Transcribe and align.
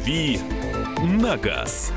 «Дави 0.00 0.40
на 1.02 1.36
газ». 1.36 1.92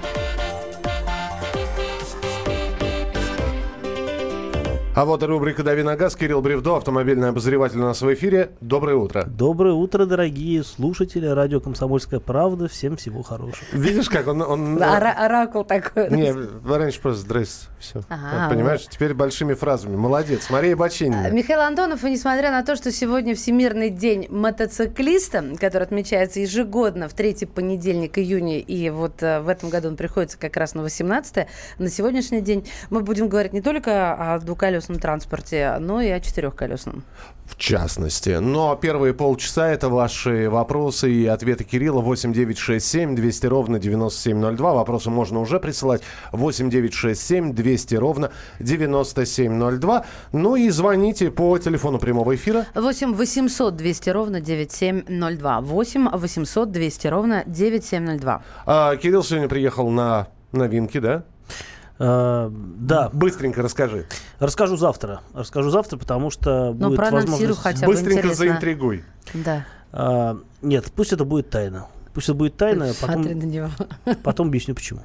А 4.96 5.06
вот 5.06 5.24
и 5.24 5.26
рубрика 5.26 5.64
«Дави 5.64 5.82
на 5.82 5.96
газ». 5.96 6.16
Кирилл 6.16 6.40
Бревдо, 6.44 6.76
автомобильный 6.76 7.30
обозреватель 7.30 7.80
у 7.80 7.82
нас 7.82 8.00
в 8.04 8.14
эфире. 8.14 8.52
Доброе 8.62 8.96
утро. 8.96 9.24
Доброе 9.26 9.74
утро, 9.74 10.06
дорогие 10.06 10.64
слушатели 10.64 11.26
радио 11.26 11.60
«Комсомольская 11.60 12.20
правда». 12.20 12.68
Всем 12.68 12.96
всего 12.96 13.24
хорошего. 13.24 13.66
Видишь, 13.72 14.08
как 14.08 14.28
он... 14.28 14.44
он 14.44 14.76
Ора- 14.80 15.16
оракул 15.18 15.64
такой. 15.66 16.12
Не, 16.12 16.32
раньше 16.32 17.02
просто 17.02 17.22
здрасте, 17.22 17.66
все. 17.80 18.02
Ага, 18.08 18.54
Понимаешь, 18.54 18.86
теперь 18.88 19.16
большими 19.16 19.56
фразами. 19.56 19.96
Молодец. 19.96 20.52
Мария 20.52 20.76
Бочинина. 20.76 21.32
Михаил 21.32 21.62
Антонов, 21.62 22.04
и 22.04 22.12
несмотря 22.12 22.52
на 22.52 22.62
то, 22.64 22.76
что 22.76 22.92
сегодня 22.92 23.34
Всемирный 23.34 23.90
день 23.90 24.28
мотоциклиста, 24.30 25.44
который 25.60 25.84
отмечается 25.84 26.40
ежегодно 26.40 27.10
в 27.10 27.16
третий 27.16 27.48
понедельник 27.48 28.20
июня, 28.20 28.60
и 28.60 28.92
вот 28.92 29.24
э, 29.24 29.40
в 29.42 29.50
этом 29.50 29.70
году 29.70 29.88
он 29.88 29.96
приходится 29.96 30.38
как 30.38 30.56
раз 30.56 30.76
на 30.76 30.84
18 30.84 31.48
на 31.80 31.90
сегодняшний 31.90 32.42
день 32.42 32.68
мы 32.92 33.02
будем 33.02 33.28
говорить 33.28 33.54
не 33.54 33.62
только 33.62 34.14
о 34.14 34.38
двухколесном 34.84 35.00
транспорте, 35.00 35.78
но 35.80 36.02
и 36.02 36.10
о 36.10 36.20
четырехколесном. 36.20 37.04
В 37.46 37.58
частности. 37.58 38.40
Но 38.42 38.76
первые 38.76 39.14
полчаса 39.14 39.70
это 39.70 39.90
ваши 39.90 40.50
вопросы 40.50 41.12
и 41.12 41.26
ответы 41.26 41.64
Кирилла. 41.64 42.02
8967 42.02 43.16
200 43.16 43.48
ровно 43.48 43.80
9702. 43.80 44.74
Вопросы 44.74 45.10
можно 45.10 45.40
уже 45.40 45.60
присылать. 45.60 46.02
8967 46.32 47.54
200 47.54 47.96
ровно 47.96 48.32
9702. 48.60 50.06
Ну 50.32 50.56
и 50.56 50.70
звоните 50.70 51.32
по 51.32 51.58
телефону 51.58 52.00
прямого 52.00 52.34
эфира. 52.34 52.66
8 52.76 53.14
800 53.14 53.76
200 53.76 54.10
ровно 54.10 54.42
9702. 54.42 55.62
8 55.62 56.10
800 56.10 56.72
200 56.72 57.08
ровно 57.08 57.44
9702. 57.46 58.42
А, 58.66 58.96
Кирилл 58.96 59.24
сегодня 59.24 59.50
приехал 59.50 59.90
на 59.90 60.28
новинки, 60.54 61.00
да? 61.00 61.24
А, 62.06 62.52
да, 62.52 63.10
Быстренько 63.14 63.62
расскажи. 63.62 64.06
расскажу 64.40 64.76
завтра. 64.76 65.22
Расскажу 65.34 65.70
завтра, 65.70 65.98
потому 65.98 66.30
что 66.32 66.74
Ну, 66.74 66.90
будет 66.90 67.00
возможность... 67.00 67.60
хотя 67.62 67.86
бы 67.88 67.94
Быстренько 67.94 68.20
интересно. 68.28 68.36
заинтригуй. 68.46 69.04
Да, 69.34 69.66
А, 69.94 70.38
нет, 70.62 70.92
пусть 70.94 71.14
это 71.14 71.24
будет 71.24 71.50
тайна. 71.50 71.88
Пусть 72.14 72.28
это 72.28 72.34
будет 72.38 72.58
тайна, 72.58 72.90
а 72.90 72.94
потом, 73.00 73.22
на 73.22 73.30
него. 73.30 73.70
потом 74.24 74.48
объясню 74.50 74.76
почему. 74.76 75.00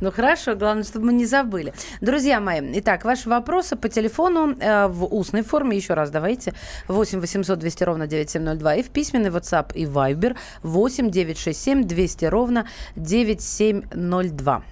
Ну 0.00 0.10
хорошо, 0.10 0.56
главное, 0.56 0.82
чтобы 0.84 1.06
мы 1.06 1.12
не 1.12 1.26
забыли. 1.26 1.72
Друзья 2.00 2.40
мои, 2.40 2.60
итак, 2.80 3.04
ваши 3.04 3.28
вопросы 3.28 3.76
по 3.76 3.88
телефону 3.88 4.56
э, 4.58 4.86
в 4.88 5.04
устной 5.04 5.42
форме, 5.42 5.76
еще 5.76 5.94
раз 5.94 6.10
давайте, 6.10 6.54
8 6.88 7.20
800 7.20 7.58
200 7.58 7.84
ровно 7.84 8.06
9702, 8.06 8.74
и 8.76 8.82
в 8.82 8.90
письменный 8.90 9.30
WhatsApp 9.30 9.72
и 9.74 9.84
Viber 9.84 10.36
8 10.62 11.10
967 11.10 11.84
200 11.84 12.24
ровно 12.26 12.66
9702. 12.96 14.62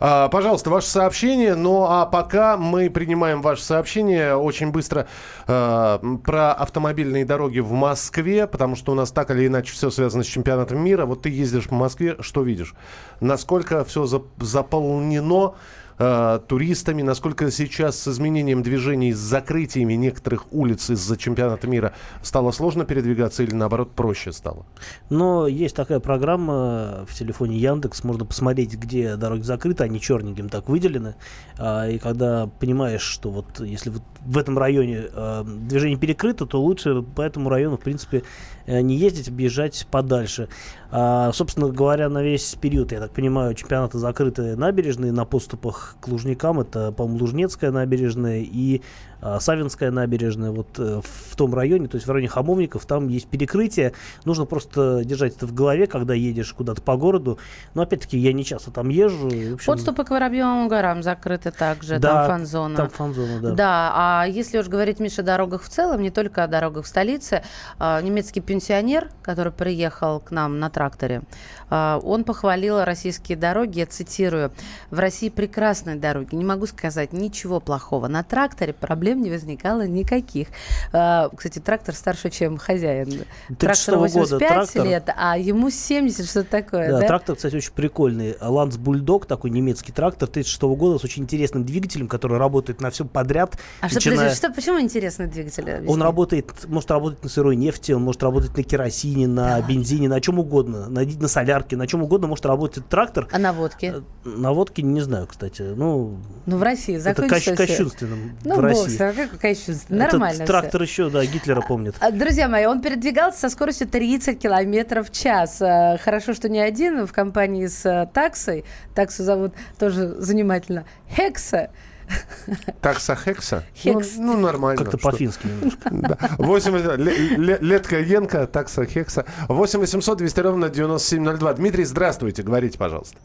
А, 0.00 0.28
пожалуйста, 0.28 0.70
ваше 0.70 0.88
сообщение. 0.88 1.54
Ну 1.54 1.84
а 1.84 2.06
пока 2.06 2.56
мы 2.56 2.90
принимаем 2.90 3.42
ваше 3.42 3.62
сообщение 3.62 4.36
очень 4.36 4.70
быстро 4.70 5.06
э, 5.46 5.98
про 6.24 6.52
автомобильные 6.52 7.24
дороги 7.24 7.60
в 7.60 7.72
Москве, 7.72 8.46
потому 8.46 8.76
что 8.76 8.92
у 8.92 8.94
нас 8.94 9.10
так 9.10 9.30
или 9.30 9.46
иначе 9.46 9.72
все 9.72 9.90
связано 9.90 10.22
с 10.22 10.26
чемпионатом 10.26 10.78
мира. 10.80 11.06
Вот 11.06 11.22
ты 11.22 11.30
ездишь 11.30 11.68
по 11.68 11.74
Москве, 11.74 12.16
что 12.20 12.42
видишь? 12.42 12.74
Насколько 13.20 13.84
все 13.84 14.04
зап- 14.04 14.26
заполнено 14.40 15.54
э, 15.98 16.40
туристами, 16.46 17.02
насколько 17.02 17.50
сейчас 17.50 17.98
с 17.98 18.08
изменением 18.08 18.62
движений, 18.62 19.12
с 19.12 19.18
закрытиями 19.18 19.94
некоторых 19.94 20.52
улиц 20.52 20.90
из-за 20.90 21.16
чемпионата 21.16 21.66
мира 21.66 21.92
стало 22.22 22.50
сложно 22.50 22.84
передвигаться 22.84 23.42
или 23.42 23.54
наоборот 23.54 23.92
проще 23.92 24.32
стало? 24.32 24.66
Но 25.10 25.46
есть 25.46 25.76
такая 25.76 26.00
программа 26.00 27.04
в 27.08 27.14
телефоне 27.14 27.58
Яндекс, 27.58 28.04
можно 28.04 28.24
посмотреть, 28.24 28.74
где 28.74 29.16
дороги 29.16 29.42
закрыты, 29.42 29.84
они 29.84 30.00
черненьким 30.00 30.48
так 30.48 30.68
выделены. 30.68 31.16
А, 31.58 31.88
И 31.88 31.98
когда 31.98 32.46
понимаешь, 32.46 33.02
что 33.02 33.30
вот 33.30 33.60
если 33.60 33.90
вот 33.90 34.02
в 34.24 34.38
этом 34.38 34.58
районе 34.58 35.06
э, 35.12 35.44
движение 35.44 35.98
перекрыто, 35.98 36.46
то 36.46 36.60
лучше 36.60 37.02
по 37.02 37.22
этому 37.22 37.48
району, 37.48 37.76
в 37.76 37.80
принципе, 37.80 38.22
не 38.66 38.96
ездить, 38.96 39.28
объезжать 39.28 39.86
подальше. 39.90 40.48
А, 40.90 41.32
собственно 41.32 41.68
говоря, 41.68 42.08
на 42.08 42.22
весь 42.22 42.54
период, 42.60 42.92
я 42.92 43.00
так 43.00 43.12
понимаю, 43.12 43.54
чемпионата 43.54 43.98
закрыты 43.98 44.56
набережные 44.56 45.12
на 45.12 45.24
подступах 45.24 45.96
к 46.00 46.08
Лужникам. 46.08 46.60
Это, 46.60 46.92
по-моему, 46.92 47.20
Лужнецкая 47.20 47.70
набережная 47.70 48.40
и 48.40 48.82
а, 49.15 49.15
Савинская 49.40 49.90
набережная. 49.90 50.50
Вот 50.50 50.78
э, 50.78 51.00
в 51.02 51.36
том 51.36 51.54
районе, 51.54 51.88
то 51.88 51.96
есть 51.96 52.06
в 52.06 52.10
районе 52.10 52.28
Хамовников, 52.28 52.86
там 52.86 53.08
есть 53.08 53.26
перекрытие. 53.26 53.92
Нужно 54.24 54.44
просто 54.44 55.02
держать 55.04 55.36
это 55.36 55.46
в 55.46 55.54
голове, 55.54 55.86
когда 55.86 56.14
едешь 56.14 56.52
куда-то 56.52 56.82
по 56.82 56.96
городу. 56.96 57.38
Но, 57.74 57.82
опять-таки, 57.82 58.18
я 58.18 58.32
не 58.32 58.44
часто 58.44 58.70
там 58.70 58.88
езжу. 58.88 59.26
общем, 59.26 59.66
Подступы 59.66 60.04
к 60.04 60.10
Воробьевым 60.10 60.68
горам 60.68 61.02
закрыты 61.02 61.50
также, 61.50 61.98
да, 61.98 62.26
там 62.26 62.26
фан-зона. 62.26 62.76
Там 62.76 62.90
фан-зона, 62.90 63.40
да. 63.40 63.50
Да, 63.52 63.92
а 63.94 64.26
если 64.26 64.58
уж 64.58 64.68
говорить, 64.68 65.00
Миша, 65.00 65.22
о 65.22 65.24
дорогах 65.24 65.62
в 65.62 65.68
целом, 65.68 66.02
не 66.02 66.10
только 66.10 66.44
о 66.44 66.48
дорогах 66.48 66.84
в 66.84 66.88
столице, 66.88 67.42
а, 67.78 68.00
немецкий 68.00 68.40
пенсионер, 68.40 69.10
который 69.22 69.52
приехал 69.52 70.20
к 70.20 70.30
нам 70.30 70.58
на 70.58 70.70
тракторе, 70.70 71.22
а, 71.68 71.98
он 72.02 72.24
похвалил 72.24 72.84
российские 72.84 73.36
дороги, 73.36 73.80
я 73.80 73.86
цитирую, 73.86 74.52
«В 74.90 74.98
России 74.98 75.28
прекрасные 75.28 75.96
дороги, 75.96 76.34
не 76.34 76.44
могу 76.44 76.66
сказать 76.66 77.12
ничего 77.12 77.60
плохого. 77.60 78.08
На 78.08 78.22
тракторе 78.22 78.72
проблем 78.72 79.15
не 79.22 79.30
возникало 79.30 79.86
никаких». 79.86 80.48
А, 80.92 81.28
Кстати, 81.36 81.58
трактор 81.58 81.94
старше, 81.94 82.30
чем 82.30 82.56
хозяин. 82.58 83.08
36-го 83.50 83.56
Трактору 83.56 83.98
года 84.00 84.18
85 84.20 84.48
трактор. 84.48 84.86
лет, 84.86 85.10
а 85.16 85.38
ему 85.38 85.70
70, 85.70 86.28
что 86.28 86.44
такое, 86.44 86.90
Да, 86.92 87.00
да? 87.00 87.06
трактор, 87.06 87.36
кстати, 87.36 87.56
очень 87.56 87.72
прикольный. 87.72 88.36
Ланс 88.40 88.76
Бульдог, 88.76 89.26
такой 89.26 89.50
немецкий 89.50 89.92
трактор 89.92 90.28
36 90.28 90.62
года 90.76 90.98
с 90.98 91.04
очень 91.04 91.22
интересным 91.24 91.64
двигателем, 91.64 92.08
который 92.08 92.38
работает 92.38 92.80
на 92.80 92.90
всем 92.90 93.08
подряд. 93.08 93.56
А 93.80 93.86
что, 93.88 93.96
начиная- 93.96 94.16
подожди, 94.18 94.36
что, 94.36 94.50
почему 94.52 94.80
интересный 94.80 95.26
двигатель? 95.26 95.64
Он 95.64 95.76
Объясни. 95.76 96.02
работает, 96.02 96.52
может 96.68 96.90
работать 96.90 97.22
на 97.22 97.28
сырой 97.28 97.56
нефти, 97.56 97.92
он 97.92 98.02
может 98.02 98.22
работать 98.22 98.56
на 98.56 98.62
керосине, 98.62 99.26
на 99.26 99.60
бензине, 99.62 100.08
на 100.08 100.20
чем 100.20 100.38
угодно, 100.38 100.88
на, 100.88 101.02
на 101.02 101.28
солярке, 101.28 101.76
на 101.76 101.86
чем 101.86 102.02
угодно 102.02 102.26
может 102.28 102.46
работать 102.46 102.88
трактор. 102.88 103.28
А 103.32 103.38
на 103.38 103.52
водке? 103.52 103.94
Э, 104.24 104.28
На 104.28 104.52
водке 104.52 104.82
не 104.82 105.00
знаю, 105.00 105.26
кстати. 105.26 105.62
Ну, 105.62 106.16
Ну, 106.46 106.56
в 106.58 106.62
России 106.62 106.94
это 106.94 107.04
закончится 107.04 107.50
кощ- 107.52 107.54
всё. 107.54 107.66
кощунственным 107.66 108.36
Ну, 108.44 108.56
в 108.56 108.60
России. 108.60 108.95
А 109.00 109.12
как 109.12 109.38
кощунственно. 109.38 110.02
Этот 110.02 110.12
Нормально 110.14 110.44
всё. 110.44 110.46
трактор 110.46 110.82
еще, 110.82 111.10
да, 111.10 111.24
Гитлера 111.24 111.60
помнит. 111.60 111.94
А, 112.00 112.10
Друзья 112.10 112.48
мои, 112.48 112.66
он 112.66 112.80
передвигался 112.80 113.40
со 113.40 113.48
скоростью 113.50 113.88
30 113.88 114.38
километров 114.38 115.08
в 115.10 115.12
час. 115.12 115.60
А, 115.62 115.96
Хорошо, 115.98 116.34
что 116.34 116.48
не 116.48 116.60
один 116.60 117.06
в 117.06 117.12
компании 117.12 117.66
с 117.66 117.84
а, 117.86 118.06
таксой. 118.06 118.64
Таксу 118.94 119.22
зовут 119.24 119.54
тоже 119.78 120.08
занимательно 120.18 120.84
Хекса. 121.14 121.70
Такса 122.80 123.16
Хекса? 123.16 123.64
Хекс. 123.74 124.12
Ну, 124.16 124.34
ну, 124.34 124.40
нормально. 124.40 124.82
Как-то 124.84 124.98
Что? 124.98 125.10
по-фински 125.10 125.46
немножко. 125.46 125.80
Да. 125.90 126.18
8, 126.38 126.76
ле- 126.96 127.36
ле- 127.36 127.58
Летка 127.60 127.98
Енка, 127.98 128.46
такса 128.46 128.84
Хекса. 128.84 129.24
8 129.48 129.80
800 129.80 130.18
200 130.18 130.40
ровно 130.40 130.68
9702. 130.68 131.54
Дмитрий, 131.54 131.84
здравствуйте, 131.84 132.42
говорите, 132.42 132.78
пожалуйста. 132.78 133.16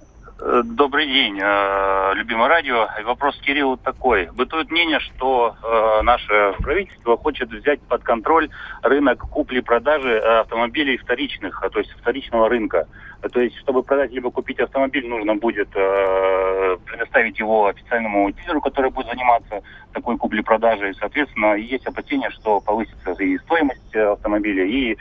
Добрый 0.44 1.06
день, 1.06 1.40
э, 1.40 2.14
любимое 2.16 2.50
радио. 2.50 2.88
Вопрос 3.04 3.40
Кириллу 3.42 3.78
такой. 3.78 4.28
Бытует 4.32 4.72
мнение, 4.72 5.00
что 5.00 5.56
э, 5.62 6.02
наше 6.02 6.56
правительство 6.58 7.16
хочет 7.16 7.52
взять 7.52 7.80
под 7.82 8.02
контроль 8.02 8.50
рынок 8.82 9.20
купли-продажи 9.20 10.10
э, 10.10 10.40
автомобилей 10.40 10.98
вторичных, 10.98 11.62
а, 11.62 11.70
то 11.70 11.78
есть 11.78 11.92
вторичного 11.92 12.50
рынка. 12.50 12.88
То 13.32 13.40
есть, 13.40 13.56
чтобы 13.60 13.84
продать 13.84 14.12
либо 14.14 14.32
купить 14.32 14.60
автомобиль, 14.60 15.08
нужно 15.08 15.36
будет 15.36 15.70
предоставить 15.70 17.38
его 17.38 17.68
официальному 17.68 18.32
дилеру, 18.32 18.62
который 18.62 18.90
будет 18.90 19.10
заниматься 19.10 19.62
такой 19.94 20.18
куплей-продажей. 20.18 20.96
Соответственно, 20.96 21.54
есть 21.54 21.86
опасения, 21.86 22.32
что 22.32 22.60
повысится 22.62 23.12
и 23.12 23.38
стоимость 23.38 23.96
автомобиля, 23.96 24.66
и, 24.66 24.98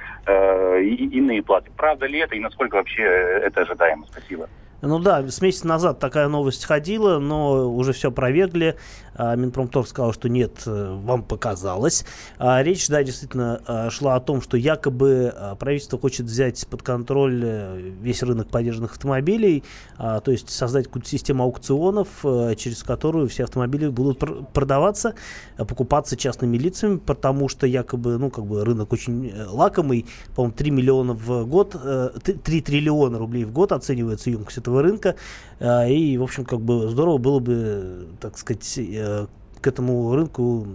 и 0.83 1.19
иные 1.19 1.43
платы. 1.43 1.71
Правда 1.79 2.05
ли 2.05 2.19
это 2.19 2.35
и 2.35 2.41
насколько 2.41 2.75
вообще 2.75 3.05
это 3.05 3.63
ожидаемо? 3.63 4.05
Спасибо. 4.07 4.51
Ну 4.83 4.99
да, 4.99 5.27
с 5.29 5.43
месяца 5.43 5.67
назад 5.67 5.99
такая 5.99 6.29
новость 6.29 6.65
ходила, 6.65 7.19
но 7.19 7.71
уже 7.71 7.93
все 7.93 8.11
провергли. 8.11 8.77
А, 9.15 9.37
Минпромторг 9.37 9.87
сказал, 9.87 10.15
что 10.15 10.31
нет, 10.31 10.63
э, 10.65 10.99
вам 11.03 11.23
показалось. 11.23 12.07
А, 12.39 12.63
Речь, 12.63 12.89
да, 12.89 13.03
действительно 13.03 13.61
а, 13.67 13.91
шла 13.91 14.15
о 14.15 14.21
том, 14.21 14.41
что 14.41 14.57
якобы 14.57 15.35
правительство 15.59 15.99
хочет 15.99 16.25
взять 16.27 16.67
под 16.67 16.83
контроль 16.83 17.43
э, 17.45 17.79
весь 18.01 18.23
рынок 18.23 18.49
поддержанных 18.49 18.93
автомобилей, 18.93 19.65
то 19.99 20.23
есть 20.27 20.49
создать 20.49 20.87
какую-то 20.87 21.09
систему 21.09 21.43
аукционов, 21.45 22.09
э, 22.25 22.55
через 22.57 22.83
которую 22.83 23.29
все 23.29 23.45
автомобили 23.45 23.89
будут 23.89 24.19
пр- 24.19 24.45
продаваться, 24.55 25.15
покупаться 25.59 26.17
частными 26.17 26.57
лицами, 26.57 26.97
потому 26.97 27.49
что 27.51 27.67
якобы, 27.67 28.17
ну, 28.17 28.31
как 28.31 28.47
бы 28.47 28.65
рынок 28.65 28.93
очень 28.93 29.33
лакомый, 29.51 30.07
по-моему, 30.35 30.55
3 30.57 30.71
миллиона 30.71 31.13
в 31.13 31.45
год, 31.45 31.77
э, 31.83 32.11
т- 32.23 32.33
3 32.35 32.61
триллиона 32.63 33.19
рублей 33.19 33.45
в 33.45 33.53
год 33.53 33.73
оценивается 33.73 34.31
емкость 34.31 34.59
этого 34.59 34.70
рынка, 34.79 35.17
э, 35.59 35.91
и, 35.91 36.19
в 36.19 36.23
общем, 36.23 36.45
как 36.45 36.61
бы 36.61 36.89
здорово 36.89 37.19
было 37.19 37.39
бы, 37.41 38.09
так 38.21 38.39
сказать, 38.39 38.79
э, 38.79 39.27
к 39.61 39.67
этому 39.67 40.15
рынку, 40.15 40.67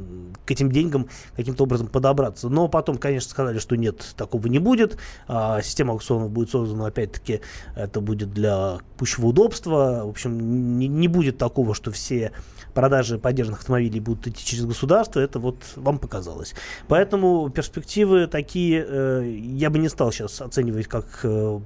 к 0.46 0.52
этим 0.52 0.72
деньгам 0.72 1.08
каким-то 1.36 1.64
образом 1.64 1.88
подобраться. 1.88 2.50
Но 2.50 2.68
потом, 2.68 2.98
конечно, 2.98 3.30
сказали, 3.30 3.60
что 3.60 3.76
нет, 3.76 4.14
такого 4.16 4.48
не 4.48 4.60
будет. 4.60 4.98
А, 5.28 5.62
система 5.62 5.94
аукционов 5.94 6.32
будет 6.32 6.50
создана, 6.50 6.88
опять-таки, 6.88 7.42
это 7.76 8.00
будет 8.02 8.34
для 8.34 8.78
пущего 8.98 9.28
удобства. 9.28 10.04
В 10.06 10.10
общем, 10.10 10.78
не, 10.78 10.88
не 10.88 11.08
будет 11.08 11.38
такого, 11.38 11.74
что 11.74 11.92
все 11.92 12.32
продажи 12.74 13.18
поддержанных 13.18 13.62
автомобилей 13.62 14.00
будут 14.00 14.28
идти 14.28 14.46
через 14.46 14.66
государство. 14.66 15.20
Это 15.20 15.40
вот 15.40 15.58
вам 15.76 15.98
показалось. 15.98 16.54
Поэтому 16.88 17.50
перспективы 17.50 18.28
такие, 18.28 18.86
э, 18.88 19.36
я 19.36 19.70
бы 19.70 19.80
не 19.80 19.90
стал 19.90 20.12
сейчас 20.12 20.42
оценивать 20.42 20.88
как 20.88 21.22
э, 21.24 21.60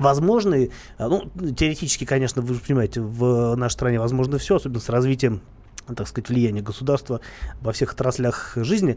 возможные, 0.00 0.70
а, 0.98 1.08
ну, 1.08 1.30
теоретически, 1.52 2.04
конечно, 2.04 2.42
вы 2.42 2.54
же 2.54 2.60
понимаете, 2.60 3.00
в 3.00 3.54
нашей 3.54 3.74
стране 3.74 4.00
возможно 4.00 4.38
все, 4.38 4.56
особенно 4.56 4.80
с 4.80 4.88
развитием 4.88 5.42
так 5.96 6.06
сказать, 6.06 6.28
влияния 6.28 6.62
государства 6.62 7.20
во 7.60 7.72
всех 7.72 7.92
отраслях 7.92 8.52
жизни. 8.56 8.96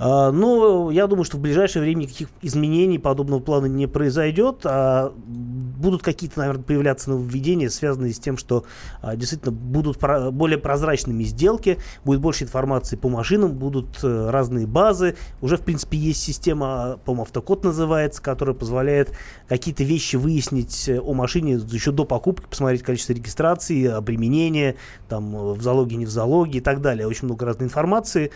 А, 0.00 0.30
но 0.30 0.90
я 0.90 1.06
думаю, 1.06 1.24
что 1.24 1.36
в 1.36 1.40
ближайшее 1.40 1.82
время 1.82 2.02
никаких 2.02 2.28
изменений 2.40 2.98
подобного 2.98 3.40
плана 3.40 3.66
не 3.66 3.86
произойдет. 3.86 4.60
А 4.64 5.12
будут 5.16 6.02
какие-то, 6.02 6.38
наверное, 6.38 6.62
появляться 6.62 7.10
нововведения, 7.10 7.68
связанные 7.68 8.12
с 8.12 8.18
тем, 8.18 8.36
что 8.36 8.64
а, 9.02 9.16
действительно 9.16 9.52
будут 9.52 9.98
более 10.32 10.58
прозрачными 10.58 11.24
сделки, 11.24 11.78
будет 12.04 12.20
больше 12.20 12.44
информации 12.44 12.96
по 12.96 13.08
машинам, 13.08 13.52
будут 13.52 14.02
э, 14.02 14.30
разные 14.30 14.66
базы. 14.66 15.16
Уже, 15.40 15.56
в 15.56 15.62
принципе, 15.62 15.98
есть 15.98 16.22
система, 16.22 16.98
по-моему, 17.04 17.22
автокод 17.22 17.64
называется, 17.64 18.22
которая 18.22 18.54
позволяет 18.54 19.12
какие-то 19.48 19.84
вещи 19.84 20.16
выяснить 20.16 20.88
э, 20.88 21.00
о 21.00 21.12
машине 21.14 21.60
еще 21.70 21.92
до 21.92 22.04
покупки, 22.04 22.46
посмотреть 22.48 22.82
количество 22.82 23.12
регистрации, 23.12 23.86
обременения, 23.86 24.76
там, 25.08 25.54
в 25.54 25.62
залоге, 25.62 25.96
не 25.96 26.06
в 26.06 26.10
залоге 26.10 26.58
и 26.58 26.60
так 26.60 26.80
далее. 26.80 27.06
Очень 27.06 27.26
много 27.26 27.46
разной 27.46 27.66
информации. 27.66 28.30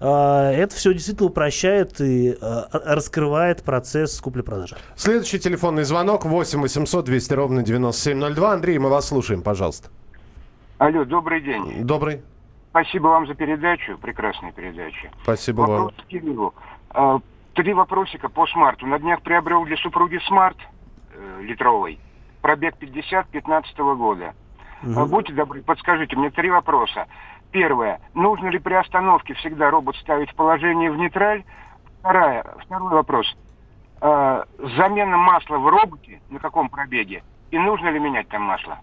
А, 0.00 0.52
это 0.52 0.74
все 0.74 0.92
действительно 0.92 1.07
упрощает 1.20 2.00
и 2.00 2.36
а, 2.40 2.68
раскрывает 2.72 3.62
процесс 3.62 4.20
купли-продажи. 4.20 4.76
Следующий 4.96 5.38
телефонный 5.38 5.84
звонок 5.84 6.24
8 6.24 6.60
800 6.60 7.04
200 7.04 7.32
ровно 7.34 7.62
9702. 7.62 8.52
Андрей, 8.52 8.78
мы 8.78 8.90
вас 8.90 9.08
слушаем, 9.08 9.42
пожалуйста. 9.42 9.88
Алло, 10.78 11.04
добрый 11.04 11.40
день. 11.40 11.84
Добрый. 11.84 12.22
Спасибо 12.70 13.08
вам 13.08 13.26
за 13.26 13.34
передачу, 13.34 13.98
прекрасная 13.98 14.52
передача. 14.52 15.10
Спасибо 15.22 15.62
Вопрос 15.62 15.94
вам. 15.96 16.06
Кириллу. 16.08 16.54
А, 16.90 17.18
три 17.54 17.72
вопросика 17.74 18.28
по 18.28 18.46
смарту. 18.46 18.86
На 18.86 18.98
днях 18.98 19.22
приобрел 19.22 19.64
для 19.64 19.76
супруги 19.78 20.20
смарт 20.28 20.56
э, 21.12 21.42
литровый. 21.42 21.98
Пробег 22.40 22.76
50 22.76 23.28
15 23.28 23.78
года. 23.78 24.34
Угу. 24.82 25.06
Будьте 25.06 25.32
добры, 25.32 25.62
подскажите 25.62 26.14
мне 26.16 26.30
три 26.30 26.50
вопроса. 26.50 27.06
Первое. 27.50 28.00
Нужно 28.14 28.48
ли 28.48 28.58
при 28.58 28.74
остановке 28.74 29.34
всегда 29.34 29.70
робот 29.70 29.96
ставить 29.96 30.30
в 30.30 30.34
положение 30.34 30.90
в 30.90 30.96
нейтраль? 30.96 31.44
Второе. 32.00 32.44
Второй 32.64 32.90
вопрос. 32.90 33.36
Э, 34.00 34.44
замена 34.76 35.16
масла 35.16 35.58
в 35.58 35.66
роботе 35.66 36.20
на 36.30 36.38
каком 36.38 36.68
пробеге? 36.68 37.22
И 37.50 37.58
нужно 37.58 37.88
ли 37.88 37.98
менять 37.98 38.28
там 38.28 38.42
масло? 38.42 38.78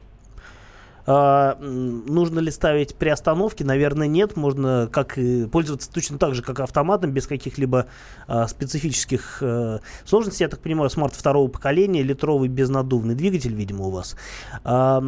А, 1.07 1.57
нужно 1.60 2.40
ли 2.40 2.52
ставить 2.52 2.96
при 2.96 3.10
остановке? 3.10 3.63
Наверное, 3.63 4.07
нет. 4.07 4.36
Можно 4.36 4.90
как 4.92 5.18
пользоваться 5.52 5.92
точно 5.92 6.18
так 6.18 6.36
же, 6.36 6.42
как 6.42 6.60
автоматом, 6.60 7.12
без 7.12 7.28
каких-либо 7.28 7.88
а, 8.28 8.48
специфических 8.48 9.40
а, 9.42 9.80
сложностей. 10.06 10.46
Я 10.46 10.50
так 10.50 10.60
понимаю, 10.60 10.90
смарт 10.90 11.16
второго 11.16 11.48
поколения, 11.48 12.02
литровый 12.04 12.50
безнадувный 12.50 13.16
двигатель, 13.16 13.54
видимо, 13.54 13.86
у 13.86 13.92
вас. 13.92 14.16
А, 14.63 15.02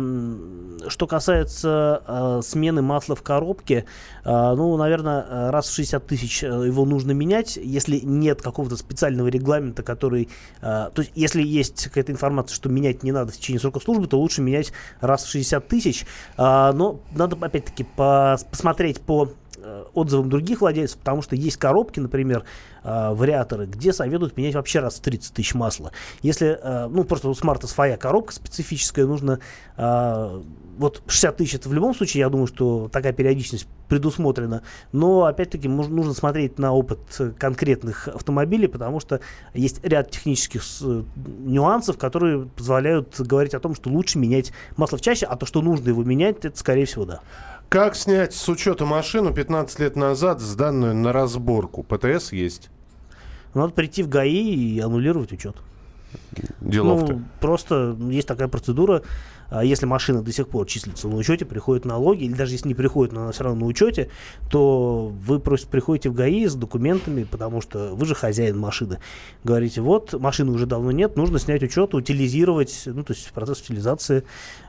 что 0.88 1.08
касается 1.08 2.02
а, 2.06 2.42
смены 2.44 2.82
масла 2.82 3.16
в 3.16 3.24
коробке, 3.24 3.86
а, 4.24 4.56
ну, 4.56 4.76
наверное, 4.78 5.52
раз 5.52 5.68
в 5.68 5.74
60 5.74 6.06
тысяч 6.06 6.44
э, 6.44 6.48
его 6.48 6.86
нужно 6.86 7.12
менять, 7.12 7.58
если 7.58 8.00
нет 8.00 8.42
какого-то 8.42 8.78
специального 8.78 9.28
регламента, 9.28 9.84
который... 9.84 10.30
А, 10.62 10.90
то 10.90 11.02
есть, 11.02 11.12
если 11.16 11.42
есть 11.42 11.86
какая-то 11.86 12.12
информация, 12.12 12.56
что 12.56 12.70
менять 12.70 13.04
не 13.04 13.12
надо 13.12 13.32
в 13.32 13.38
течение 13.38 13.60
срока 13.60 13.80
службы, 13.80 14.08
то 14.08 14.20
лучше 14.20 14.42
менять 14.42 14.74
раз 15.02 15.24
в 15.24 15.30
60 15.30 15.68
тысяч 15.68 15.87
тысяч. 15.88 16.06
А, 16.38 16.74
но 16.74 17.00
надо, 17.16 17.38
опять-таки, 17.40 17.86
посмотреть 18.52 19.02
по 19.02 19.30
отзывам 19.94 20.30
других 20.30 20.62
владельцев, 20.62 21.00
потому 21.00 21.22
что 21.22 21.36
есть 21.36 21.58
коробки, 21.58 22.00
например, 22.00 22.44
э, 22.84 23.14
вариаторы, 23.14 23.66
где 23.66 23.92
советуют 23.94 24.38
менять 24.38 24.56
вообще 24.56 24.80
раз 24.80 24.96
в 24.96 25.02
30 25.02 25.34
тысяч 25.34 25.54
масла. 25.54 25.92
Если, 26.22 26.60
э, 26.62 26.88
ну, 26.88 27.04
просто 27.04 27.30
у 27.30 27.34
смарта 27.34 27.68
своя 27.68 27.98
коробка 27.98 28.34
специфическая, 28.34 29.06
нужно 29.06 29.40
э, 29.78 30.42
вот 30.78 31.02
60 31.08 31.38
тысяч 31.38 31.56
это 31.56 31.70
в 31.70 31.74
любом 31.74 31.96
случае, 31.96 32.22
я 32.22 32.30
думаю, 32.30 32.48
что 32.48 32.90
такая 32.92 33.14
периодичность 33.14 33.68
предусмотрена. 33.90 34.62
Но, 34.92 35.24
опять-таки, 35.24 35.68
нужно 35.68 36.14
смотреть 36.14 36.60
на 36.60 36.74
опыт 36.74 37.00
конкретных 37.40 38.08
автомобилей, 38.08 38.68
потому 38.68 39.00
что 39.00 39.22
есть 39.54 39.84
ряд 39.84 40.12
технических 40.12 40.64
нюансов, 41.16 41.98
которые 41.98 42.46
позволяют 42.46 43.20
говорить 43.20 43.54
о 43.54 43.60
том, 43.60 43.76
что 43.76 43.90
лучше 43.90 44.20
менять 44.20 44.52
масло 44.76 45.00
чаще, 45.00 45.26
а 45.26 45.36
то, 45.36 45.46
что 45.46 45.62
нужно 45.62 45.90
его 45.90 46.04
менять, 46.04 46.46
это, 46.46 46.58
скорее 46.58 46.86
всего, 46.86 47.06
да. 47.06 47.22
Как 47.70 47.96
снять 47.96 48.34
с 48.34 48.48
учета 48.48 48.86
машину 48.86 49.34
15 49.34 49.80
лет 49.80 49.96
назад, 49.98 50.40
сданную 50.40 50.96
на 50.96 51.12
разборку? 51.12 51.84
ПТС 51.84 52.32
есть? 52.32 52.70
Надо 53.54 53.74
прийти 53.74 54.04
в 54.04 54.10
ГАИ 54.10 54.76
и 54.76 54.80
аннулировать 54.80 55.34
учет. 55.34 55.58
Делов-то. 56.62 57.14
Ну, 57.14 57.24
просто 57.42 57.98
есть 58.10 58.28
такая 58.28 58.48
процедура. 58.48 59.04
А 59.50 59.64
если 59.64 59.86
машина 59.86 60.22
до 60.22 60.32
сих 60.32 60.48
пор 60.50 60.68
числится 60.68 61.08
на 61.08 61.16
учете, 61.16 61.46
приходят 61.46 61.86
налоги, 61.86 62.26
или 62.26 62.34
даже 62.34 62.54
если 62.54 62.68
не 62.68 62.76
приходит, 62.76 63.14
но 63.14 63.24
она 63.24 63.32
все 63.32 63.44
равно 63.44 63.62
на 63.62 63.66
учете, 63.66 64.10
то 64.50 65.12
вы 65.26 65.40
просто 65.40 65.68
приходите 65.68 66.10
в 66.10 66.14
ГАИ 66.14 66.48
с 66.48 66.56
документами, 66.56 67.24
потому 67.24 67.62
что 67.62 67.96
вы 67.96 68.06
же 68.06 68.16
хозяин 68.16 68.58
машины. 68.58 69.00
Говорите, 69.44 69.82
вот, 69.82 70.14
машины 70.14 70.52
уже 70.52 70.66
давно 70.66 70.92
нет, 70.92 71.16
нужно 71.16 71.40
снять 71.40 71.64
учет, 71.64 71.94
утилизировать, 71.94 72.84
ну, 72.86 73.04
то 73.04 73.14
есть 73.14 73.32
процесс 73.32 73.62
утилизации, 73.62 74.24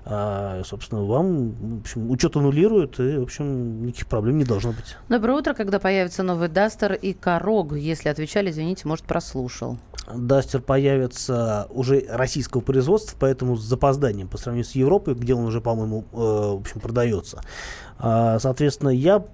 а, 0.04 0.62
собственно, 0.64 1.04
вам, 1.04 1.50
в 1.50 1.80
общем, 1.80 2.10
учет 2.10 2.36
аннулируют, 2.36 2.98
и, 3.00 3.16
в 3.16 3.22
общем, 3.22 3.86
никаких 3.86 4.06
проблем 4.06 4.38
не 4.38 4.44
должно 4.44 4.72
быть. 4.72 4.96
Доброе 5.08 5.38
утро, 5.38 5.54
когда 5.54 5.78
появится 5.78 6.22
новый 6.22 6.48
Дастер 6.48 6.92
и 6.94 7.12
Корог, 7.12 7.74
если 7.74 8.08
отвечали, 8.08 8.50
извините, 8.50 8.86
может, 8.86 9.04
прослушал. 9.04 9.78
Дастер 10.14 10.62
появится 10.62 11.66
уже 11.70 12.06
российского 12.08 12.60
производства, 12.62 13.16
поэтому 13.18 13.56
с 13.56 13.62
запозданием 13.62 14.28
по 14.28 14.38
сравнению 14.38 14.67
с 14.68 14.74
Европой, 14.74 15.14
где 15.14 15.34
он 15.34 15.44
уже, 15.44 15.60
по-моему, 15.60 16.04
э, 16.12 16.16
в 16.16 16.60
общем, 16.60 16.80
продается. 16.80 17.40
А, 17.98 18.38
соответственно, 18.38 18.90
я 18.90 19.24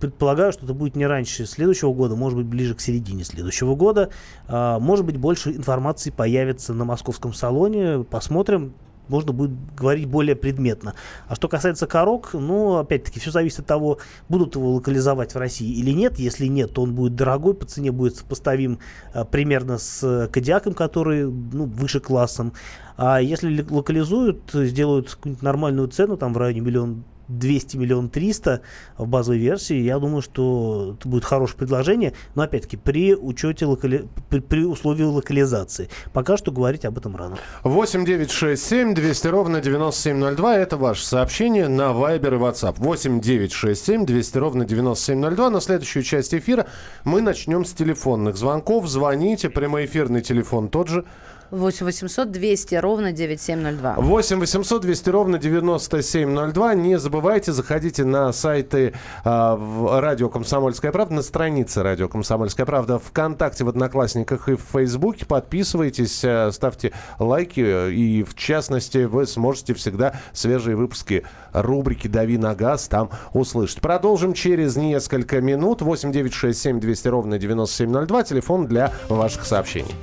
предполагаю, 0.00 0.52
что 0.52 0.64
это 0.64 0.74
будет 0.74 0.96
не 0.96 1.06
раньше 1.06 1.46
следующего 1.46 1.92
года, 1.92 2.16
может 2.16 2.38
быть, 2.38 2.46
ближе 2.46 2.74
к 2.74 2.80
середине 2.80 3.22
следующего 3.24 3.76
года. 3.76 4.10
А, 4.48 4.78
может 4.78 5.04
быть, 5.04 5.16
больше 5.16 5.50
информации 5.50 6.10
появится 6.10 6.74
на 6.74 6.84
московском 6.84 7.32
салоне. 7.32 8.04
Посмотрим 8.04 8.74
можно 9.10 9.32
будет 9.32 9.52
говорить 9.74 10.06
более 10.06 10.36
предметно. 10.36 10.94
А 11.28 11.34
что 11.34 11.48
касается 11.48 11.86
корок, 11.86 12.30
ну, 12.32 12.76
опять-таки, 12.76 13.20
все 13.20 13.30
зависит 13.30 13.60
от 13.60 13.66
того, 13.66 13.98
будут 14.28 14.54
его 14.54 14.72
локализовать 14.72 15.34
в 15.34 15.38
России 15.38 15.70
или 15.78 15.90
нет. 15.90 16.18
Если 16.18 16.46
нет, 16.46 16.72
то 16.72 16.82
он 16.82 16.94
будет 16.94 17.16
дорогой, 17.16 17.54
по 17.54 17.66
цене 17.66 17.92
будет 17.92 18.16
сопоставим 18.16 18.78
а, 19.12 19.24
примерно 19.24 19.78
с 19.78 20.28
Кодиаком, 20.32 20.74
который 20.74 21.24
ну, 21.24 21.66
выше 21.66 22.00
классом. 22.00 22.52
А 22.96 23.20
если 23.20 23.66
локализуют, 23.68 24.50
сделают 24.52 25.10
какую-нибудь 25.10 25.42
нормальную 25.42 25.88
цену, 25.88 26.16
там 26.16 26.32
в 26.32 26.38
районе 26.38 26.60
миллион 26.60 27.04
200 27.30 27.76
миллион 27.76 28.08
300 28.08 28.60
в 28.98 29.06
базовой 29.06 29.38
версии, 29.38 29.76
я 29.76 29.98
думаю, 29.98 30.22
что 30.22 30.96
это 30.98 31.08
будет 31.08 31.24
хорошее 31.24 31.58
предложение, 31.58 32.12
но 32.34 32.42
опять-таки 32.42 32.76
при 32.76 33.14
учете 33.14 33.66
локали... 33.66 34.08
при, 34.28 34.40
при 34.40 34.64
условии 34.64 35.04
локализации. 35.04 35.88
Пока 36.12 36.36
что 36.36 36.50
говорить 36.50 36.84
об 36.84 36.98
этом 36.98 37.16
рано. 37.16 37.38
8 37.62 38.04
9 38.04 38.30
6 38.30 38.62
7 38.62 38.94
200 38.94 39.26
ровно 39.28 39.60
9702. 39.60 40.56
Это 40.56 40.76
ваше 40.76 41.04
сообщение 41.06 41.68
на 41.68 41.92
Viber 41.92 42.34
и 42.34 42.38
WhatsApp. 42.38 42.74
8 42.78 43.20
9 43.20 43.52
6 43.52 43.84
7 43.84 44.06
200 44.06 44.38
ровно 44.38 44.64
9702. 44.64 45.50
На 45.50 45.60
следующую 45.60 46.02
часть 46.02 46.34
эфира 46.34 46.66
мы 47.04 47.20
начнем 47.20 47.64
с 47.64 47.72
телефонных 47.72 48.36
звонков. 48.36 48.88
Звоните. 48.88 49.50
Прямоэфирный 49.50 50.20
телефон 50.20 50.68
тот 50.68 50.88
же 50.88 51.04
8 51.50 51.84
800 51.84 52.30
200 52.30 52.74
ровно 52.76 53.12
9702. 53.12 53.94
8 53.96 54.38
800 54.38 54.82
200 54.82 55.10
ровно 55.10 55.38
9702. 55.38 56.74
Не 56.74 56.98
забывайте, 56.98 57.52
заходите 57.52 58.04
на 58.04 58.32
сайты 58.32 58.94
э, 59.24 59.98
Радио 60.00 60.28
Комсомольская 60.28 60.92
правда, 60.92 61.14
на 61.14 61.22
странице 61.22 61.82
Радио 61.82 62.08
Комсомольская 62.08 62.66
правда 62.66 62.98
ВКонтакте, 62.98 63.64
в 63.64 63.68
Одноклассниках 63.68 64.48
и 64.48 64.54
в 64.54 64.62
Фейсбуке. 64.72 65.26
Подписывайтесь, 65.26 66.22
э, 66.22 66.52
ставьте 66.52 66.92
лайки. 67.18 67.90
И, 67.90 68.22
в 68.22 68.34
частности, 68.34 68.98
вы 68.98 69.26
сможете 69.26 69.74
всегда 69.74 70.14
свежие 70.32 70.76
выпуски 70.76 71.24
рубрики 71.52 72.06
«Дави 72.06 72.38
на 72.38 72.54
газ» 72.54 72.86
там 72.86 73.10
услышать. 73.32 73.80
Продолжим 73.80 74.34
через 74.34 74.76
несколько 74.76 75.40
минут. 75.40 75.82
8 75.82 76.12
9 76.12 76.32
6 76.32 76.60
7 76.60 76.80
200 76.80 77.08
ровно 77.08 77.38
9702. 77.38 78.22
Телефон 78.22 78.66
для 78.66 78.92
ваших 79.08 79.44
сообщений. 79.44 79.94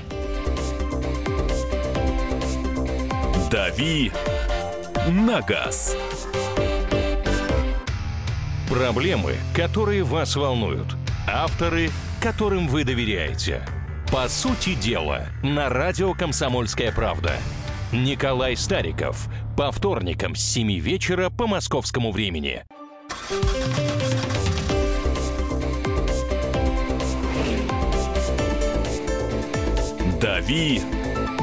«Дави 3.51 4.11
на 5.07 5.41
газ». 5.41 5.95
Проблемы, 8.69 9.35
которые 9.55 10.03
вас 10.03 10.35
волнуют. 10.35 10.95
Авторы, 11.27 11.89
которым 12.21 12.67
вы 12.67 12.83
доверяете. 12.83 13.61
По 14.11 14.27
сути 14.27 14.75
дела, 14.75 15.27
на 15.43 15.69
радио 15.69 16.13
«Комсомольская 16.13 16.91
правда». 16.91 17.37
Николай 17.93 18.57
Стариков. 18.57 19.29
По 19.55 19.71
вторникам 19.71 20.35
с 20.35 20.41
7 20.41 20.79
вечера 20.79 21.29
по 21.29 21.47
московскому 21.47 22.11
времени. 22.11 22.65
«Дави 30.19 30.81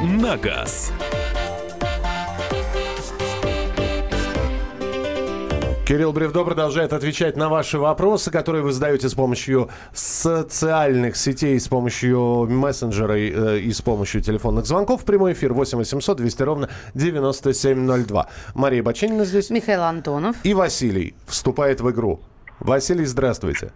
на 0.03 0.37
газ». 0.37 0.91
Кирилл 5.85 6.13
Бревдо 6.13 6.43
продолжает 6.43 6.93
отвечать 6.93 7.37
на 7.37 7.47
ваши 7.47 7.77
вопросы, 7.77 8.31
которые 8.31 8.63
вы 8.63 8.71
задаете 8.71 9.07
с 9.07 9.13
помощью 9.13 9.69
социальных 9.93 11.15
сетей, 11.15 11.59
с 11.59 11.67
помощью 11.67 12.47
мессенджера 12.49 13.13
э, 13.13 13.59
и 13.59 13.71
с 13.71 13.83
помощью 13.83 14.21
телефонных 14.21 14.65
звонков. 14.65 15.05
Прямой 15.05 15.33
эфир 15.33 15.53
8 15.53 15.77
800 15.77 16.17
200 16.17 16.41
ровно 16.41 16.69
9702. 16.95 18.27
Мария 18.55 18.81
Баченина 18.81 19.25
здесь. 19.25 19.51
Михаил 19.51 19.83
Антонов. 19.83 20.35
И 20.43 20.55
Василий 20.55 21.13
вступает 21.27 21.81
в 21.81 21.91
игру. 21.91 22.19
Василий, 22.59 23.05
здравствуйте. 23.05 23.71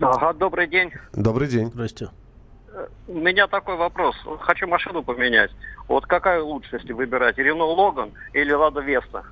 Ага, 0.00 0.34
добрый 0.34 0.66
день. 0.66 0.92
Добрый 1.14 1.48
день. 1.48 1.68
Здрасте. 1.68 2.10
У 3.08 3.14
меня 3.14 3.46
такой 3.46 3.76
вопрос. 3.76 4.16
Хочу 4.40 4.66
машину 4.66 5.02
поменять. 5.02 5.50
Вот 5.88 6.04
какая 6.04 6.42
лучше, 6.42 6.76
если 6.76 6.92
выбирать? 6.92 7.38
Рено 7.38 7.64
Логан 7.64 8.10
или 8.34 8.52
Лада 8.52 8.80
Веста? 8.80 9.24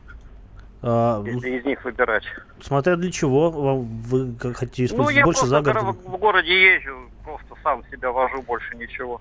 А, 0.82 1.22
Если 1.24 1.58
из 1.58 1.64
них 1.64 1.84
выбирать. 1.84 2.24
смотря 2.62 2.96
для 2.96 3.10
чего 3.12 3.50
вам 3.50 3.80
вы 4.02 4.34
хотите 4.54 4.82
Ну, 4.82 4.86
использовать 4.86 5.16
я 5.16 5.24
больше 5.24 5.46
за 5.46 5.60
городом. 5.60 5.92
в 6.04 6.08
в 6.10 6.16
городе 6.18 6.74
езжу, 6.74 6.96
просто 7.24 7.54
сам 7.62 7.82
себя 7.90 8.10
вожу, 8.10 8.42
больше 8.42 8.76
ничего. 8.76 9.20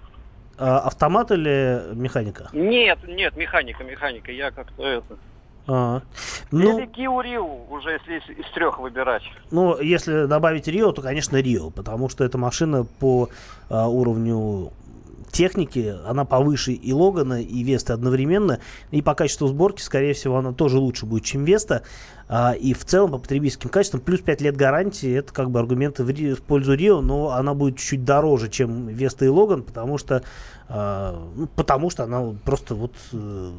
А, 0.58 0.80
автомат 0.80 1.32
или 1.32 1.82
механика? 1.94 2.50
Нет, 2.54 3.00
нет, 3.08 3.36
механика, 3.36 3.84
механика. 3.84 4.32
Я 4.32 4.52
как-то 4.52 4.84
это... 4.84 5.18
А, 5.68 6.02
ну, 6.52 6.80
Или 6.80 6.88
Kia 6.88 7.24
Rio, 7.24 7.70
уже 7.70 7.92
если 7.92 8.18
из, 8.20 8.40
из 8.40 8.52
трех 8.54 8.80
выбирать. 8.80 9.22
ну, 9.52 9.80
если 9.80 10.26
добавить 10.26 10.68
Рио, 10.68 10.92
то, 10.94 11.02
конечно, 11.04 11.38
Рио, 11.38 11.70
потому 11.70 12.10
что 12.10 12.24
эта 12.24 12.38
машина 12.40 12.86
по 13.00 13.30
а, 13.70 13.88
уровню 13.88 14.72
техники, 15.32 15.96
она 16.06 16.26
повыше 16.26 16.74
и 16.74 16.94
Логана, 16.94 17.42
и 17.42 17.64
Веста 17.64 17.94
одновременно, 17.94 18.60
и 18.92 19.02
по 19.02 19.16
качеству 19.16 19.48
сборки, 19.48 19.82
скорее 19.82 20.14
всего, 20.14 20.38
она 20.38 20.54
тоже 20.54 20.78
лучше 20.78 21.06
будет, 21.06 21.24
чем 21.24 21.46
Веста, 21.46 21.84
А, 22.32 22.54
и 22.54 22.74
в 22.74 22.86
целом 22.86 23.12
по 23.12 23.18
потребительским 23.18 23.72
качествам 23.72 24.02
плюс 24.02 24.22
5 24.22 24.42
лет 24.42 24.56
гарантии, 24.56 25.12
это 25.12 25.34
как 25.34 25.50
бы 25.50 25.60
аргументы 25.60 26.04
в, 26.04 26.12
в 26.12 26.42
пользу 26.44 26.76
Рио, 26.76 27.02
но 27.02 27.32
она 27.32 27.56
будет 27.56 27.78
чуть-чуть 27.78 28.06
дороже, 28.06 28.50
чем 28.50 28.88
Веста 28.88 29.26
и 29.26 29.30
Логан, 29.30 29.64
потому 29.64 29.98
что 29.98 30.22
а, 30.72 31.28
ну, 31.36 31.48
потому 31.48 31.90
что 31.90 32.04
она 32.04 32.36
просто 32.46 32.76
вот 32.76 32.94
э, 33.12 33.52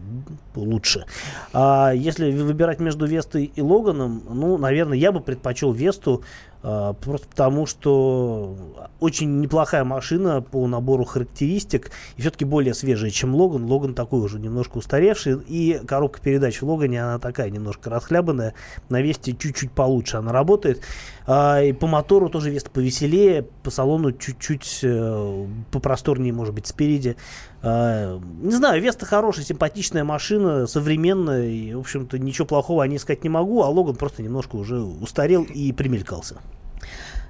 лучше. 0.54 1.06
А 1.52 1.90
если 1.90 2.30
вы- 2.30 2.44
выбирать 2.44 2.78
между 2.78 3.04
Вестой 3.04 3.50
и 3.52 3.60
Логаном, 3.60 4.22
ну, 4.30 4.56
наверное, 4.56 4.96
я 4.96 5.10
бы 5.10 5.18
предпочел 5.18 5.72
Весту, 5.72 6.22
а, 6.62 6.92
просто 6.92 7.26
потому 7.26 7.66
что 7.66 8.56
очень 9.00 9.40
неплохая 9.40 9.82
машина 9.82 10.40
по 10.40 10.68
набору 10.68 11.02
характеристик 11.02 11.90
и 12.16 12.20
все-таки 12.20 12.44
более 12.44 12.74
свежая, 12.74 13.10
чем 13.10 13.34
Логан. 13.34 13.64
Логан 13.64 13.94
такой 13.94 14.20
уже 14.20 14.38
немножко 14.38 14.78
устаревший, 14.78 15.40
и 15.48 15.80
коробка 15.84 16.20
передач 16.20 16.62
в 16.62 16.64
Логане, 16.64 17.02
она 17.02 17.18
такая 17.18 17.50
немножко 17.50 17.90
расхлябанная, 17.90 18.54
на 18.88 19.00
Весте 19.00 19.32
чуть-чуть 19.32 19.72
получше 19.72 20.16
она 20.16 20.32
работает. 20.32 20.82
А, 21.26 21.62
и 21.62 21.72
по 21.72 21.86
мотору 21.86 22.28
тоже 22.28 22.50
Веста 22.50 22.70
повеселее, 22.70 23.42
по 23.62 23.70
салону 23.70 24.12
чуть-чуть 24.12 24.80
э, 24.82 25.46
попросторнее, 25.70 26.32
может 26.32 26.54
быть, 26.54 26.66
спереди. 26.66 27.16
А, 27.62 28.18
не 28.40 28.52
знаю, 28.52 28.82
Веста 28.82 29.06
хорошая, 29.06 29.44
симпатичная 29.44 30.04
машина, 30.04 30.66
современная, 30.66 31.46
и, 31.46 31.74
в 31.74 31.80
общем-то, 31.80 32.18
ничего 32.18 32.46
плохого 32.46 32.82
о 32.82 32.86
ней 32.86 32.98
сказать 32.98 33.22
не 33.22 33.30
могу, 33.30 33.62
а 33.62 33.68
Логан 33.68 33.96
просто 33.96 34.22
немножко 34.22 34.56
уже 34.56 34.80
устарел 34.80 35.44
и 35.44 35.72
примелькался. 35.72 36.40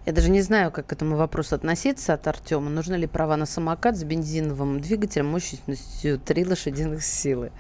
Я 0.06 0.12
даже 0.12 0.30
не 0.30 0.40
знаю, 0.40 0.70
как 0.70 0.87
к 0.87 0.92
этому 0.92 1.16
вопросу 1.16 1.54
относиться 1.54 2.14
от 2.14 2.26
Артема. 2.26 2.70
Нужны 2.70 2.94
ли 2.94 3.06
права 3.06 3.37
на 3.37 3.46
самокат 3.46 3.96
с 3.96 4.04
бензиновым 4.04 4.80
двигателем 4.80 5.26
мощностью 5.26 6.18
3 6.18 6.46
лошадиных 6.46 7.04
силы? 7.04 7.52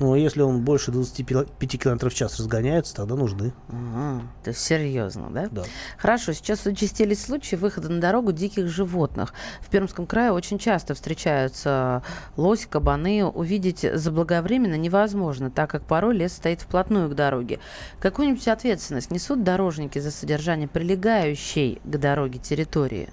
Ну, 0.00 0.14
если 0.16 0.42
он 0.42 0.62
больше 0.62 0.90
25 0.90 1.80
км 1.80 2.10
в 2.10 2.14
час 2.14 2.38
разгоняется, 2.38 2.94
тогда 2.94 3.14
нужны. 3.14 3.52
Ага, 3.68 4.22
то 4.42 4.50
есть 4.50 4.60
серьезно, 4.60 5.30
да? 5.30 5.48
Да. 5.50 5.62
Хорошо, 5.98 6.32
сейчас 6.32 6.66
участились 6.66 7.22
случаи 7.22 7.56
выхода 7.56 7.88
на 7.88 8.00
дорогу 8.00 8.32
диких 8.32 8.66
животных. 8.66 9.34
В 9.60 9.70
Пермском 9.70 10.06
крае 10.06 10.32
очень 10.32 10.58
часто 10.58 10.94
встречаются 10.94 12.02
лось, 12.36 12.66
кабаны. 12.66 13.24
Увидеть 13.24 13.86
заблаговременно 13.94 14.74
невозможно, 14.74 15.50
так 15.50 15.70
как 15.70 15.84
порой 15.84 16.16
лес 16.16 16.32
стоит 16.32 16.62
вплотную 16.62 17.08
к 17.08 17.14
дороге. 17.14 17.60
Какую-нибудь 18.00 18.48
ответственность 18.48 19.10
несут 19.10 19.44
дорожники 19.44 19.98
за 19.98 20.10
содержание 20.10 20.66
прилегающей 20.66 21.80
к 21.84 21.96
дороге 21.98 22.38
территории? 22.38 23.10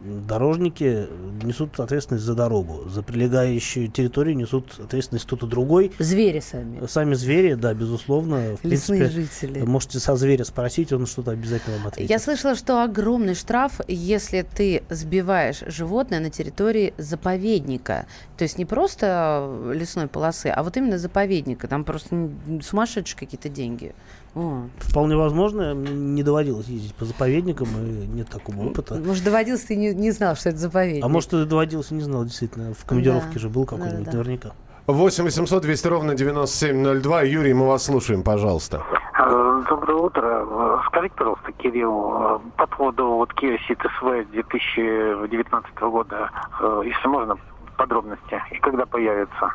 Дорожники 0.00 1.08
несут 1.42 1.78
ответственность 1.78 2.24
за 2.24 2.34
дорогу. 2.34 2.88
За 2.88 3.02
прилегающую 3.02 3.88
территорию 3.88 4.34
несут 4.34 4.80
ответственность 4.80 5.26
кто-то 5.26 5.46
другой. 5.46 5.92
Звери 5.98 6.40
сами, 6.40 6.86
Сами 6.86 7.14
звери, 7.14 7.54
да, 7.54 7.74
безусловно. 7.74 8.56
В 8.56 8.64
лесные 8.64 9.08
принципе, 9.08 9.50
жители. 9.50 9.60
можете 9.60 10.00
со 10.00 10.16
зверя 10.16 10.44
спросить, 10.44 10.92
он 10.92 11.06
что-то 11.06 11.32
обязательно 11.32 11.76
вам 11.76 11.88
ответит. 11.88 12.10
Я 12.10 12.18
слышала, 12.18 12.54
что 12.54 12.82
огромный 12.82 13.34
штраф, 13.34 13.80
если 13.88 14.42
ты 14.42 14.82
сбиваешь 14.88 15.62
животное 15.66 16.20
на 16.20 16.30
территории 16.30 16.94
заповедника. 16.96 18.06
То 18.38 18.44
есть 18.44 18.56
не 18.56 18.64
просто 18.64 19.70
лесной 19.74 20.06
полосы, 20.06 20.46
а 20.46 20.62
вот 20.62 20.76
именно 20.78 20.96
заповедника. 20.96 21.68
Там 21.68 21.84
просто 21.84 22.30
сумасшедшие 22.62 23.18
какие-то 23.18 23.50
деньги. 23.50 23.94
О. 24.34 24.62
Вполне 24.78 25.16
возможно, 25.16 25.74
мне 25.74 25.90
не 25.92 26.22
доводилось 26.22 26.66
ездить 26.66 26.94
по 26.94 27.04
заповедникам, 27.04 27.68
и 27.76 28.06
нет 28.06 28.28
такого 28.28 28.66
опыта. 28.68 28.94
Может, 28.94 29.24
доводился, 29.24 29.66
ты 29.68 29.76
не, 29.76 29.92
не 29.94 30.10
знал, 30.12 30.36
что 30.36 30.50
это 30.50 30.58
заповедник. 30.58 31.04
А 31.04 31.08
может, 31.08 31.32
и 31.32 31.44
доводилось, 31.44 31.90
не 31.90 32.02
знал, 32.02 32.24
действительно. 32.24 32.72
В 32.74 32.84
командировке 32.84 33.34
Да. 33.34 33.40
же 33.40 33.48
был 33.48 33.64
какой-нибудь 33.66 34.04
Да-да-да. 34.04 34.18
наверняка. 34.18 34.50
8 34.86 35.24
800 35.24 35.62
200 35.62 35.86
ровно 35.88 36.14
9702. 36.14 37.22
Юрий, 37.22 37.54
мы 37.54 37.66
вас 37.66 37.84
слушаем, 37.84 38.22
пожалуйста. 38.22 38.82
Э, 39.18 39.62
Доброе 39.68 39.98
утро. 39.98 40.46
Э, 40.48 40.78
Скажите, 40.86 41.14
пожалуйста, 41.16 41.52
Кирилл, 41.52 42.12
э, 42.14 42.38
по 42.56 42.66
поводу 42.66 43.06
вот 43.06 43.30
Kia 43.34 43.56
Ceed 43.68 43.78
SV 44.00 44.24
2019 44.32 45.90
года, 45.90 46.30
если 46.84 47.08
можно, 47.08 47.36
подробности, 47.76 48.40
и 48.52 48.58
когда 48.58 48.86
появится? 48.86 49.52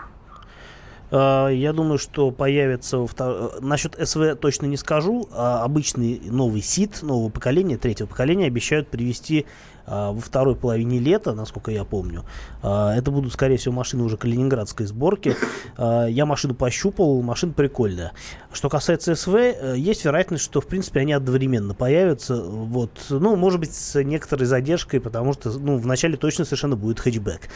А, 1.12 1.50
Я 1.50 1.74
думаю, 1.74 1.98
что 1.98 2.32
появится 2.32 2.98
втор- 2.98 3.58
э, 3.58 3.60
Насчет 3.62 3.96
СВ 4.08 4.36
точно 4.36 4.66
не 4.66 4.78
скажу. 4.78 5.28
а 5.32 5.64
Обычный 5.64 6.20
новый 6.26 6.62
СИД 6.62 7.04
нового 7.04 7.30
поколения, 7.30 7.78
третьего 7.78 8.08
поколения, 8.08 8.48
обещают 8.48 8.88
привести 8.90 9.46
во 9.88 10.20
второй 10.20 10.56
половине 10.56 11.00
лета, 11.00 11.34
насколько 11.34 11.72
я 11.72 11.84
помню. 11.84 12.24
А, 12.62 12.96
Это 12.96 13.12
будут, 13.12 13.34
скорее 13.34 13.58
всего, 13.58 13.74
машины 13.74 14.04
уже 14.04 14.18
калининградской 14.18 14.86
сборки. 14.86 15.36
А, 15.78 16.08
Я 16.08 16.26
машину 16.26 16.56
пощупал, 16.56 17.22
машина 17.22 17.54
прикольная. 17.54 18.14
Что 18.52 18.70
касается 18.70 19.16
СВ, 19.16 19.36
э, 19.36 19.76
есть 19.78 20.06
вероятность, 20.06 20.44
что, 20.44 20.62
в 20.62 20.68
принципе, 20.68 21.02
они 21.02 21.14
одновременно 21.14 21.74
появятся. 21.74 22.42
Вот. 22.42 22.92
Ну, 23.10 23.36
может 23.36 23.60
быть, 23.60 23.74
с 23.74 24.02
некоторой 24.04 24.46
задержкой, 24.46 25.02
потому 25.02 25.34
что, 25.34 25.52
ну, 25.52 25.78
вначале 25.78 26.18
точно 26.18 26.46
совершенно 26.46 26.76
будет 26.76 27.00
хэтчбэк. 27.00 27.50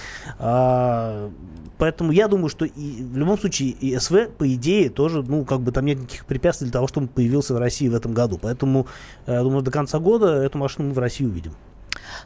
Поэтому 1.79 2.12
я 2.12 2.27
думаю, 2.27 2.50
что 2.50 2.65
и 2.65 3.01
в 3.01 3.17
любом 3.17 3.39
случае 3.39 3.69
и 3.69 3.98
СВ, 3.98 4.27
по 4.38 4.53
идее, 4.53 4.89
тоже, 4.89 5.24
ну, 5.24 5.45
как 5.45 5.62
бы 5.62 5.71
там 5.71 5.86
нет 5.86 6.00
никаких 6.00 6.25
препятствий 6.25 6.65
для 6.65 6.74
того, 6.74 6.88
чтобы 6.88 7.05
он 7.05 7.07
появился 7.07 7.53
в 7.53 7.57
России 7.57 7.88
в 7.88 7.95
этом 7.95 8.13
году. 8.13 8.38
Поэтому, 8.39 8.88
э, 9.25 9.33
я 9.33 9.41
думаю, 9.41 9.62
до 9.62 9.71
конца 9.71 9.98
года 10.00 10.43
эту 10.43 10.57
машину 10.57 10.89
мы 10.89 10.93
в 10.93 11.00
России 11.00 11.25
увидим. 11.25 11.53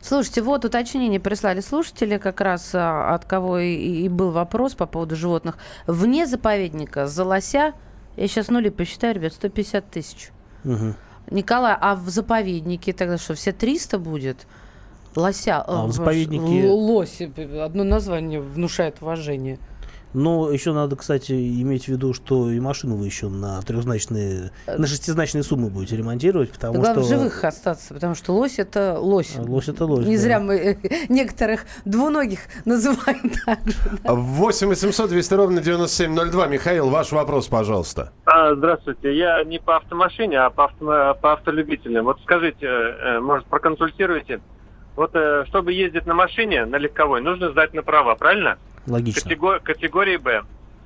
Слушайте, 0.01 0.41
вот 0.41 0.65
уточнение 0.65 1.19
прислали 1.19 1.61
слушатели, 1.61 2.17
как 2.17 2.41
раз 2.41 2.71
а, 2.73 3.13
от 3.15 3.25
кого 3.25 3.59
и, 3.59 3.73
и 3.75 4.09
был 4.09 4.31
вопрос 4.31 4.73
по 4.75 4.85
поводу 4.85 5.15
животных. 5.15 5.57
Вне 5.87 6.25
заповедника 6.27 7.07
за 7.07 7.23
лося, 7.23 7.73
я 8.17 8.27
сейчас 8.27 8.49
нули 8.49 8.69
посчитаю, 8.69 9.15
ребят, 9.15 9.33
150 9.33 9.89
тысяч. 9.89 10.29
Мгм. 10.63 10.95
Николай, 11.31 11.75
а 11.79 11.95
в 11.95 12.09
заповеднике 12.09 12.93
тогда 12.93 13.17
что, 13.17 13.33
все 13.33 13.51
300 13.53 13.97
будет? 13.97 14.45
Лося. 15.15 15.61
А 15.65 15.85
э, 15.85 15.87
в 15.87 15.91
заповеднике- 15.91 16.67
л- 16.67 16.75
Лось. 16.77 17.21
э, 17.21 17.61
Одно 17.63 17.83
название 17.83 18.41
внушает 18.41 18.97
уважение. 19.01 19.57
Но 20.13 20.51
еще 20.51 20.73
надо, 20.73 20.95
кстати, 20.95 21.31
иметь 21.61 21.85
в 21.85 21.87
виду, 21.87 22.13
что 22.13 22.49
и 22.49 22.59
машину 22.59 22.95
вы 22.95 23.05
еще 23.05 23.29
на 23.29 23.61
трехзначные, 23.61 24.51
на 24.67 24.87
шестизначные 24.87 25.43
суммы 25.43 25.69
будете 25.69 25.97
ремонтировать, 25.97 26.51
потому 26.51 26.75
Главное 26.75 27.03
что... 27.03 27.03
в 27.03 27.07
живых 27.07 27.43
остаться, 27.43 27.93
потому 27.93 28.15
что 28.15 28.33
лось 28.33 28.59
это 28.59 28.97
лось. 28.99 29.35
Лось 29.37 29.69
это 29.69 29.85
лось. 29.85 30.05
Не 30.05 30.15
да. 30.15 30.21
зря 30.21 30.39
мы 30.39 30.55
э, 30.55 30.77
некоторых 31.09 31.65
двуногих 31.85 32.39
называем 32.65 33.31
так 33.45 33.59
же. 33.65 33.75
да. 34.03 34.13
8 34.13 34.67
800 34.67 35.09
200 35.09 35.33
ровно 35.33 35.61
9702. 35.61 36.47
Михаил, 36.47 36.89
ваш 36.89 37.11
вопрос, 37.11 37.47
пожалуйста. 37.47 38.11
А, 38.25 38.55
здравствуйте. 38.55 39.15
Я 39.15 39.43
не 39.43 39.59
по 39.59 39.77
автомашине, 39.77 40.39
а 40.39 40.49
по, 40.49 40.65
авто, 40.65 41.17
по 41.21 41.33
автолюбителям. 41.33 42.05
Вот 42.05 42.19
скажите, 42.21 42.65
э, 42.65 43.19
может, 43.19 43.45
проконсультируйте. 43.47 44.41
Вот 44.95 45.11
э, 45.15 45.45
чтобы 45.47 45.73
ездить 45.73 46.05
на 46.05 46.13
машине, 46.13 46.65
на 46.65 46.75
легковой, 46.75 47.21
нужно 47.21 47.49
сдать 47.49 47.73
на 47.73 47.81
права, 47.81 48.15
правильно? 48.15 48.57
Логично. 48.87 49.29
Катего- 49.29 49.59
категории 49.59 50.17
Б. 50.17 50.43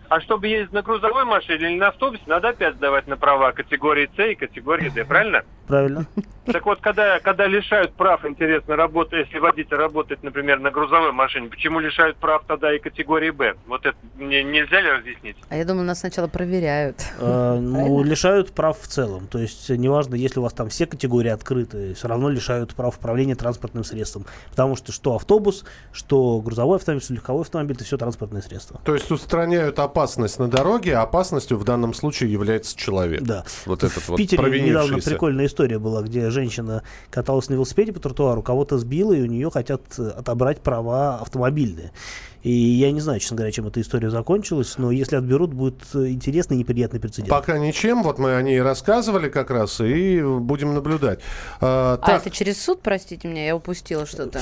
А 0.09 0.21
чтобы 0.21 0.47
ездить 0.47 0.71
на 0.73 0.81
грузовой 0.81 1.25
машине 1.25 1.71
или 1.71 1.77
на 1.77 1.89
автобусе, 1.89 2.23
надо 2.27 2.49
опять 2.49 2.75
сдавать 2.75 3.07
на 3.07 3.17
права 3.17 3.51
категории 3.51 4.09
С 4.15 4.23
и 4.23 4.35
категории 4.35 4.89
Д, 4.89 5.03
правильно? 5.03 5.43
Правильно. 5.67 6.07
Так 6.47 6.65
вот, 6.65 6.79
когда, 6.79 7.19
когда 7.19 7.45
лишают 7.45 7.91
прав, 7.91 8.23
интересно, 8.23 8.77
работа, 8.77 9.17
если 9.17 9.37
водитель 9.37 9.75
работает, 9.75 10.23
например, 10.23 10.61
на 10.61 10.71
грузовой 10.71 11.11
машине, 11.11 11.49
почему 11.49 11.81
лишают 11.81 12.15
прав 12.15 12.43
тогда 12.47 12.73
и 12.73 12.79
категории 12.79 13.31
Б? 13.31 13.55
Вот 13.67 13.85
это 13.85 13.97
мне 14.15 14.45
нельзя 14.45 14.79
ли 14.79 14.89
разъяснить? 14.89 15.35
А 15.49 15.57
я 15.57 15.65
думаю, 15.65 15.85
нас 15.85 15.99
сначала 15.99 16.27
проверяют. 16.27 17.03
Э, 17.19 17.57
Ну, 17.59 18.01
лишают 18.01 18.53
прав 18.53 18.79
в 18.79 18.87
целом. 18.87 19.27
То 19.27 19.39
есть, 19.39 19.69
неважно, 19.69 20.15
если 20.15 20.39
у 20.39 20.43
вас 20.43 20.53
там 20.53 20.69
все 20.69 20.85
категории 20.85 21.29
открыты, 21.29 21.93
все 21.95 22.07
равно 22.07 22.29
лишают 22.29 22.73
прав 22.73 22.95
управления 22.97 23.35
транспортным 23.35 23.83
средством. 23.83 24.25
Потому 24.51 24.77
что 24.77 24.93
что 24.93 25.15
автобус, 25.15 25.65
что 25.91 26.39
грузовой 26.39 26.77
автомобиль, 26.77 27.03
что 27.03 27.13
легковой 27.13 27.41
автомобиль, 27.41 27.75
это 27.75 27.83
все 27.83 27.97
транспортные 27.97 28.41
средства. 28.41 28.79
То 28.85 28.93
есть 28.93 29.11
устраняют 29.11 29.79
опасность 29.79 30.39
на 30.39 30.47
дороге, 30.47 30.95
а 30.95 31.01
опасностью 31.01 31.57
в 31.57 31.65
данном 31.65 31.93
случае 31.93 32.31
является 32.31 32.77
человек. 32.77 33.21
Да. 33.21 33.43
Вот 33.65 33.83
этот 33.83 34.03
в 34.03 34.09
вот 34.09 34.17
Питере 34.17 34.61
недавно 34.61 34.99
прикольная 34.99 35.47
история 35.47 35.56
была, 35.79 36.01
где 36.01 36.29
женщина 36.29 36.83
каталась 37.09 37.49
на 37.49 37.55
велосипеде 37.55 37.93
по 37.93 37.99
тротуару, 37.99 38.41
кого-то 38.41 38.77
сбила, 38.77 39.13
и 39.13 39.21
у 39.21 39.25
нее 39.25 39.49
хотят 39.49 39.81
э, 39.97 40.09
отобрать 40.09 40.61
права 40.61 41.19
автомобильные. 41.19 41.91
И 42.43 42.51
я 42.51 42.91
не 42.91 43.01
знаю, 43.01 43.19
честно 43.19 43.37
говоря, 43.37 43.51
чем 43.51 43.67
эта 43.67 43.81
история 43.81 44.09
закончилась, 44.09 44.77
но 44.77 44.91
если 44.91 45.15
отберут, 45.15 45.53
будет 45.53 45.81
э, 45.93 46.07
интересный 46.09 46.55
и 46.55 46.59
неприятный 46.59 46.99
прецедент. 46.99 47.29
Пока 47.29 47.57
ничем, 47.57 48.03
вот 48.03 48.19
мы 48.19 48.35
о 48.35 48.41
ней 48.41 48.61
рассказывали 48.61 49.27
как 49.29 49.49
раз, 49.51 49.81
и 49.81 50.21
будем 50.21 50.73
наблюдать. 50.73 51.19
А, 51.59 51.93
А 52.01 52.05
так, 52.05 52.21
это 52.21 52.29
через 52.35 52.61
суд, 52.61 52.81
простите 52.81 53.27
меня, 53.27 53.45
я 53.45 53.55
упустила 53.55 54.05
что-то. 54.05 54.39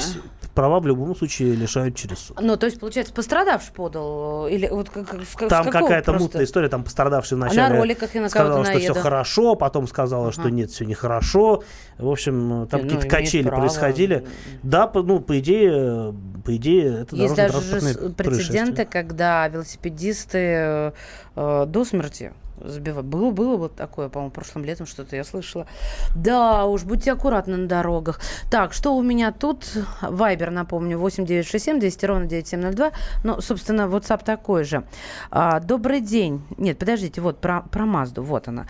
Права 0.54 0.80
в 0.80 0.88
любом 0.88 1.16
случае 1.16 1.54
лишают 1.56 1.96
через 1.96 2.20
суд. 2.20 2.40
Ну, 2.42 2.56
то 2.58 2.66
есть, 2.66 2.80
получается, 2.80 3.14
пострадавший 3.14 3.74
подал? 3.74 4.48
Или 4.48 4.68
вот 4.70 4.90
как, 4.90 5.10
Там 5.50 5.66
какая-то 5.70 6.12
просто? 6.12 6.24
мутная 6.24 6.44
история, 6.46 6.70
там 6.70 6.84
пострадавший 6.84 7.36
А 7.36 7.40
вначале 7.40 7.74
на 7.74 7.80
роликах 7.80 8.14
я 8.16 8.22
на 8.22 8.30
сказала, 8.30 8.52
кого-то 8.52 8.70
что 8.72 8.80
все 8.80 8.88
наеду. 8.90 9.02
хорошо, 9.04 9.56
потом 9.56 9.88
сказала, 9.88 10.32
что 10.32 10.44
Ага. 10.44 10.52
нет, 10.52 10.72
все 10.72 10.86
нехорошо. 10.86 11.64
В 11.98 12.10
общем, 12.10 12.68
там 12.70 12.82
Ну, 12.82 12.88
какие-то 12.90 13.08
качели 13.08 13.48
право. 13.48 13.62
происходили. 13.62 14.26
Да, 14.64 14.88
по- 14.88 15.02
ну, 15.04 15.20
по 15.20 15.40
идее, 15.40 16.14
по 16.46 16.56
идее, 16.56 17.02
это 17.02 17.16
Есть 17.16 17.36
даже 17.36 17.54
прецеденты, 17.94 18.86
когда 18.86 19.48
велосипедисты 19.48 20.92
э, 21.36 21.66
до 21.68 21.86
смерти 21.86 22.34
сбивают. 22.64 23.06
Было, 23.08 23.32
было 23.32 23.58
вот 23.58 23.76
такое, 23.76 24.10
по-моему, 24.10 24.32
прошлым 24.32 24.66
летом 24.66 24.86
что-то 24.86 25.16
я 25.16 25.24
слышала. 25.24 25.68
Да, 26.16 26.66
уж 26.66 26.84
будьте 26.84 27.12
аккуратны 27.12 27.58
на 27.58 27.68
дорогах. 27.68 28.20
Так, 28.50 28.74
что 28.74 28.96
у 28.96 29.02
меня 29.02 29.32
тут? 29.32 29.66
Вайбер, 30.02 30.52
напомню, 30.52 30.98
8967 30.98 31.80
200 31.80 32.06
ровно 32.06 32.26
9702. 32.26 32.92
Ну, 33.24 33.42
собственно, 33.42 33.82
WhatsApp 33.84 34.24
такой 34.24 34.64
же. 34.64 34.84
А, 35.32 35.60
добрый 35.60 36.02
день. 36.02 36.42
Нет, 36.58 36.78
подождите, 36.78 37.22
вот 37.22 37.40
про, 37.42 37.62
про 37.62 37.86
Мазду, 37.86 38.24
вот 38.24 38.48
она. 38.48 38.66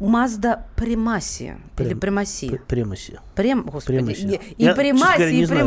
Мазда 0.00 0.66
Примаси. 0.76 1.56
Или 1.78 1.88
Прем- 1.88 2.00
Примаси. 2.00 2.48
П- 2.50 2.58
Премоси. 2.66 3.20
Прем, 3.34 3.62
господи, 3.62 3.98
Премоси. 3.98 4.40
и, 4.56 4.62
и 4.64 4.66
не 5.32 5.42
и 5.42 5.44
знаю, 5.46 5.60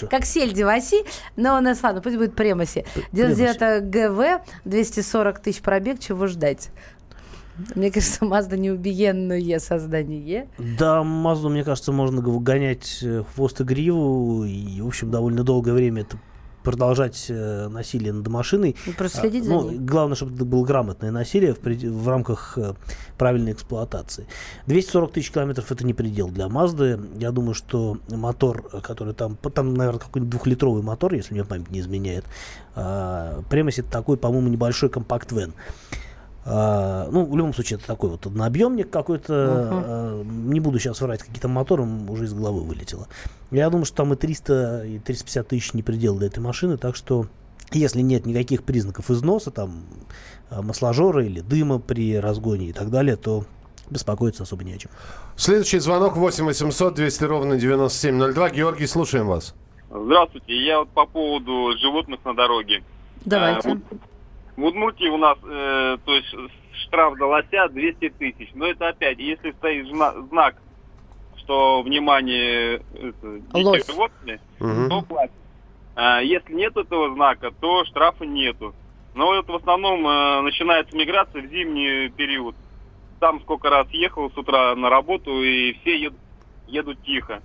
как 0.00 0.10
как 0.10 0.24
сельдь 0.24 0.60
Васи, 0.60 1.04
но 1.36 1.56
у 1.56 1.60
нас, 1.60 1.82
ладно, 1.82 2.00
пусть 2.00 2.16
будет 2.16 2.34
премаси. 2.34 2.84
99 3.12 3.90
ГВ, 3.90 4.42
240 4.64 5.38
тысяч 5.40 5.60
пробег, 5.60 5.98
чего 6.00 6.26
ждать? 6.26 6.70
Мне 7.74 7.90
кажется, 7.90 8.24
Мазда 8.24 8.56
неубиенное 8.56 9.58
создание. 9.58 10.48
Да, 10.58 11.02
Мазду, 11.02 11.48
мне 11.48 11.64
кажется, 11.64 11.92
можно 11.92 12.20
гонять 12.22 12.98
э, 13.02 13.22
хвост 13.34 13.60
и 13.60 13.64
гриву, 13.64 14.44
и, 14.44 14.80
в 14.80 14.86
общем, 14.86 15.10
довольно 15.10 15.42
долгое 15.44 15.72
время 15.72 16.02
это 16.02 16.18
продолжать 16.62 17.26
э, 17.30 17.68
насилие 17.68 18.12
над 18.12 18.28
машиной. 18.28 18.76
Ну, 18.86 18.92
просто 18.92 19.18
А, 19.18 19.20
следить 19.22 19.44
за 19.44 19.50
ну, 19.50 19.70
ней. 19.70 19.78
главное, 19.78 20.14
чтобы 20.14 20.34
это 20.34 20.44
было 20.44 20.62
грамотное 20.62 21.10
насилие 21.10 21.54
в, 21.54 21.58
пред- 21.58 21.82
в 21.82 22.06
рамках 22.06 22.58
э, 22.58 22.74
правильной 23.16 23.52
эксплуатации. 23.52 24.26
240 24.66 25.10
тысяч 25.12 25.30
километров 25.32 25.72
это 25.72 25.86
не 25.86 25.94
предел 25.94 26.28
для 26.28 26.48
Мазды. 26.50 27.00
Я 27.18 27.30
думаю, 27.30 27.54
что 27.54 27.96
мотор, 28.10 28.68
э, 28.74 28.80
который 28.82 29.14
там, 29.14 29.36
там, 29.36 29.72
наверное, 29.72 30.00
какой-нибудь 30.00 30.30
двухлитровый 30.30 30.82
мотор, 30.82 31.14
если 31.14 31.32
мне 31.32 31.44
память 31.46 31.70
не 31.70 31.80
изменяет. 31.80 32.26
А, 32.74 33.40
Премис 33.48 33.78
это 33.78 33.90
такой, 33.90 34.18
по-моему, 34.18 34.48
небольшой 34.48 34.90
компакт-вен. 34.90 35.54
А, 36.52 37.08
ну, 37.12 37.24
в 37.24 37.36
любом 37.36 37.54
случае, 37.54 37.78
это 37.78 37.86
такой 37.86 38.10
вот 38.10 38.26
однообъемник 38.26 38.90
какой-то. 38.90 39.68
а, 39.70 40.22
не 40.24 40.58
буду 40.58 40.80
сейчас 40.80 41.00
врать, 41.00 41.22
какие-то 41.22 41.46
моторы 41.46 41.84
уже 41.84 42.24
из 42.24 42.34
головы 42.34 42.62
вылетело. 42.62 43.06
Я 43.52 43.70
думаю, 43.70 43.84
что 43.84 43.98
там 43.98 44.12
и 44.12 44.16
300, 44.16 44.84
и 44.86 44.98
350 44.98 45.46
тысяч 45.48 45.74
не 45.74 45.84
предел 45.84 46.16
для 46.16 46.26
этой 46.26 46.40
машины, 46.40 46.76
так 46.76 46.96
что 46.96 47.26
если 47.70 48.00
нет 48.00 48.26
никаких 48.26 48.64
признаков 48.64 49.12
износа, 49.12 49.52
там, 49.52 49.84
а, 50.50 50.60
масложора 50.62 51.24
или 51.24 51.40
дыма 51.40 51.78
при 51.78 52.18
разгоне 52.18 52.66
и 52.66 52.72
так 52.72 52.90
далее, 52.90 53.14
то 53.14 53.44
беспокоиться 53.88 54.42
особо 54.42 54.64
не 54.64 54.72
о 54.72 54.78
чем. 54.78 54.90
следующий 55.36 55.78
звонок 55.78 56.16
8 56.16 56.44
800 56.44 56.94
200 56.94 57.24
ровно 57.24 57.58
9702. 57.58 58.50
Георгий, 58.50 58.86
слушаем 58.86 59.28
вас. 59.28 59.54
Здравствуйте. 59.88 60.64
Я 60.64 60.80
вот 60.80 60.88
по 60.90 61.06
поводу 61.06 61.76
животных 61.78 62.20
на 62.24 62.34
дороге. 62.34 62.82
Давайте. 63.24 63.70
Э, 63.70 63.76
В 64.60 64.64
Удмуртии 64.64 65.08
у 65.08 65.16
нас, 65.16 65.38
э, 65.42 65.96
то 66.04 66.14
есть 66.14 66.28
штраф 66.84 67.16
за 67.16 67.24
лося 67.24 67.68
200 67.70 68.10
тысяч. 68.10 68.50
Но 68.52 68.66
это 68.66 68.88
опять, 68.88 69.18
если 69.18 69.52
стоит 69.52 69.86
знак, 70.28 70.56
что 71.36 71.80
внимание 71.80 72.74
это, 72.92 73.38
дикие 73.38 73.64
Лось. 73.64 73.86
животные, 73.86 74.38
Мгм. 74.60 74.90
то 74.90 75.02
платят. 75.02 75.34
А 75.96 76.20
если 76.20 76.52
нет 76.52 76.76
этого 76.76 77.14
знака, 77.14 77.52
то 77.58 77.86
штрафа 77.86 78.24
нету. 78.26 78.74
Но 79.14 79.34
это 79.34 79.50
в 79.50 79.56
основном 79.56 80.06
э, 80.06 80.42
начинается 80.42 80.94
миграция 80.94 81.40
в 81.40 81.46
зимний 81.46 82.10
период. 82.10 82.54
Там 83.18 83.40
сколько 83.40 83.70
раз 83.70 83.88
ехал 83.92 84.30
с 84.30 84.36
утра 84.36 84.76
на 84.76 84.90
работу, 84.90 85.42
и 85.42 85.72
все 85.80 85.98
едут, 85.98 86.20
едут 86.66 87.02
тихо. 87.02 87.40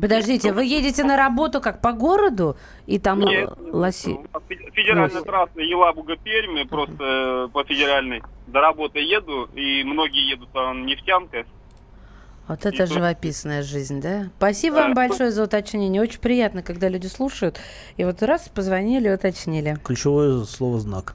Подождите, 0.00 0.52
вы 0.52 0.64
едете 0.64 1.04
на 1.04 1.16
работу 1.16 1.60
как 1.60 1.80
по 1.80 1.92
городу, 1.92 2.56
и 2.86 2.98
там 2.98 3.20
Нет, 3.20 3.48
э, 3.48 3.70
лоси... 3.72 4.10
у 4.10 4.20
нас 4.22 4.42
фе- 4.48 4.70
Федеральная 4.72 5.10
Лоси. 5.10 5.24
трасса 5.24 5.60
Елабуга-Пермь, 5.60 6.68
просто 6.68 6.96
э, 7.00 7.48
по 7.52 7.64
федеральной. 7.64 8.22
До 8.46 8.60
работы 8.60 8.98
еду, 8.98 9.48
и 9.54 9.82
многие 9.84 10.28
едут 10.30 10.50
там 10.52 10.84
нефтянка. 10.84 11.44
Вот 12.46 12.64
это 12.64 12.84
И 12.84 12.86
живописная 12.86 13.62
жизнь, 13.62 14.00
да? 14.00 14.28
Спасибо 14.36 14.74
вам 14.76 14.94
большое 14.94 15.32
за 15.32 15.42
уточнение. 15.42 16.00
Очень 16.00 16.20
приятно, 16.20 16.62
когда 16.62 16.88
люди 16.88 17.06
слушают. 17.08 17.58
И 17.96 18.04
вот 18.04 18.22
раз 18.22 18.48
позвонили, 18.48 19.08
уточнили. 19.08 19.76
Ключевое 19.82 20.44
слово 20.44 20.78
«знак». 20.78 21.14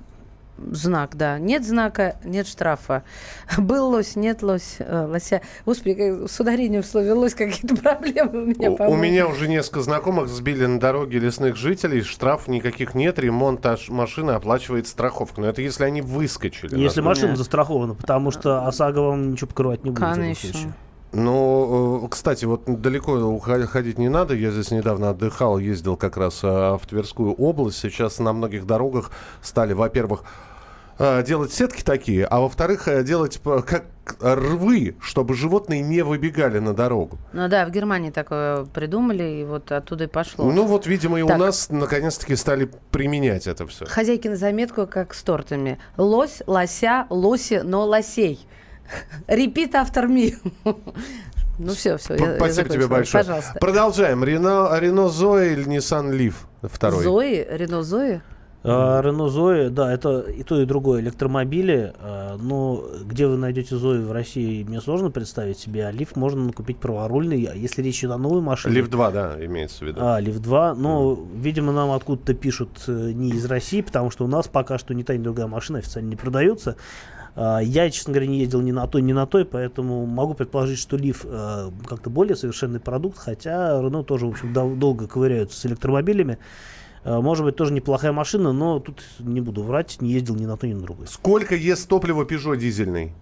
Знак, 0.72 1.16
да. 1.16 1.40
Нет 1.40 1.66
знака, 1.66 2.16
нет 2.24 2.48
штрафа. 2.48 3.04
Был 3.58 3.90
лось, 3.90 4.16
нет 4.16 4.42
лось, 4.42 4.76
э, 4.80 5.06
лося. 5.08 5.42
Господи, 5.66 5.94
как- 5.96 6.30
с 6.30 6.40
ударением 6.40 6.82
в 6.84 6.86
слове 6.86 7.14
лось 7.14 7.34
какие-то 7.34 7.76
проблемы 7.82 8.44
у 8.44 8.46
меня, 8.46 8.72
У, 8.72 8.92
у 8.92 8.96
меня 8.96 9.28
уже 9.28 9.48
несколько 9.48 9.82
знакомых 9.82 10.28
сбили 10.30 10.66
на 10.66 10.80
дороге 10.80 11.20
лесных 11.20 11.56
жителей. 11.56 12.02
Штраф 12.02 12.48
никаких 12.48 12.94
нет. 12.96 13.20
Ремонт 13.20 13.66
аж 13.66 13.90
машины 13.90 14.32
оплачивает 14.32 14.88
страховка. 14.88 15.42
Но 15.42 15.48
это 15.48 15.62
если 15.62 15.84
они 15.84 16.02
выскочили. 16.02 16.78
Если 16.78 17.02
машина 17.02 17.36
застрахована, 17.36 17.96
потому 17.96 18.32
что 18.32 18.66
ОСАГО 18.68 19.00
вам 19.02 19.32
ничего 19.32 19.48
покрывать 19.48 19.84
не 19.84 19.92
будет. 19.92 20.00
Конечно. 20.00 20.74
Ну, 21.14 22.06
э, 22.06 22.08
кстати, 22.10 22.46
вот 22.46 22.64
далеко 22.66 23.38
ходить 23.40 23.98
не 23.98 24.10
надо. 24.10 24.34
Я 24.34 24.52
здесь 24.52 24.72
недавно 24.72 25.10
отдыхал, 25.10 25.58
ездил 25.58 25.98
как 25.98 26.18
раз 26.18 26.40
э, 26.44 26.48
в 26.48 26.82
Тверскую 26.88 27.34
область. 27.34 27.80
Сейчас 27.80 28.20
на 28.20 28.32
многих 28.32 28.66
дорогах 28.66 29.12
стали, 29.42 29.74
во-первых, 29.74 30.24
э, 31.00 31.24
делать 31.24 31.52
сетки 31.52 31.84
такие, 31.84 32.26
а 32.26 32.40
во-вторых, 32.40 32.88
делать 33.04 33.42
как 33.44 33.84
рвы, 34.22 34.96
чтобы 35.02 35.36
животные 35.36 35.82
не 35.82 36.02
выбегали 36.02 36.60
на 36.60 36.74
дорогу. 36.74 37.18
Ну 37.34 37.48
да, 37.50 37.66
в 37.66 37.72
Германии 37.72 38.10
такое 38.10 38.66
придумали, 38.66 39.42
и 39.42 39.44
вот 39.44 39.72
оттуда 39.72 40.06
и 40.06 40.08
пошло. 40.08 40.50
Ну 40.50 40.66
вот, 40.66 40.88
видимо, 40.88 41.20
и 41.20 41.28
Так. 41.28 41.36
у 41.38 41.40
нас 41.40 41.70
наконец-таки 41.70 42.36
стали 42.36 42.70
применять 42.92 43.48
это 43.48 43.68
все. 43.68 43.86
Хозяйки 43.86 44.28
на 44.30 44.38
заметку, 44.38 44.88
как 44.88 45.14
с 45.14 45.22
тортами. 45.24 45.78
Лось, 45.98 46.42
лося, 46.48 47.06
лоси, 47.10 47.62
но 47.64 47.86
лосей. 47.86 48.40
Repeat 49.28 49.72
after 49.72 50.08
me. 50.08 50.36
Ну 51.64 51.74
все, 51.74 51.98
все. 51.98 52.18
П- 52.18 52.38
Спасибо 52.38 52.70
тебе 52.70 52.88
большое. 52.88 53.24
Пожалуйста. 53.24 53.54
Продолжаем. 53.60 54.24
Рено, 54.24 54.70
Рено 54.80 55.10
Зои 55.10 55.54
или 55.54 55.68
Nissan 55.68 56.10
Leaf 56.10 56.34
второй? 56.64 57.04
Зои, 57.04 57.46
Рено 57.52 57.84
Зои. 57.84 58.22
А, 58.64 59.02
Рено 59.02 59.28
Зои, 59.28 59.70
да, 59.70 59.92
это 59.92 60.20
и 60.20 60.44
то, 60.44 60.62
и 60.62 60.66
другое 60.66 61.02
электромобили. 61.02 61.94
А, 62.00 62.38
но 62.38 62.84
где 63.06 63.26
вы 63.26 63.38
найдете 63.38 63.76
Зои 63.76 64.00
в 64.00 64.12
России, 64.12 64.64
мне 64.64 64.82
сложно 64.82 65.10
представить 65.10 65.58
себе. 65.58 65.88
А 65.88 65.92
Лиф 65.92 66.16
можно 66.16 66.52
купить 66.54 66.78
праворульный. 66.78 67.44
А 67.46 67.56
если 67.56 67.82
речь 67.82 68.00
идет 68.00 68.12
о 68.12 68.18
новой 68.18 68.42
машине... 68.42 68.76
Лиф 68.76 68.90
2, 68.90 69.12
да, 69.12 69.46
имеется 69.46 69.80
в 69.80 69.88
виду. 69.88 70.00
А, 70.02 70.20
Лиф 70.20 70.40
2. 70.40 70.76
Но, 70.76 71.14
mm. 71.14 71.40
видимо, 71.40 71.72
нам 71.72 71.92
откуда-то 71.92 72.34
пишут 72.36 72.70
э, 72.88 73.12
не 73.14 73.30
из 73.32 73.46
России, 73.46 73.82
потому 73.82 74.12
что 74.12 74.26
у 74.26 74.28
нас 74.28 74.48
пока 74.48 74.78
что 74.78 74.94
ни 74.94 75.02
та, 75.02 75.16
ни 75.16 75.24
другая 75.24 75.48
машина 75.48 75.80
официально 75.80 76.10
не 76.10 76.16
продаются. 76.16 76.76
А, 77.36 77.60
я, 77.60 77.90
честно 77.90 78.14
говоря, 78.14 78.28
не 78.28 78.40
ездил 78.40 78.62
ни 78.62 78.72
на 78.72 78.88
той, 78.88 79.02
ни 79.02 79.14
на 79.14 79.26
той, 79.26 79.46
поэтому 79.46 80.06
могу 80.06 80.34
предположить, 80.34 80.80
что 80.80 80.98
Лиф 80.98 81.26
э, 81.26 81.70
как-то 81.88 82.10
более 82.10 82.36
совершенный 82.36 82.80
продукт, 82.80 83.18
хотя 83.18 83.82
Рено 83.82 84.04
тоже, 84.04 84.26
в 84.26 84.30
общем, 84.30 84.54
долго 84.54 85.08
ковыряются 85.08 85.60
с 85.60 85.66
электромобилями. 85.66 86.38
Э, 87.04 87.20
может 87.20 87.46
быть, 87.46 87.56
тоже 87.56 87.74
неплохая 87.74 88.12
машина, 88.12 88.52
но 88.52 88.80
тут 88.80 89.02
не 89.20 89.42
буду 89.42 89.64
врать, 89.64 89.98
не 90.02 90.12
ездил 90.12 90.36
ни 90.36 90.46
на 90.46 90.58
то, 90.58 90.68
ни 90.68 90.74
на 90.74 90.82
другой. 90.82 91.08
Сколько 91.08 91.56
ест 91.56 91.88
топливо 91.88 92.26
Peugeot 92.26 92.58
дизельный? 92.58 93.14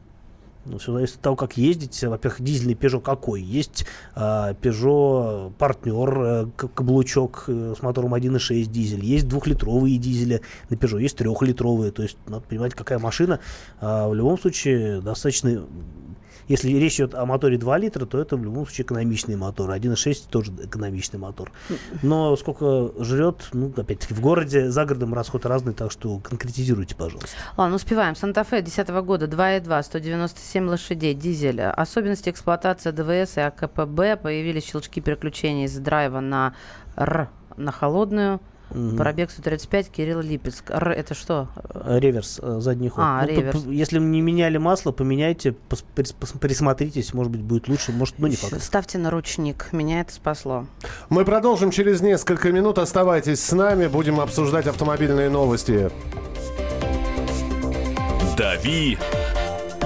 Ну, 0.65 0.77
все 0.77 0.93
зависит 0.93 1.15
от 1.15 1.21
того, 1.21 1.35
как 1.35 1.57
ездить. 1.57 2.03
Во-первых, 2.03 2.41
дизельный 2.41 2.73
Peugeot 2.73 3.01
какой? 3.01 3.41
Есть 3.41 3.85
э, 4.15 4.19
Peugeot 4.61 5.53
партнер, 5.57 6.21
э, 6.21 6.45
каблучок 6.55 7.45
э, 7.47 7.75
с 7.77 7.81
мотором 7.81 8.13
1.6 8.13 8.65
дизель. 8.65 9.03
Есть 9.03 9.27
двухлитровые 9.27 9.97
дизели 9.97 10.41
на 10.69 10.75
Peugeot, 10.75 11.01
есть 11.01 11.17
трехлитровые. 11.17 11.91
То 11.91 12.03
есть 12.03 12.17
надо 12.27 12.43
понимать, 12.43 12.73
какая 12.73 12.99
машина. 12.99 13.39
Э, 13.79 14.07
в 14.09 14.13
любом 14.13 14.37
случае, 14.37 15.01
достаточно 15.01 15.63
если 16.49 16.71
речь 16.71 16.95
идет 16.95 17.13
о 17.15 17.25
моторе 17.25 17.57
2 17.57 17.77
литра, 17.77 18.05
то 18.05 18.19
это 18.19 18.35
в 18.35 18.43
любом 18.43 18.65
случае 18.65 18.85
экономичный 18.85 19.37
мотор. 19.37 19.69
1.6 19.69 20.23
тоже 20.29 20.51
экономичный 20.63 21.19
мотор. 21.19 21.51
Но 22.01 22.35
сколько 22.35 22.91
жрет, 23.01 23.49
ну, 23.53 23.71
опять-таки, 23.77 24.13
в 24.13 24.19
городе, 24.19 24.69
за 24.69 24.85
городом 24.85 25.13
расход 25.13 25.45
разный, 25.45 25.73
так 25.73 25.91
что 25.91 26.17
конкретизируйте, 26.19 26.95
пожалуйста. 26.95 27.29
Ладно, 27.55 27.75
успеваем. 27.75 28.15
Санта-Фе 28.15 28.61
2010 28.61 28.89
года 29.05 29.27
2.2, 29.27 29.83
197 29.83 30.67
лошадей, 30.67 31.13
дизель. 31.13 31.61
Особенности 31.61 32.29
эксплуатации 32.29 32.91
ДВС 32.91 33.37
и 33.37 33.41
АКПБ. 33.41 34.21
Появились 34.21 34.65
щелчки 34.65 35.01
переключения 35.01 35.65
из 35.65 35.77
драйва 35.77 36.19
на 36.19 36.55
Р 36.95 37.29
на 37.57 37.71
холодную. 37.71 38.39
Угу. 38.71 38.97
Пробег 38.97 39.31
135, 39.31 39.89
Кирилл 39.89 40.21
Липецк. 40.21 40.69
Р 40.69 40.89
это 40.89 41.13
что? 41.13 41.49
Реверс, 41.73 42.39
э, 42.41 42.59
задний 42.59 42.89
ход. 42.89 43.03
А, 43.05 43.21
ну, 43.21 43.27
реверс. 43.27 43.63
То, 43.63 43.71
если 43.71 43.99
не 43.99 44.21
меняли 44.21 44.57
масло, 44.57 44.91
поменяйте, 44.91 45.55
присмотритесь, 45.95 47.13
может 47.13 47.31
быть, 47.31 47.41
будет 47.41 47.67
лучше, 47.67 47.91
может, 47.91 48.15
ну 48.19 48.27
не 48.27 48.35
факт. 48.35 48.61
Ставьте 48.61 48.97
на 48.97 49.09
ручник, 49.09 49.69
меня 49.71 50.01
это 50.01 50.13
спасло. 50.13 50.65
Мы 51.09 51.25
продолжим 51.25 51.71
через 51.71 52.01
несколько 52.01 52.51
минут. 52.51 52.77
Оставайтесь 52.77 53.43
с 53.43 53.51
нами, 53.51 53.87
будем 53.87 54.19
обсуждать 54.19 54.67
автомобильные 54.67 55.29
новости. 55.29 55.89
Дави 58.37 58.97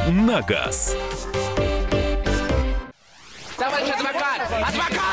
на 0.10 0.42
газ. 0.42 0.96
Товарищ 3.58 3.90
адвокат! 3.90 4.42
Адвокат! 4.52 5.13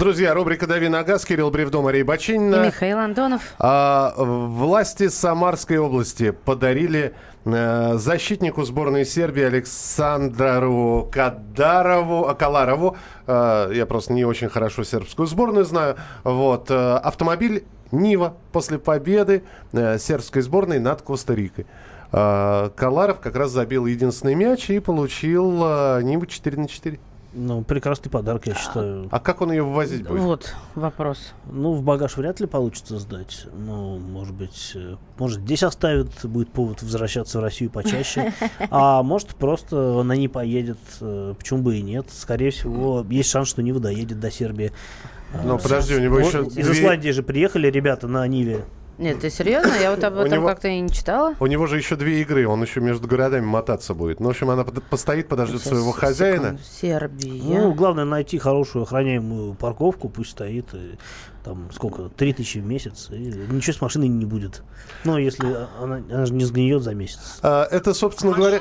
Друзья, 0.00 0.32
рубрика 0.32 0.66
«Дави 0.66 0.88
на 0.88 1.02
газ», 1.04 1.26
Кирилл 1.26 1.50
Бревдо, 1.50 1.82
Мария 1.82 2.06
Бачинина. 2.06 2.64
И 2.64 2.66
Михаил 2.68 2.96
Антонов. 2.96 3.42
А, 3.58 4.14
власти 4.16 5.08
Самарской 5.08 5.76
области 5.76 6.30
подарили 6.30 7.12
э, 7.44 7.96
защитнику 7.96 8.64
сборной 8.64 9.04
Сербии 9.04 9.42
Александру 9.42 11.06
Кадарову, 11.12 12.34
Каларову, 12.34 12.96
э, 13.26 13.72
я 13.74 13.84
просто 13.84 14.14
не 14.14 14.24
очень 14.24 14.48
хорошо 14.48 14.84
сербскую 14.84 15.26
сборную 15.26 15.66
знаю, 15.66 15.96
вот, 16.24 16.70
э, 16.70 16.96
автомобиль 16.96 17.64
Нива 17.92 18.36
после 18.52 18.78
победы 18.78 19.42
э, 19.72 19.98
сербской 19.98 20.40
сборной 20.40 20.78
над 20.78 21.02
Коста-Рикой. 21.02 21.66
Э, 22.10 22.70
Каларов 22.74 23.20
как 23.20 23.36
раз 23.36 23.50
забил 23.50 23.84
единственный 23.84 24.34
мяч 24.34 24.70
и 24.70 24.78
получил 24.78 25.60
э, 25.62 26.00
Ниву 26.04 26.24
4 26.24 26.56
на 26.56 26.68
4. 26.68 26.98
Ну, 27.32 27.62
прекрасный 27.62 28.10
подарок, 28.10 28.46
я 28.46 28.54
считаю. 28.54 29.08
А 29.10 29.20
как 29.20 29.40
он 29.40 29.52
ее 29.52 29.62
ввозить 29.62 30.06
будет? 30.06 30.20
Вот 30.20 30.54
вопрос. 30.74 31.32
Ну, 31.46 31.72
в 31.74 31.82
багаж 31.82 32.16
вряд 32.16 32.40
ли 32.40 32.46
получится 32.46 32.98
сдать. 32.98 33.46
Ну, 33.56 33.98
может 33.98 34.34
быть, 34.34 34.72
э, 34.74 34.96
может, 35.16 35.40
здесь 35.40 35.62
оставит, 35.62 36.10
будет 36.24 36.50
повод 36.50 36.82
возвращаться 36.82 37.38
в 37.38 37.42
Россию 37.42 37.70
почаще. 37.70 38.32
А 38.70 39.02
может, 39.02 39.28
просто 39.36 40.02
на 40.02 40.12
ней 40.12 40.28
поедет. 40.28 40.78
Э, 41.00 41.34
почему 41.38 41.62
бы 41.62 41.76
и 41.76 41.82
нет? 41.82 42.06
Скорее 42.10 42.50
всего, 42.50 43.06
есть 43.08 43.30
шанс, 43.30 43.48
что 43.48 43.62
Нива 43.62 43.78
доедет 43.78 44.18
до 44.18 44.30
Сербии. 44.30 44.72
Ну, 45.44 45.58
подожди, 45.58 45.94
у 45.94 46.00
него 46.00 46.18
еще... 46.18 46.44
Из 46.44 46.68
Исландии 46.68 47.10
же 47.10 47.22
приехали 47.22 47.68
ребята 47.70 48.08
на 48.08 48.26
Ниве. 48.26 48.64
Нет, 49.00 49.20
ты 49.20 49.30
серьезно? 49.30 49.72
Я 49.80 49.90
вот 49.90 50.04
об 50.04 50.18
этом 50.18 50.30
него, 50.30 50.46
как-то 50.46 50.68
и 50.68 50.78
не 50.78 50.90
читала. 50.90 51.34
У 51.40 51.46
него 51.46 51.66
же 51.66 51.78
еще 51.78 51.96
две 51.96 52.20
игры, 52.20 52.46
он 52.46 52.62
еще 52.62 52.80
между 52.80 53.08
городами 53.08 53.46
мотаться 53.46 53.94
будет. 53.94 54.20
Ну, 54.20 54.26
в 54.26 54.30
общем, 54.30 54.50
она 54.50 54.62
постоит, 54.62 55.26
подождет 55.26 55.62
Сейчас, 55.62 55.70
своего 55.70 55.92
хозяина. 55.92 56.58
Сербия. 56.62 57.60
Ну, 57.60 57.72
главное 57.72 58.04
найти 58.04 58.36
хорошую 58.36 58.82
охраняемую 58.82 59.54
парковку, 59.54 60.10
пусть 60.10 60.32
стоит. 60.32 60.74
И, 60.74 60.98
там 61.42 61.70
сколько, 61.72 62.10
три 62.10 62.34
тысячи 62.34 62.58
в 62.58 62.66
месяц, 62.66 63.08
и 63.10 63.16
ничего 63.16 63.72
с 63.72 63.80
машиной 63.80 64.08
не 64.08 64.26
будет. 64.26 64.62
Ну, 65.04 65.16
если 65.16 65.46
она, 65.80 66.02
она 66.10 66.26
же 66.26 66.34
не 66.34 66.44
сгниет 66.44 66.82
за 66.82 66.94
месяц. 66.94 67.38
А, 67.42 67.66
это, 67.70 67.94
собственно 67.94 68.34
говоря... 68.34 68.60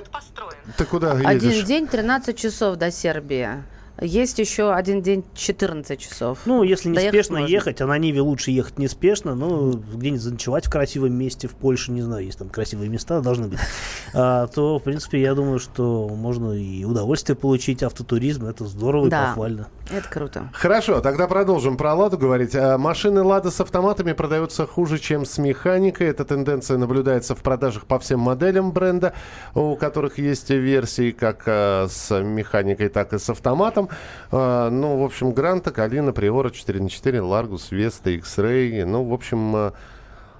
Ты 0.78 0.86
куда 0.86 1.20
едешь? 1.20 1.26
Один 1.26 1.66
день, 1.66 1.88
13 1.88 2.38
часов 2.38 2.78
до 2.78 2.92
Сербии. 2.92 3.62
Есть 4.02 4.40
еще 4.40 4.74
один 4.74 5.02
день 5.02 5.24
14 5.36 6.00
часов. 6.00 6.40
Ну, 6.46 6.64
если 6.64 6.90
неспешно 6.90 7.40
можно. 7.40 7.52
ехать, 7.52 7.82
а 7.82 7.88
на 7.88 7.98
Ниве 7.98 8.22
лучше 8.22 8.52
ехать 8.52 8.80
неспешно, 8.80 9.36
ну, 9.36 9.72
где-нибудь 9.72 10.22
заночевать 10.22 10.68
в 10.68 10.70
красивом 10.70 11.14
месте 11.14 11.48
в 11.48 11.56
Польше, 11.56 11.92
не 11.92 12.02
знаю, 12.02 12.26
есть 12.26 12.40
там 12.40 12.50
красивые 12.50 12.90
места, 12.90 13.22
должны 13.22 13.48
быть, 13.48 13.60
а, 14.14 14.48
то, 14.48 14.80
в 14.80 14.84
принципе, 14.84 15.22
я 15.22 15.36
думаю, 15.36 15.60
что 15.60 16.08
можно 16.10 16.54
и 16.54 16.86
удовольствие 16.86 17.36
получить, 17.36 17.84
автотуризм, 17.84 18.46
это 18.46 18.66
здорово 18.66 19.10
да, 19.10 19.24
и 19.24 19.28
похвально. 19.28 19.68
это 19.92 20.10
круто. 20.10 20.50
Хорошо, 20.54 21.02
тогда 21.02 21.28
продолжим 21.28 21.76
про 21.76 21.94
«Ладу» 21.94 22.18
говорить. 22.18 22.56
А 22.56 22.78
машины 22.78 23.22
«Лада» 23.22 23.52
с 23.52 23.60
автоматами 23.60 24.14
продаются 24.14 24.66
хуже, 24.66 25.00
чем 25.00 25.26
с 25.26 25.38
механикой. 25.38 26.08
Эта 26.08 26.24
тенденция 26.24 26.78
наблюдается 26.78 27.36
в 27.36 27.44
продажах 27.44 27.86
по 27.86 28.00
всем 28.00 28.20
моделям 28.22 28.72
бренда, 28.72 29.14
у 29.54 29.76
которых 29.76 30.18
есть 30.20 30.50
версии 30.50 31.12
как 31.12 31.44
а, 31.48 31.88
с 31.90 32.18
механикой, 32.22 32.90
так 32.90 33.14
и 33.14 33.20
с 33.20 33.30
автоматом. 33.30 33.89
А, 34.32 34.70
ну, 34.70 35.00
в 35.00 35.04
общем, 35.04 35.32
Гранта, 35.32 35.72
Калина, 35.72 36.14
Приора 36.14 36.50
4 36.50 36.82
на 36.82 36.90
4, 36.90 37.22
Ларгус, 37.22 37.72
Веста, 37.72 38.10
X-Ray. 38.12 38.86
Ну, 38.86 39.04
в 39.04 39.14
общем, 39.14 39.56
а, 39.56 39.74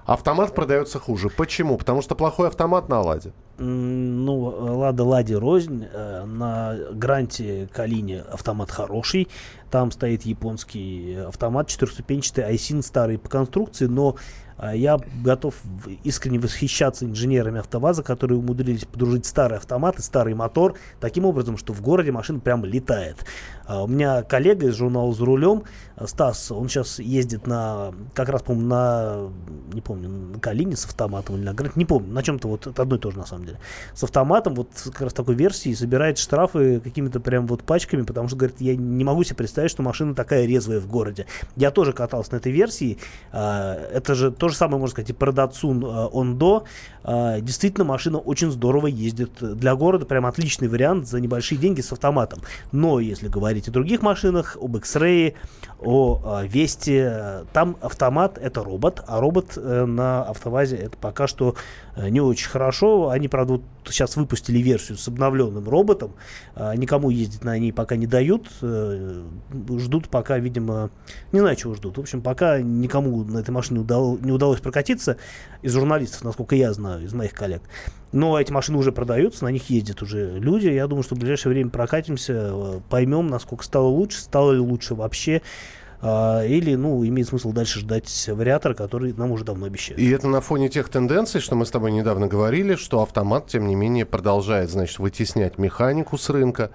автомат 0.06 0.54
продается 0.54 0.98
хуже. 0.98 1.28
Почему? 1.30 1.76
Потому 1.76 2.02
что 2.02 2.14
плохой 2.14 2.48
автомат 2.48 2.88
на 2.88 3.00
Ладе. 3.00 3.32
Ну, 3.58 4.38
Лада 4.78 5.04
Ладе 5.04 5.36
рознь. 5.36 5.86
Э, 5.92 6.24
на 6.24 6.76
Гранте 6.92 7.68
Калине 7.72 8.22
автомат 8.22 8.70
хороший. 8.70 9.28
Там 9.70 9.90
стоит 9.90 10.22
японский 10.22 11.16
автомат, 11.28 11.68
четырехступенчатый, 11.68 12.44
Айсин 12.44 12.82
старый 12.82 13.18
по 13.18 13.28
конструкции, 13.28 13.84
но 13.84 14.16
я 14.74 14.98
готов 15.24 15.54
искренне 16.04 16.38
восхищаться 16.38 17.04
инженерами 17.04 17.60
АвтоВАЗа, 17.60 18.02
которые 18.02 18.38
умудрились 18.38 18.84
подружить 18.84 19.26
старый 19.26 19.58
автомат 19.58 19.98
и 19.98 20.02
старый 20.02 20.34
мотор 20.34 20.76
таким 21.00 21.24
образом, 21.24 21.56
что 21.56 21.72
в 21.72 21.80
городе 21.80 22.12
машина 22.12 22.40
прям 22.40 22.64
летает. 22.64 23.24
А 23.66 23.84
у 23.84 23.86
меня 23.86 24.22
коллега 24.22 24.66
из 24.66 24.74
журнала 24.74 25.12
«За 25.14 25.24
рулем», 25.24 25.62
Стас, 26.06 26.50
он 26.50 26.68
сейчас 26.68 26.98
ездит 26.98 27.46
на, 27.46 27.92
как 28.14 28.30
раз, 28.30 28.42
по-моему, 28.42 28.68
на, 28.68 29.30
не 29.72 29.80
помню, 29.80 30.08
на 30.08 30.38
Калине 30.40 30.76
с 30.76 30.86
автоматом 30.86 31.36
или 31.36 31.44
на 31.44 31.54
Грант, 31.54 31.76
не 31.76 31.84
помню, 31.84 32.12
на 32.12 32.22
чем-то 32.22 32.48
вот, 32.48 32.66
это 32.66 32.82
одно 32.82 32.96
и 32.96 32.98
то 32.98 33.10
же 33.10 33.18
на 33.18 33.26
самом 33.26 33.44
деле. 33.44 33.58
С 33.94 34.02
автоматом 34.02 34.54
вот 34.54 34.70
как 34.92 35.02
раз 35.02 35.12
такой 35.12 35.34
версии 35.34 35.72
собирает 35.74 36.18
штрафы 36.18 36.80
какими-то 36.80 37.20
прям 37.20 37.46
вот 37.46 37.62
пачками, 37.62 38.02
потому 38.02 38.28
что, 38.28 38.36
говорит, 38.36 38.60
я 38.60 38.76
не 38.76 39.04
могу 39.04 39.24
себе 39.24 39.36
представить, 39.36 39.70
что 39.70 39.82
машина 39.82 40.14
такая 40.14 40.46
резвая 40.46 40.80
в 40.80 40.86
городе. 40.86 41.26
Я 41.56 41.70
тоже 41.70 41.92
катался 41.92 42.32
на 42.32 42.36
этой 42.38 42.52
версии. 42.52 42.98
А, 43.30 43.74
это 43.74 44.14
же 44.14 44.30
то 44.30 44.48
же 44.50 44.56
самое, 44.56 44.78
можно 44.78 44.92
сказать, 44.92 45.10
и 45.10 45.12
про 45.12 45.32
Datsun 45.32 46.10
Ondo. 46.12 46.64
Действительно, 47.40 47.84
машина 47.84 48.18
очень 48.18 48.50
здорово 48.50 48.88
ездит 48.88 49.32
для 49.40 49.74
города. 49.74 50.04
Прям 50.06 50.26
отличный 50.26 50.68
вариант 50.68 51.08
за 51.08 51.20
небольшие 51.20 51.58
деньги 51.58 51.80
с 51.80 51.92
автоматом. 51.92 52.40
Но 52.72 53.00
если 53.00 53.28
говорить 53.28 53.68
о 53.68 53.70
других 53.70 54.02
машинах, 54.02 54.56
об 54.60 54.76
X-Ray, 54.76 55.34
о 55.80 56.42
Весте, 56.44 57.44
там 57.52 57.76
автомат 57.80 58.38
это 58.38 58.62
робот, 58.62 59.02
а 59.06 59.20
робот 59.20 59.56
э, 59.56 59.84
на 59.86 60.22
автовазе 60.24 60.76
это 60.76 60.96
пока 60.98 61.26
что 61.26 61.54
э, 61.96 62.08
не 62.10 62.20
очень 62.20 62.48
хорошо. 62.48 63.08
Они, 63.08 63.28
правда, 63.28 63.54
вот 63.54 63.62
сейчас 63.86 64.16
выпустили 64.16 64.58
версию 64.58 64.98
с 64.98 65.08
обновленным 65.08 65.68
роботом. 65.68 66.12
Никому 66.76 67.08
ездить 67.10 67.44
на 67.44 67.58
ней 67.58 67.72
пока 67.72 67.96
не 67.96 68.06
дают. 68.06 68.48
Э, 68.60 69.22
ждут 69.78 70.08
пока, 70.08 70.38
видимо, 70.38 70.90
не 71.32 71.40
знаю, 71.40 71.56
чего 71.56 71.74
ждут. 71.74 71.96
В 71.96 72.00
общем, 72.00 72.20
пока 72.20 72.60
никому 72.60 73.24
на 73.24 73.38
этой 73.38 73.50
машине 73.50 73.80
не 73.80 73.84
удалось 73.84 74.20
прокатиться 74.62 75.16
из 75.62 75.72
журналистов, 75.72 76.24
насколько 76.24 76.56
я 76.56 76.72
знаю, 76.72 77.04
из 77.04 77.12
моих 77.12 77.32
коллег. 77.32 77.62
Но 78.12 78.40
эти 78.40 78.50
машины 78.50 78.78
уже 78.78 78.92
продаются, 78.92 79.44
на 79.44 79.48
них 79.48 79.70
ездят 79.70 80.02
уже 80.02 80.38
люди. 80.38 80.68
Я 80.68 80.86
думаю, 80.86 81.02
что 81.02 81.14
в 81.14 81.18
ближайшее 81.18 81.52
время 81.52 81.70
прокатимся, 81.70 82.82
поймем, 82.88 83.28
насколько 83.28 83.64
стало 83.64 83.86
лучше, 83.86 84.20
стало 84.20 84.52
ли 84.52 84.58
лучше 84.58 84.94
вообще. 84.94 85.42
А, 86.02 86.42
или, 86.44 86.74
ну, 86.76 87.04
имеет 87.06 87.28
смысл 87.28 87.52
дальше 87.52 87.80
ждать 87.80 88.28
вариатора, 88.28 88.72
который 88.72 89.12
нам 89.12 89.32
уже 89.32 89.44
давно 89.44 89.66
обещают. 89.66 90.00
И 90.00 90.08
это 90.10 90.28
на 90.28 90.40
фоне 90.40 90.70
тех 90.70 90.88
тенденций, 90.88 91.40
что 91.40 91.56
мы 91.56 91.66
с 91.66 91.70
тобой 91.70 91.92
недавно 91.92 92.26
говорили, 92.26 92.74
что 92.74 93.02
автомат, 93.02 93.48
тем 93.48 93.66
не 93.66 93.74
менее, 93.74 94.06
продолжает, 94.06 94.70
значит, 94.70 94.98
вытеснять 94.98 95.58
механику 95.58 96.16
с 96.16 96.30
рынка. 96.30 96.70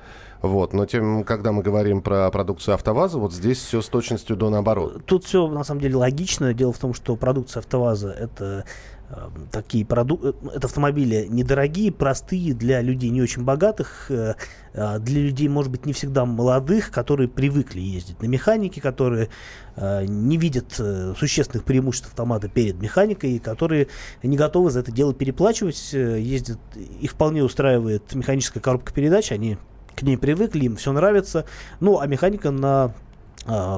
Вот. 0.47 0.73
Но 0.73 0.85
тем, 0.85 1.23
когда 1.23 1.51
мы 1.51 1.63
говорим 1.63 2.01
про 2.01 2.29
продукцию 2.31 2.75
АвтоВАЗа, 2.75 3.17
вот 3.17 3.33
здесь 3.33 3.57
все 3.57 3.81
с 3.81 3.87
точностью 3.87 4.35
до 4.35 4.49
наоборот. 4.49 5.05
Тут 5.05 5.25
все, 5.25 5.47
на 5.47 5.63
самом 5.63 5.81
деле, 5.81 5.95
логично. 5.95 6.53
Дело 6.53 6.71
в 6.71 6.77
том, 6.77 6.93
что 6.93 7.15
продукция 7.15 7.61
АвтоВАЗа— 7.61 8.11
это 8.19 8.65
Эм, 9.07 9.47
такие 9.51 9.85
продукты, 9.85 10.29
э, 10.29 10.55
это 10.55 10.65
автомобили 10.65 11.27
недорогие, 11.29 11.91
простые, 11.91 12.55
для 12.55 12.81
людей 12.81 13.11
не 13.11 13.21
очень 13.21 13.43
богатых, 13.43 14.09
э, 14.09 14.33
э, 14.73 14.99
для 14.99 15.21
людей, 15.21 15.47
может 15.47 15.71
быть, 15.71 15.85
не 15.85 15.93
всегда 15.93 16.25
молодых, 16.25 16.89
которые 16.89 17.27
привыкли 17.27 17.81
ездить 17.81 18.19
на 18.21 18.25
механике, 18.25 18.81
которые 18.81 19.29
не 19.77 20.37
видят 20.37 20.71
существенных 20.71 21.65
преимуществ 21.65 22.07
автомата 22.07 22.47
перед 22.47 22.81
механикой, 22.81 23.33
и 23.33 23.39
которые 23.39 23.87
не 24.23 24.37
готовы 24.37 24.71
за 24.71 24.79
это 24.79 24.89
дело 24.93 25.13
переплачивать, 25.13 25.91
ездят, 25.91 26.59
их 27.01 27.11
вполне 27.11 27.43
устраивает 27.43 28.15
механическая 28.15 28.63
коробка 28.63 28.93
передач, 28.93 29.33
они 29.33 29.57
к 29.95 30.03
ней 30.03 30.17
привыкли, 30.17 30.65
им 30.65 30.75
все 30.75 30.91
нравится, 30.91 31.45
ну, 31.79 31.99
а 31.99 32.07
механика 32.07 32.51
на 32.51 32.93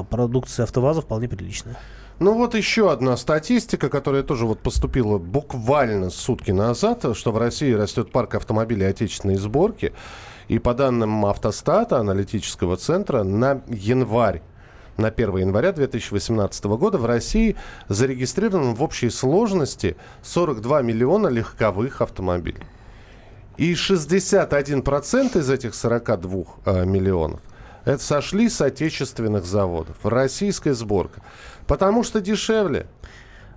продукции 0.10 0.64
АвтоВАЗа 0.64 1.02
вполне 1.02 1.28
приличная. 1.28 1.78
Ну 2.20 2.34
вот 2.34 2.56
еще 2.56 2.92
одна 2.92 3.16
статистика, 3.16 3.90
которая 3.90 4.24
тоже 4.24 4.46
вот 4.46 4.60
поступила 4.60 5.20
буквально 5.20 6.10
сутки 6.10 6.50
назад, 6.50 7.06
что 7.16 7.32
в 7.32 7.38
России 7.38 7.72
растет 7.74 8.12
парк 8.12 8.34
автомобилей 8.36 8.86
отечественной 8.86 9.36
сборки. 9.36 9.94
И 10.48 10.58
по 10.58 10.74
данным 10.74 11.26
Автостата, 11.26 12.00
аналитического 12.00 12.78
центра, 12.78 13.24
на 13.24 13.62
январь 13.68 14.42
на 14.98 15.10
1 15.10 15.38
января 15.38 15.72
2018 15.74 16.66
года 16.66 16.98
в 16.98 17.06
России 17.06 17.56
зарегистрировано 17.88 18.74
в 18.74 18.82
общей 18.82 19.12
сложности 19.12 19.96
42 20.24 20.82
миллиона 20.82 21.28
легковых 21.28 22.02
автомобилей. 22.02 22.64
И 23.58 23.74
61% 23.74 25.40
из 25.40 25.50
этих 25.50 25.74
42 25.74 26.44
э, 26.66 26.86
миллионов 26.86 27.42
это 27.88 28.04
сошли 28.04 28.50
с 28.50 28.60
отечественных 28.60 29.46
заводов. 29.46 29.96
Российская 30.04 30.74
сборка. 30.74 31.22
Потому 31.68 32.04
что 32.04 32.20
дешевле. 32.20 32.88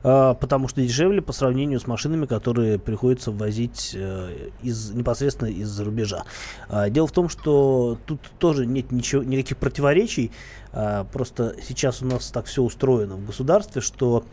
А, 0.03 0.35
потому 0.35 0.69
что 0.69 0.81
дешевле 0.81 1.21
по 1.21 1.33
сравнению 1.33 1.81
с 1.81 1.87
машинами, 1.89 2.27
которые 2.27 2.79
приходится 2.79 3.33
ввозить 3.33 3.91
э, 3.95 4.51
из, 4.63 4.93
непосредственно 4.93 5.49
из-за 5.49 5.85
рубежа. 5.85 6.25
А, 6.69 6.89
дело 6.91 7.09
в 7.09 7.13
том, 7.13 7.29
что 7.29 7.99
тут 8.07 8.21
тоже 8.39 8.67
нет 8.67 8.93
ничего, 8.93 9.25
никаких 9.25 9.57
противоречий. 9.57 10.31
А, 10.73 11.05
просто 11.05 11.57
сейчас 11.67 12.01
у 12.01 12.07
нас 12.07 12.31
так 12.31 12.47
все 12.47 12.63
устроено 12.63 13.17
в 13.17 13.27
государстве, 13.27 13.81
что 13.81 14.25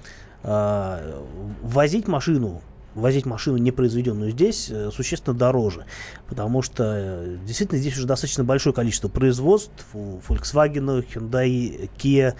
возить 1.63 2.07
машину 2.07 2.61
возить 3.01 3.25
машину, 3.25 3.57
не 3.57 3.71
произведенную 3.71 4.31
здесь, 4.31 4.69
э, 4.69 4.89
существенно 4.91 5.35
дороже. 5.35 5.85
Потому 6.27 6.61
что 6.61 6.83
э, 6.97 7.37
действительно 7.45 7.79
здесь 7.79 7.97
уже 7.97 8.07
достаточно 8.07 8.43
большое 8.43 8.73
количество 8.73 9.07
производств. 9.07 9.85
У 9.93 10.19
Volkswagen, 10.27 11.05
Hyundai, 11.07 11.89
Kia, 11.97 12.35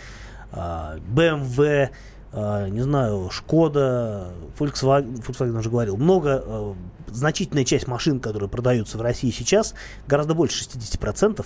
BMW, 0.51 1.89
а, 2.33 2.67
не 2.67 2.81
знаю, 2.81 3.29
Шкода, 3.31 4.33
Volkswagen, 4.59 5.23
Volkswagen 5.25 5.57
уже 5.57 5.69
говорил, 5.69 5.95
много, 5.95 6.43
э, 6.45 6.73
значительная 7.07 7.63
часть 7.63 7.87
машин, 7.87 8.19
которые 8.19 8.49
продаются 8.49 8.97
в 8.97 9.01
России 9.01 9.31
сейчас, 9.31 9.73
гораздо 10.07 10.33
больше 10.33 10.57
60%, 10.57 11.45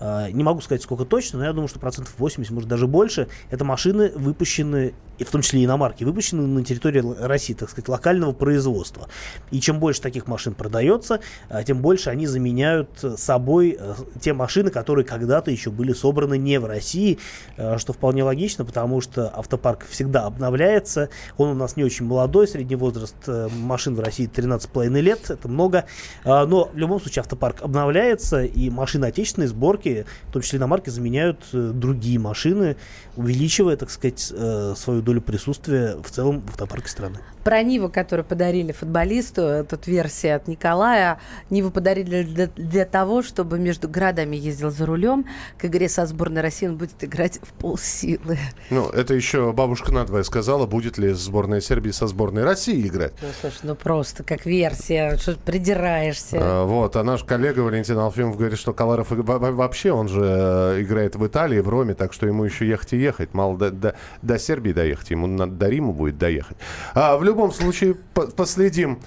а, 0.00 0.28
не 0.30 0.42
могу 0.42 0.60
сказать, 0.60 0.82
сколько 0.82 1.04
точно, 1.04 1.38
но 1.38 1.44
я 1.44 1.52
думаю, 1.52 1.68
что 1.68 1.78
процентов 1.78 2.14
80, 2.18 2.52
может 2.52 2.68
даже 2.68 2.88
больше, 2.88 3.28
это 3.50 3.64
машины, 3.64 4.10
выпущенные, 4.14 4.94
и 5.18 5.24
в 5.24 5.30
том 5.30 5.42
числе 5.42 5.64
иномарки, 5.64 6.04
выпущенные 6.04 6.46
на 6.46 6.64
территории 6.64 7.02
России, 7.20 7.54
так 7.54 7.70
сказать, 7.70 7.88
локального 7.88 8.32
производства. 8.32 9.08
И 9.50 9.60
чем 9.60 9.80
больше 9.80 10.00
таких 10.00 10.26
машин 10.26 10.54
продается, 10.54 11.20
а, 11.48 11.62
тем 11.62 11.80
больше 11.80 12.10
они 12.10 12.26
заменяют 12.26 12.90
собой 13.16 13.76
э, 13.78 13.94
те 14.20 14.32
машины, 14.32 14.70
которые 14.70 15.04
когда-то 15.04 15.50
еще 15.50 15.70
были 15.70 15.92
собраны 15.92 16.38
не 16.38 16.58
в 16.58 16.66
России, 16.66 17.18
э, 17.56 17.78
что 17.78 17.92
вполне 17.92 18.24
логично, 18.24 18.64
потому 18.64 19.00
что 19.00 19.32
автопарк 19.36 19.86
всегда 19.88 20.26
обновляется, 20.26 21.08
он 21.36 21.50
у 21.50 21.54
нас 21.54 21.76
не 21.76 21.84
очень 21.84 22.06
молодой, 22.06 22.48
средний 22.48 22.76
возраст 22.76 23.16
э, 23.26 23.48
машин 23.48 23.94
в 23.94 24.00
России 24.00 24.28
13,5 24.28 25.00
лет, 25.00 25.30
это 25.30 25.48
много, 25.48 25.84
но 26.24 26.70
в 26.72 26.76
любом 26.76 27.00
случае 27.00 27.20
автопарк 27.20 27.62
обновляется, 27.62 28.44
и 28.44 28.70
машины 28.70 29.06
отечественной 29.06 29.46
сборки 29.46 30.06
в 30.28 30.32
том 30.32 30.42
числе 30.42 30.58
иномарки, 30.58 30.90
заменяют 30.90 31.40
э, 31.52 31.70
другие 31.74 32.18
машины, 32.18 32.76
увеличивая, 33.16 33.76
так 33.76 33.90
сказать, 33.90 34.32
э, 34.34 34.74
свою 34.76 35.02
долю 35.06 35.22
присутствия 35.22 35.96
в 36.02 36.10
целом 36.10 36.42
в 36.42 36.50
автопарке 36.50 36.88
страны. 36.88 37.20
Про 37.44 37.62
Ниву, 37.62 37.88
которую 37.88 38.26
подарили 38.26 38.72
футболисту, 38.72 39.64
тут 39.70 39.86
версия 39.86 40.34
от 40.34 40.48
Николая. 40.48 41.20
Ниву 41.48 41.70
подарили 41.70 42.24
для, 42.24 42.48
для 42.48 42.84
того, 42.84 43.22
чтобы 43.22 43.60
между 43.60 43.88
городами 43.88 44.34
ездил 44.34 44.72
за 44.72 44.84
рулем. 44.84 45.26
К 45.56 45.66
игре 45.66 45.88
со 45.88 46.06
сборной 46.06 46.42
России 46.42 46.66
он 46.66 46.76
будет 46.76 47.04
играть 47.04 47.38
в 47.40 47.52
полсилы. 47.52 48.36
Ну, 48.70 48.88
это 48.88 49.14
еще 49.14 49.52
бабушка 49.52 49.92
надвое 49.92 50.24
сказала, 50.24 50.66
будет 50.66 50.98
ли 50.98 51.12
сборная 51.12 51.60
Сербии 51.60 51.92
со 51.92 52.08
сборной 52.08 52.42
России 52.42 52.84
играть. 52.84 53.12
Ну, 53.22 53.28
слушай, 53.40 53.60
ну 53.62 53.74
просто 53.76 54.24
как 54.24 54.44
версия, 54.44 55.16
что 55.16 55.36
придираешься. 55.36 56.38
А, 56.40 56.64
вот, 56.64 56.96
а 56.96 57.04
наш 57.04 57.22
коллега 57.22 57.60
Валентин 57.60 57.98
Алфимов 57.98 58.36
говорит, 58.36 58.58
что 58.58 58.72
Каларов 58.72 59.12
вообще, 59.12 59.92
он 59.92 60.08
же 60.08 60.20
э, 60.20 60.82
играет 60.82 61.14
в 61.14 61.24
Италии, 61.24 61.60
в 61.60 61.68
Роме, 61.68 61.94
так 61.94 62.12
что 62.12 62.26
ему 62.26 62.42
еще 62.42 62.66
ехать 62.66 62.92
и 62.94 62.96
ехать. 62.96 63.34
Мало 63.34 63.56
до, 63.56 63.70
до, 63.70 63.94
до 64.22 64.38
Сербии 64.40 64.72
доехать, 64.72 64.95
ему 65.10 65.26
надо 65.26 65.52
до 65.52 65.68
Рима 65.68 65.92
будет 65.92 66.18
доехать. 66.18 66.56
А, 66.94 67.16
в 67.16 67.24
любом 67.24 67.52
случае, 67.52 67.94
по 68.14 68.26
последим 68.26 68.98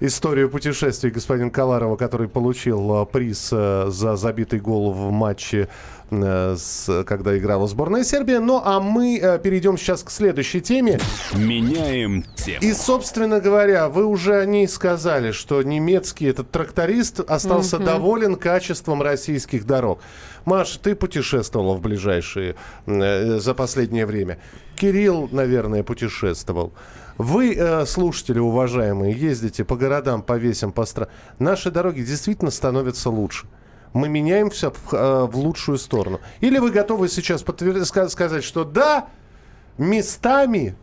историю 0.00 0.50
путешествий 0.50 1.10
господина 1.10 1.50
Каларова, 1.50 1.96
который 1.96 2.28
получил 2.28 3.02
э, 3.02 3.06
приз 3.06 3.50
э, 3.52 3.86
за 3.88 4.16
забитый 4.16 4.60
гол 4.60 4.92
в 4.92 5.10
матче, 5.10 5.68
с, 6.10 7.04
когда 7.04 7.36
играла 7.36 7.66
сборная 7.66 8.04
Сербии. 8.04 8.36
Ну, 8.36 8.60
а 8.64 8.80
мы 8.80 9.40
перейдем 9.42 9.76
сейчас 9.76 10.02
к 10.02 10.10
следующей 10.10 10.60
теме. 10.60 10.98
Меняем 11.34 12.24
тему. 12.34 12.58
И, 12.60 12.72
собственно 12.72 13.40
говоря, 13.40 13.88
вы 13.88 14.04
уже 14.04 14.38
о 14.38 14.46
ней 14.46 14.68
сказали, 14.68 15.32
что 15.32 15.62
немецкий 15.62 16.26
этот 16.26 16.50
тракторист 16.50 17.20
остался 17.20 17.76
mm-hmm. 17.76 17.84
доволен 17.84 18.36
качеством 18.36 19.02
российских 19.02 19.66
дорог. 19.66 20.00
Маша, 20.44 20.78
ты 20.78 20.94
путешествовала 20.94 21.74
в 21.74 21.80
ближайшие, 21.80 22.54
э, 22.86 23.38
за 23.38 23.54
последнее 23.54 24.06
время. 24.06 24.38
Кирилл, 24.76 25.28
наверное, 25.32 25.82
путешествовал. 25.82 26.72
Вы, 27.18 27.54
э, 27.56 27.84
слушатели 27.86 28.38
уважаемые, 28.38 29.12
ездите 29.12 29.64
по 29.64 29.76
городам, 29.76 30.22
по 30.22 30.36
весям, 30.38 30.70
по 30.70 30.84
странам. 30.84 31.12
Наши 31.40 31.70
дороги 31.70 32.02
действительно 32.02 32.50
становятся 32.50 33.10
лучше 33.10 33.46
мы 33.92 34.08
меняем 34.08 34.50
все 34.50 34.70
в, 34.70 34.94
э, 34.94 35.24
в 35.26 35.36
лучшую 35.36 35.78
сторону. 35.78 36.20
Или 36.40 36.58
вы 36.58 36.70
готовы 36.70 37.08
сейчас 37.08 37.42
подтвер... 37.42 37.84
сказать, 37.84 38.44
что 38.44 38.64
да, 38.64 39.08
местами 39.78 40.76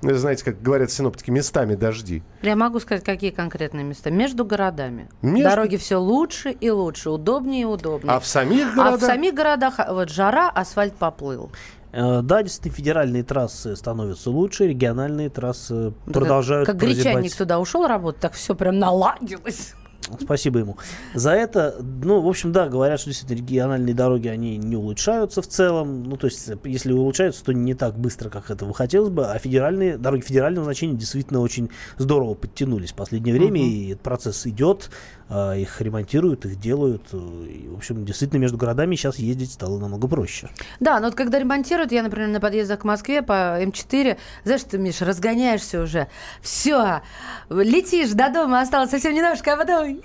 знаете, 0.00 0.44
как 0.44 0.62
говорят 0.62 0.90
синоптики, 0.90 1.30
местами 1.30 1.74
дожди. 1.74 2.22
Я 2.42 2.54
могу 2.54 2.78
сказать, 2.78 3.02
какие 3.02 3.30
конкретные 3.30 3.84
места. 3.84 4.10
Между 4.10 4.44
городами. 4.44 5.08
Между... 5.22 5.50
Дороги 5.50 5.76
все 5.76 5.96
лучше 5.96 6.50
и 6.52 6.70
лучше, 6.70 7.10
удобнее 7.10 7.62
и 7.62 7.64
удобнее. 7.64 8.12
А 8.14 8.20
в 8.20 8.26
самих 8.26 8.74
городах? 8.74 8.94
А 8.94 8.96
в 8.96 9.00
самих 9.00 9.34
городах 9.34 9.80
вот 9.88 10.08
жара, 10.08 10.50
асфальт 10.50 10.94
поплыл. 10.94 11.50
Э, 11.92 12.20
Да, 12.22 12.42
действительно, 12.42 12.74
федеральные 12.76 13.22
трассы 13.24 13.74
становятся 13.74 14.30
лучше, 14.30 14.68
региональные 14.68 15.30
трассы 15.30 15.92
Да 16.06 16.12
продолжают 16.12 16.66
Как 16.66 16.78
прозябать. 16.78 17.04
гречанник 17.04 17.34
туда 17.34 17.58
ушел 17.58 17.86
работать, 17.86 18.20
так 18.20 18.34
все 18.34 18.54
прям 18.54 18.78
наладилось. 18.78 19.74
Спасибо 20.20 20.60
ему. 20.60 20.76
За 21.14 21.32
это, 21.32 21.76
ну, 21.80 22.20
в 22.20 22.28
общем, 22.28 22.52
да, 22.52 22.68
говорят, 22.68 23.00
что 23.00 23.10
действительно 23.10 23.38
региональные 23.38 23.94
дороги, 23.94 24.28
они 24.28 24.56
не 24.56 24.76
улучшаются 24.76 25.42
в 25.42 25.46
целом. 25.46 26.04
Ну, 26.04 26.16
то 26.16 26.26
есть, 26.26 26.50
если 26.64 26.92
улучшаются, 26.92 27.44
то 27.44 27.52
не 27.52 27.74
так 27.74 27.98
быстро, 27.98 28.30
как 28.30 28.50
этого 28.50 28.72
хотелось 28.72 29.10
бы. 29.10 29.26
А 29.26 29.38
федеральные 29.38 29.98
дороги 29.98 30.22
федерального 30.22 30.64
значения 30.64 30.94
действительно 30.94 31.40
очень 31.40 31.70
здорово 31.96 32.34
подтянулись 32.34 32.92
в 32.92 32.94
последнее 32.94 33.34
время. 33.34 33.60
Мгм. 33.60 33.70
И 33.70 33.88
этот 33.90 34.02
процесс 34.02 34.46
идет, 34.46 34.90
их 35.30 35.80
ремонтируют, 35.80 36.46
их 36.46 36.58
делают. 36.58 37.02
э, 37.12 37.16
И, 37.16 37.68
в 37.68 37.76
общем, 37.76 38.04
действительно, 38.04 38.40
между 38.40 38.56
городами 38.56 38.94
сейчас 38.96 39.18
ездить 39.18 39.52
стало 39.52 39.78
намного 39.78 40.08
проще. 40.08 40.48
Да, 40.80 40.98
но 41.00 41.06
вот 41.06 41.14
когда 41.14 41.38
ремонтируют, 41.38 41.92
я, 41.92 42.02
например, 42.02 42.28
на 42.28 42.40
подъездах 42.40 42.80
к 42.80 42.84
Москве 42.84 43.22
по 43.22 43.62
М4, 43.62 44.16
знаешь, 44.44 44.62
ты, 44.64 44.78
Миша, 44.78 45.04
разгоняешься 45.04 45.82
уже. 45.82 46.08
Все, 46.40 47.02
летишь 47.50 48.10
до 48.12 48.30
дома, 48.30 48.60
осталось 48.60 48.90
совсем 48.90 49.14
немножко, 49.14 49.52
а 49.52 49.56
потом... 49.56 50.00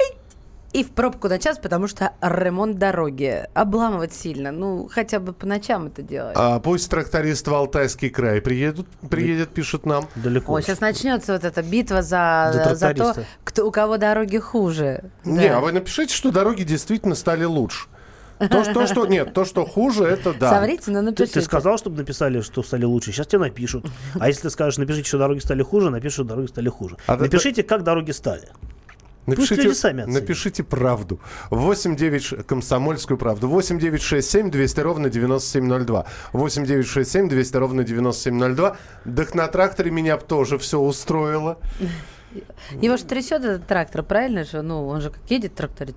И 0.73 0.83
в 0.83 0.89
пробку 0.89 1.27
на 1.29 1.37
час, 1.37 1.59
потому 1.59 1.87
что 1.87 2.13
ремонт 2.19 2.79
дороги. 2.79 3.45
Обламывать 3.53 4.11
сильно. 4.13 4.51
Ну, 4.51 4.89
хотя 4.91 5.19
бы 5.19 5.31
по 5.31 5.45
ночам 5.45 5.85
это 5.87 6.01
делать. 6.01 6.33
А 6.35 6.59
пусть 6.59 6.89
тракторист 6.89 7.47
в 7.47 7.53
Алтайский 7.53 8.09
край 8.09 8.41
приедут, 8.41 8.87
приедет, 9.09 9.49
пишет 9.49 9.85
нам. 9.85 10.07
Далеко. 10.15 10.51
Ой, 10.53 10.63
сейчас 10.63 10.81
начнется 10.81 11.33
вот 11.33 11.43
эта 11.43 11.61
битва 11.61 12.01
за, 12.01 12.49
За 12.53 12.53
за, 12.53 12.63
то, 12.63 12.75
тракториста. 12.79 13.25
кто, 13.43 13.67
у 13.67 13.71
кого 13.71 13.97
дороги 13.97 14.37
хуже. 14.39 15.03
Не, 15.23 15.47
Да. 15.49 15.57
а 15.57 15.59
вы 15.61 15.71
напишите, 15.73 16.13
что 16.13 16.31
дороги 16.31 16.63
действительно 16.63 17.13
стали 17.13 17.43
лучше. 17.43 17.87
То, 18.39 18.63
что, 18.63 18.87
что 18.87 19.05
нет, 19.05 19.33
то, 19.33 19.45
что 19.45 19.65
хуже, 19.65 20.03
это 20.05 20.33
да. 20.33 20.49
Соврите, 20.49 20.89
но 20.91 20.99
Ты, 20.99 21.05
напишите. 21.05 21.33
ты 21.39 21.41
сказал, 21.45 21.77
чтобы 21.77 21.97
написали, 21.97 22.41
что 22.41 22.63
стали 22.63 22.83
лучше. 22.83 23.11
Сейчас 23.11 23.27
тебе 23.27 23.39
напишут. 23.39 23.85
А 24.19 24.27
если 24.27 24.41
ты 24.41 24.49
скажешь, 24.49 24.77
напишите, 24.79 25.07
что 25.07 25.19
дороги 25.19 25.39
стали 25.39 25.61
хуже, 25.61 25.91
напишут, 25.91 26.13
что 26.13 26.23
дороги 26.23 26.47
стали 26.47 26.67
хуже. 26.67 26.97
А 27.07 27.15
Напишите, 27.15 27.61
как 27.63 27.83
дороги 27.83 28.09
стали. 28.11 28.49
Пусть 29.25 29.51
люди 29.51 29.73
сами 29.73 30.03
оценят. 30.03 30.21
напишите 30.21 30.63
правду. 30.63 31.19
89 31.49 32.45
комсомольскую 32.45 33.17
правду. 33.17 33.47
8967 33.47 34.51
200 34.51 34.79
ровно 34.81 35.09
9702. 35.09 36.05
8967 36.33 37.29
200 37.29 37.57
ровно 37.57 37.83
9702. 37.83 38.77
Так 39.15 39.35
на 39.35 39.47
тракторе 39.47 39.91
меня 39.91 40.17
тоже 40.17 40.57
все 40.57 40.79
устроило. 40.79 41.57
Его 42.81 42.97
же 42.97 43.03
трясет 43.03 43.43
этот 43.43 43.67
трактор, 43.67 44.03
правильно 44.03 44.43
же? 44.43 44.61
Ну, 44.61 44.87
он 44.87 45.01
же 45.01 45.09
как 45.09 45.21
едет 45.29 45.55
трактор. 45.55 45.87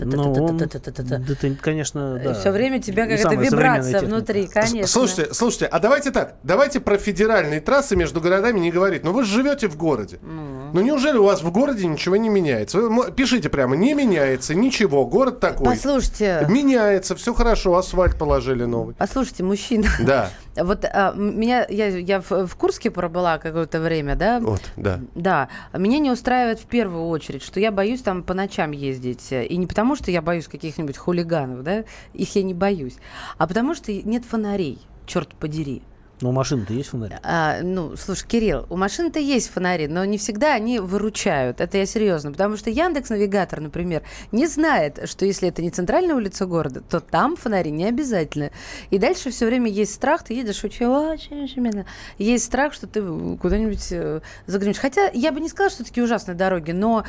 Ну, 0.00 0.32
он- 0.32 0.56
да 0.58 1.34
ты, 1.40 1.54
конечно, 1.54 2.20
да. 2.22 2.34
Все 2.34 2.50
время 2.50 2.80
тебя 2.80 3.04
самая 3.04 3.18
современная 3.18 3.50
вибрация 3.50 4.00
внутри, 4.00 4.46
конечно. 4.46 4.86
Слушайте, 4.86 5.34
слушайте, 5.34 5.66
а 5.66 5.78
давайте 5.78 6.10
так. 6.10 6.36
Давайте 6.42 6.80
про 6.80 6.98
федеральные 6.98 7.60
трассы 7.60 7.96
между 7.96 8.20
городами 8.20 8.60
не 8.60 8.70
говорить. 8.70 9.04
Ну 9.04 9.12
вы 9.12 9.24
же 9.24 9.32
живете 9.34 9.68
в 9.68 9.76
городе. 9.76 10.18
Ну 10.22 10.80
неужели 10.80 11.16
у 11.16 11.24
вас 11.24 11.42
в 11.42 11.50
городе 11.50 11.86
ничего 11.86 12.16
не 12.16 12.28
меняется? 12.28 12.78
Вы 12.78 13.12
пишите 13.12 13.48
прямо, 13.48 13.76
не 13.76 13.94
меняется 13.94 14.54
ничего. 14.54 15.06
Город 15.06 15.40
такой. 15.40 15.66
Послушайте, 15.66 16.46
Меняется, 16.48 17.14
все 17.16 17.34
хорошо, 17.34 17.76
асфальт 17.76 18.18
положили 18.18 18.64
новый. 18.64 18.94
послушайте, 18.94 19.42
мужчина. 19.42 19.86
Да, 20.00 20.30
Вот 20.56 20.84
а, 20.84 21.12
меня, 21.14 21.66
я, 21.68 21.88
я 21.88 22.20
в, 22.20 22.46
в 22.46 22.56
Курске 22.56 22.90
пробыла 22.90 23.38
какое-то 23.38 23.80
время, 23.80 24.16
да? 24.16 24.40
вот, 24.40 24.62
да. 24.76 25.00
Да, 25.14 25.48
меня 25.78 25.98
не 25.98 26.10
устраивает 26.10 26.60
в 26.60 26.66
первую 26.66 27.06
очередь, 27.08 27.42
что 27.42 27.60
я 27.60 27.72
боюсь 27.72 28.02
там 28.02 28.22
по 28.22 28.34
ночам 28.34 28.70
ездить. 28.70 29.32
И 29.32 29.56
не 29.56 29.66
потому, 29.66 29.96
что 29.96 30.10
я 30.10 30.22
боюсь 30.22 30.48
каких-нибудь 30.48 30.96
хулиганов, 30.96 31.62
да, 31.62 31.84
их 32.12 32.34
я 32.36 32.42
не 32.42 32.54
боюсь, 32.54 32.96
а 33.38 33.46
потому 33.46 33.74
что 33.74 33.92
нет 33.92 34.24
фонарей, 34.24 34.78
черт 35.06 35.34
подери. 35.34 35.82
Ну, 36.20 36.30
у 36.30 36.32
машины-то 36.32 36.72
есть 36.72 36.88
фонарь? 36.88 37.18
А, 37.22 37.60
ну, 37.62 37.94
слушай, 37.96 38.26
Кирилл, 38.26 38.66
у 38.70 38.76
машин-то 38.76 39.18
есть 39.18 39.50
фонари, 39.50 39.86
но 39.86 40.04
не 40.06 40.16
всегда 40.16 40.54
они 40.54 40.78
выручают. 40.78 41.60
Это 41.60 41.76
я 41.76 41.84
серьезно. 41.84 42.32
Потому 42.32 42.56
что 42.56 42.70
Яндекс 42.70 43.10
Навигатор, 43.10 43.60
например, 43.60 44.02
не 44.32 44.46
знает, 44.46 45.08
что 45.10 45.26
если 45.26 45.48
это 45.48 45.60
не 45.60 45.70
центральная 45.70 46.14
улица 46.14 46.46
города, 46.46 46.80
то 46.80 47.00
там 47.00 47.36
фонари 47.36 47.70
не 47.70 47.84
обязательно. 47.84 48.50
И 48.90 48.98
дальше 48.98 49.30
все 49.30 49.44
время 49.44 49.70
есть 49.70 49.94
страх, 49.94 50.24
ты 50.24 50.32
едешь 50.32 50.64
очень, 50.64 50.86
очень, 50.86 51.44
очень 51.44 51.60
медленно. 51.60 51.86
Есть 52.16 52.46
страх, 52.46 52.72
что 52.72 52.86
ты 52.86 53.02
куда-нибудь 53.36 53.88
э, 53.90 54.20
загремишь. 54.46 54.78
Хотя 54.78 55.10
я 55.12 55.32
бы 55.32 55.40
не 55.40 55.50
сказала, 55.50 55.70
что 55.70 55.84
такие 55.84 56.02
ужасные 56.02 56.34
дороги, 56.34 56.70
но 56.70 57.04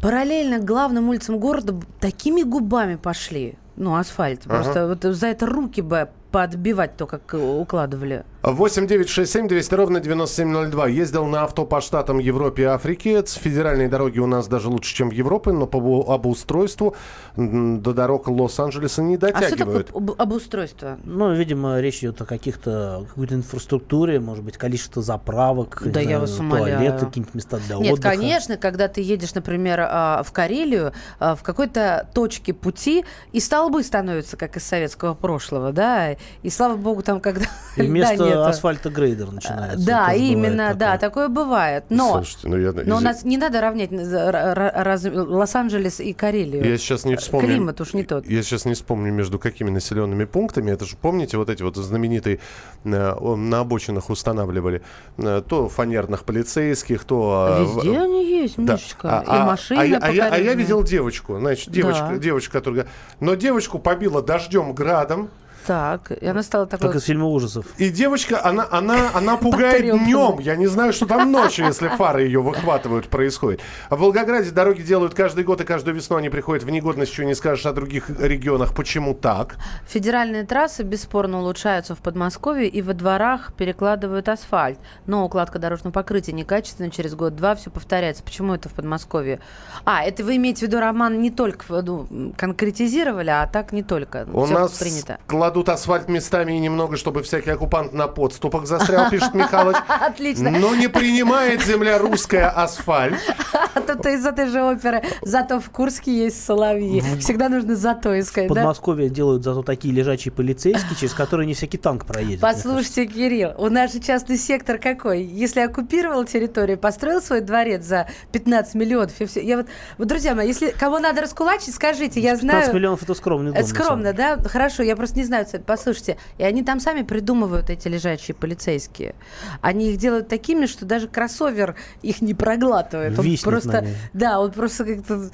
параллельно 0.00 0.58
к 0.58 0.64
главным 0.64 1.08
улицам 1.08 1.38
города 1.38 1.74
такими 1.98 2.42
губами 2.42 2.94
пошли. 2.94 3.56
Ну, 3.74 3.96
асфальт. 3.96 4.42
Ага. 4.46 4.62
Просто 4.62 4.86
вот 4.86 5.16
за 5.16 5.26
это 5.26 5.46
руки 5.46 5.80
бы 5.80 6.08
подбивать 6.30 6.96
то, 6.96 7.06
как 7.06 7.34
укладывали. 7.34 8.24
8 8.42 8.86
9 8.86 9.08
6 9.08 9.32
7 9.32 9.48
200 9.48 9.74
ровно 9.74 9.98
9702. 10.00 10.86
Ездил 10.88 11.26
на 11.26 11.42
авто 11.42 11.64
по 11.66 11.80
штатам 11.80 12.18
Европе 12.20 12.62
и 12.62 12.66
Африки. 12.66 13.20
С 13.26 13.32
федеральной 13.34 13.88
дороги 13.88 14.20
у 14.20 14.26
нас 14.26 14.46
даже 14.46 14.68
лучше, 14.68 14.94
чем 14.94 15.08
в 15.10 15.12
Европе, 15.12 15.50
но 15.50 15.66
по 15.66 15.78
обу- 15.78 16.04
обустройству 16.08 16.94
до 17.36 17.92
дорог 17.92 18.28
Лос-Анджелеса 18.28 19.02
не 19.02 19.16
А 19.16 19.18
что 19.18 19.26
такое 19.32 19.50
дотягивают. 19.50 19.90
об- 19.92 20.12
обустройство? 20.16 20.98
Ну, 21.02 21.34
видимо, 21.34 21.80
речь 21.80 21.98
идет 21.98 22.20
о 22.22 22.26
каких-то 22.26 23.04
какой-то 23.08 23.34
инфраструктуре, 23.34 24.20
может 24.20 24.44
быть, 24.44 24.56
количество 24.56 25.02
заправок, 25.02 25.82
Да 25.86 25.98
я 25.98 26.06
знаю, 26.06 26.20
вас 26.20 26.38
умоляю. 26.38 26.78
туалеты, 26.78 27.06
какие-нибудь 27.06 27.34
места 27.34 27.56
для 27.66 27.76
Нет, 27.76 27.94
отдыха. 27.94 28.08
конечно, 28.16 28.56
когда 28.56 28.86
ты 28.86 29.00
едешь, 29.00 29.34
например, 29.34 29.80
а, 29.82 30.22
в 30.24 30.30
Карелию, 30.30 30.92
а, 31.18 31.34
в 31.34 31.42
какой-то 31.42 32.08
точке 32.14 32.54
пути, 32.54 33.04
и 33.32 33.40
столбы 33.40 33.82
становятся, 33.82 34.36
как 34.36 34.56
из 34.56 34.62
советского 34.64 35.14
прошлого, 35.14 35.72
да, 35.72 36.12
и 36.12 36.50
слава 36.50 36.76
богу, 36.76 37.02
там 37.02 37.18
когда 37.20 37.46
И 37.76 37.82
вместо 37.88 38.27
нету. 38.28 38.42
асфальта 38.44 38.90
грейдер 38.90 39.30
начинается. 39.32 39.84
Да, 39.86 40.12
именно, 40.12 40.68
такое. 40.68 40.78
да, 40.78 40.98
такое 40.98 41.28
бывает. 41.28 41.84
Но, 41.90 42.12
Слушайте, 42.22 42.48
ну 42.48 42.56
я, 42.56 42.72
но 42.72 42.78
у 42.78 42.82
извини- 42.82 43.04
нас 43.04 43.24
не 43.24 43.36
надо 43.38 43.60
равнять 43.60 43.90
раз- 43.92 45.04
Лос-Анджелес 45.04 46.00
и 46.00 46.12
Карелию. 46.12 46.64
я 46.68 46.78
сейчас 46.78 47.04
не 47.04 47.16
вспомню. 47.16 47.48
Климат 47.48 47.80
уж 47.80 47.94
не 47.94 48.04
тот. 48.04 48.26
Я 48.26 48.42
сейчас 48.42 48.64
не 48.64 48.74
вспомню, 48.74 49.12
между 49.12 49.38
какими 49.38 49.70
населенными 49.70 50.24
пунктами. 50.24 50.70
Это 50.70 50.84
же, 50.84 50.96
помните, 50.96 51.36
вот 51.36 51.50
эти 51.50 51.62
вот 51.62 51.76
знаменитые 51.76 52.40
э, 52.84 52.88
на 53.36 53.60
обочинах 53.60 54.10
устанавливали 54.10 54.82
э, 55.18 55.42
то 55.48 55.68
фанерных 55.68 56.24
полицейских, 56.24 57.04
то... 57.04 57.64
в- 57.66 57.84
Везде 57.84 57.98
они 57.98 58.24
есть, 58.26 58.54
Да. 58.56 58.74
Мишечка. 58.74 59.18
А- 59.20 59.22
и 59.22 59.26
а- 59.40 59.46
машины 59.46 59.78
а 59.80 59.84
я- 59.84 59.98
а 59.98 60.10
я, 60.10 60.28
а 60.28 60.38
я 60.38 60.54
видел 60.54 60.82
девочку, 60.82 61.38
значит, 61.38 61.70
девочка, 61.70 62.08
Да. 62.12 62.18
девочка, 62.18 62.52
которая... 62.52 62.86
Но 63.20 63.34
девочку 63.34 63.78
побила 63.78 64.22
дождем, 64.22 64.72
градом. 64.74 65.28
Так, 65.68 66.12
и 66.12 66.26
она 66.26 66.42
стала 66.42 66.64
такой... 66.64 66.88
Как 66.88 66.96
из 66.96 67.04
фильма 67.04 67.26
ужасов. 67.26 67.66
И 67.76 67.90
девочка, 67.90 68.42
она, 68.42 68.66
она, 68.70 69.10
она 69.12 69.36
пугает 69.36 69.82
днем. 69.82 70.38
Я 70.38 70.56
не 70.56 70.66
знаю, 70.66 70.94
что 70.94 71.04
там 71.04 71.30
ночью, 71.30 71.66
если 71.66 71.88
фары 71.88 72.22
ее 72.22 72.40
выхватывают, 72.40 73.08
происходит. 73.08 73.60
А 73.90 73.96
в 73.96 73.98
Волгограде 73.98 74.50
дороги 74.50 74.80
делают 74.80 75.12
каждый 75.12 75.44
год, 75.44 75.60
и 75.60 75.64
каждую 75.64 75.94
весну 75.94 76.16
они 76.16 76.30
приходят 76.30 76.64
в 76.64 76.70
негодность. 76.70 77.12
Чего 77.12 77.26
не 77.26 77.34
скажешь 77.34 77.66
о 77.66 77.74
других 77.74 78.08
регионах. 78.08 78.74
Почему 78.74 79.12
так? 79.12 79.56
Федеральные 79.86 80.46
трассы 80.46 80.84
бесспорно 80.84 81.40
улучшаются 81.40 81.94
в 81.94 81.98
Подмосковье 81.98 82.66
и 82.66 82.80
во 82.80 82.94
дворах 82.94 83.52
перекладывают 83.52 84.30
асфальт. 84.30 84.78
Но 85.04 85.26
укладка 85.26 85.58
дорожного 85.58 85.92
покрытия 85.92 86.32
некачественная, 86.32 86.88
через 86.88 87.14
год-два 87.14 87.54
все 87.56 87.68
повторяется. 87.68 88.22
Почему 88.22 88.54
это 88.54 88.70
в 88.70 88.72
Подмосковье? 88.72 89.40
А, 89.84 90.02
это 90.02 90.24
вы 90.24 90.36
имеете 90.36 90.60
в 90.60 90.62
виду, 90.70 90.80
Роман, 90.80 91.20
не 91.20 91.30
только 91.30 91.66
ну, 91.82 92.32
конкретизировали, 92.38 93.28
а 93.28 93.46
так 93.46 93.72
не 93.72 93.82
только. 93.82 94.26
У 94.32 94.46
Всё 94.46 94.54
нас 94.54 94.72
принято. 94.78 95.18
кладут 95.26 95.57
асфальт 95.66 96.08
местами 96.08 96.52
и 96.52 96.58
немного, 96.58 96.96
чтобы 96.96 97.22
всякий 97.22 97.50
оккупант 97.50 97.92
на 97.92 98.08
подступах 98.08 98.66
застрял, 98.66 99.10
пишет 99.10 99.34
Михалыч. 99.34 99.76
Отлично. 99.88 100.50
Но 100.50 100.74
не 100.74 100.88
принимает 100.88 101.62
земля 101.64 101.98
русская 101.98 102.48
асфальт. 102.48 103.18
Это 103.74 104.10
из 104.10 104.26
этой 104.26 104.46
же 104.46 104.62
оперы. 104.62 105.02
Зато 105.22 105.60
в 105.60 105.70
Курске 105.70 106.12
есть 106.24 106.44
соловьи. 106.44 107.02
Всегда 107.20 107.48
нужно 107.48 107.76
зато 107.76 108.10
В 108.10 108.20
искать, 108.20 108.48
да? 108.48 108.54
Подмосковье 108.54 109.08
делают 109.08 109.44
зато 109.44 109.62
такие 109.62 109.94
лежачие 109.94 110.32
полицейские, 110.32 110.96
через 110.96 111.14
которые 111.14 111.46
не 111.46 111.54
всякий 111.54 111.78
танк 111.78 112.04
проедет. 112.04 112.40
Послушайте, 112.40 113.06
Кирилл, 113.06 113.54
у 113.58 113.68
нас 113.68 113.92
же 113.92 114.00
частный 114.00 114.36
сектор 114.36 114.78
какой? 114.78 115.22
Если 115.22 115.60
оккупировал 115.60 116.24
территорию, 116.24 116.78
построил 116.78 117.22
свой 117.22 117.40
дворец 117.40 117.84
за 117.84 118.08
15 118.32 118.74
миллионов, 118.74 119.20
и 119.20 119.26
все. 119.26 119.42
Я 119.42 119.58
вот, 119.58 119.66
вот, 119.96 120.08
друзья 120.08 120.34
мои, 120.34 120.48
если 120.48 120.70
кого 120.70 120.98
надо 120.98 121.22
раскулачить, 121.22 121.74
скажите, 121.74 122.20
я 122.20 122.32
15 122.36 122.40
знаю... 122.40 122.74
миллионов 122.74 123.02
это 123.02 123.14
скромный 123.14 123.52
дом. 123.52 123.64
Скромно, 123.64 124.12
да? 124.12 124.36
Хорошо, 124.38 124.82
я 124.82 124.96
просто 124.96 125.16
не 125.16 125.24
знаю. 125.24 125.37
Цены. 125.44 125.64
Послушайте, 125.66 126.16
и 126.38 126.44
они 126.44 126.62
там 126.62 126.80
сами 126.80 127.02
придумывают 127.02 127.70
эти 127.70 127.88
лежачие 127.88 128.34
полицейские. 128.34 129.14
Они 129.60 129.90
их 129.90 129.98
делают 129.98 130.28
такими, 130.28 130.66
что 130.66 130.84
даже 130.84 131.08
кроссовер 131.08 131.76
их 132.02 132.20
не 132.20 132.34
проглатывает. 132.34 133.18
Он 133.18 133.24
Виснет 133.24 133.44
на 133.44 133.50
просто, 133.50 133.86
да, 134.12 134.40
он 134.40 134.52
просто 134.52 134.84
как-то 134.84 135.30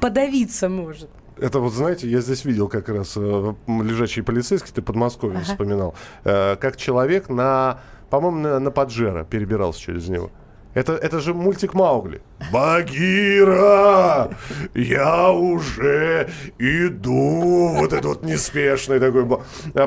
подавиться 0.00 0.68
может. 0.68 1.10
Это 1.38 1.58
вот, 1.60 1.72
знаете, 1.72 2.08
я 2.08 2.20
здесь 2.20 2.44
видел 2.44 2.68
как 2.68 2.88
раз 2.88 3.14
э, 3.16 3.54
лежачий 3.66 4.22
полицейский, 4.22 4.72
ты 4.72 4.82
Подмосковье 4.82 5.38
Ага. 5.38 5.44
вспоминал, 5.44 5.94
э, 6.24 6.56
как 6.56 6.76
человек 6.76 7.28
на, 7.28 7.80
по-моему, 8.10 8.38
на, 8.38 8.58
на 8.60 8.70
Паджеро 8.70 9.24
перебирался 9.24 9.80
через 9.80 10.08
него. 10.08 10.30
Это, 10.74 10.92
это 10.92 11.20
же 11.20 11.34
мультик 11.34 11.74
Маугли. 11.74 12.22
Багира, 12.50 14.30
я 14.74 15.30
уже 15.30 16.28
иду. 16.58 17.68
Вот 17.76 17.92
это 17.92 18.08
вот 18.08 18.22
неспешный 18.22 18.98
такой. 18.98 19.26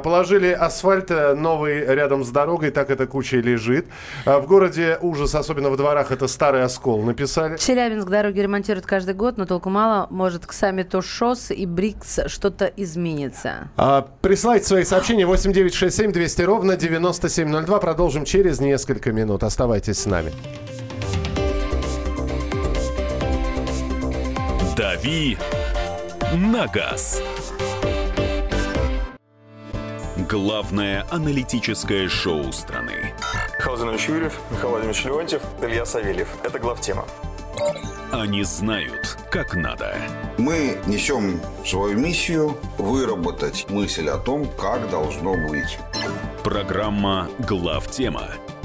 Положили 0.01 0.51
асфальт 0.51 1.11
э, 1.11 1.33
новый 1.33 1.85
рядом 1.85 2.23
с 2.23 2.29
дорогой, 2.29 2.71
так 2.71 2.89
эта 2.89 3.07
куча 3.07 3.37
и 3.37 3.41
лежит. 3.41 3.87
А 4.25 4.39
В 4.39 4.47
городе 4.47 4.97
ужас, 5.01 5.35
особенно 5.35 5.69
во 5.69 5.77
дворах, 5.77 6.11
это 6.11 6.27
старый 6.27 6.63
оскол 6.63 7.01
написали. 7.01 7.57
Челябинск 7.57 8.07
дороги 8.07 8.39
ремонтируют 8.39 8.85
каждый 8.85 9.15
год, 9.15 9.37
но 9.37 9.45
толку 9.45 9.69
мало. 9.69 10.07
Может, 10.09 10.45
к 10.45 10.53
саммиту 10.53 11.01
ШОС 11.01 11.51
и 11.51 11.65
БРИКС 11.65 12.21
что-то 12.27 12.65
изменится. 12.65 13.69
А, 13.77 14.07
присылайте 14.21 14.65
свои 14.65 14.83
сообщения 14.83 15.25
8967 15.25 16.11
200 16.11 16.41
ровно 16.43 16.77
9702. 16.77 17.79
Продолжим 17.79 18.25
через 18.25 18.59
несколько 18.59 19.11
минут. 19.11 19.43
Оставайтесь 19.43 19.99
с 19.99 20.05
нами. 20.05 20.31
«Дави 24.75 25.37
на 26.33 26.67
газ». 26.67 27.21
Главное 30.29 31.05
аналитическое 31.11 32.09
шоу 32.09 32.51
страны. 32.51 33.13
Михаил 33.57 33.77
Зинович 33.77 34.09
Юрьев, 34.09 34.39
Михаил 34.51 34.69
Владимирович 34.71 35.05
Леонтьев, 35.05 35.41
Илья 35.61 35.85
Савельев. 35.85 36.27
Это 36.43 36.59
главтема. 36.59 37.05
Они 38.11 38.43
знают, 38.43 39.17
как 39.31 39.55
надо. 39.55 39.95
Мы 40.37 40.77
несем 40.87 41.39
свою 41.65 41.97
миссию 41.97 42.57
выработать 42.77 43.69
мысль 43.69 44.09
о 44.09 44.17
том, 44.17 44.45
как 44.57 44.89
должно 44.89 45.37
быть. 45.47 45.79
Программа 46.43 47.29
«Главтема» 47.39 48.29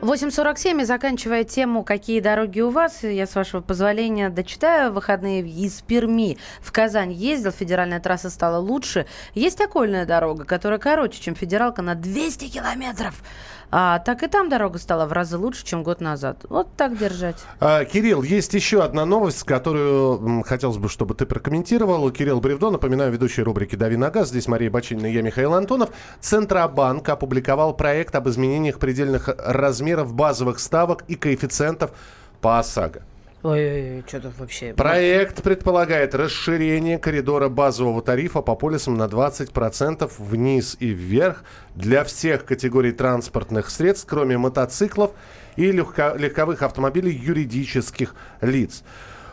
Восемь 0.00 0.30
сорок 0.30 0.56
семь 0.56 0.80
и 0.80 0.84
заканчивая 0.84 1.44
тему 1.44 1.84
«Какие 1.84 2.20
дороги 2.20 2.60
у 2.60 2.70
вас?», 2.70 3.02
я, 3.02 3.26
с 3.26 3.34
вашего 3.34 3.60
позволения, 3.60 4.30
дочитаю. 4.30 4.92
Выходные 4.92 5.42
из 5.42 5.82
Перми 5.82 6.38
в 6.62 6.72
Казань 6.72 7.12
ездил, 7.12 7.50
федеральная 7.50 8.00
трасса 8.00 8.30
стала 8.30 8.56
лучше. 8.56 9.04
Есть 9.34 9.60
окольная 9.60 10.06
дорога, 10.06 10.46
которая 10.46 10.78
короче, 10.78 11.20
чем 11.20 11.34
федералка 11.34 11.82
на 11.82 11.94
200 11.94 12.48
километров. 12.48 13.22
А, 13.70 14.00
так 14.00 14.22
и 14.22 14.26
там 14.26 14.48
дорога 14.48 14.78
стала 14.78 15.06
в 15.06 15.12
разы 15.12 15.38
лучше, 15.38 15.64
чем 15.64 15.82
год 15.82 16.00
назад. 16.00 16.44
Вот 16.48 16.68
так 16.76 16.98
держать. 16.98 17.36
А, 17.60 17.84
Кирилл, 17.84 18.22
есть 18.22 18.52
еще 18.54 18.82
одна 18.82 19.04
новость, 19.04 19.44
которую 19.44 20.42
хотелось 20.42 20.78
бы, 20.78 20.88
чтобы 20.88 21.14
ты 21.14 21.26
прокомментировал. 21.26 22.10
Кирилл 22.10 22.40
Бревдо, 22.40 22.70
напоминаю, 22.70 23.12
ведущий 23.12 23.42
рубрики 23.42 23.76
«Дави 23.76 23.96
на 23.96 24.10
газ». 24.10 24.28
Здесь 24.28 24.48
Мария 24.48 24.70
Бачинина 24.70 25.06
и 25.06 25.12
я, 25.12 25.22
Михаил 25.22 25.54
Антонов. 25.54 25.90
Центробанк 26.20 27.08
опубликовал 27.08 27.74
проект 27.74 28.14
об 28.14 28.28
изменениях 28.28 28.78
предельных 28.78 29.28
размеров 29.38 30.14
базовых 30.14 30.58
ставок 30.58 31.04
и 31.08 31.14
коэффициентов 31.14 31.92
по 32.40 32.58
ОСАГО. 32.58 33.02
Ой-ой-ой, 33.42 34.04
что-то 34.06 34.30
вообще... 34.38 34.74
Проект 34.74 35.42
предполагает 35.42 36.14
расширение 36.14 36.98
коридора 36.98 37.48
базового 37.48 38.02
тарифа 38.02 38.42
по 38.42 38.54
полисам 38.54 38.96
на 38.96 39.04
20% 39.04 40.10
вниз 40.18 40.76
и 40.78 40.88
вверх 40.88 41.42
для 41.74 42.04
всех 42.04 42.44
категорий 42.44 42.92
транспортных 42.92 43.70
средств, 43.70 44.06
кроме 44.06 44.36
мотоциклов 44.36 45.12
и 45.56 45.72
легко- 45.72 46.16
легковых 46.18 46.62
автомобилей 46.62 47.12
юридических 47.12 48.14
лиц. 48.42 48.82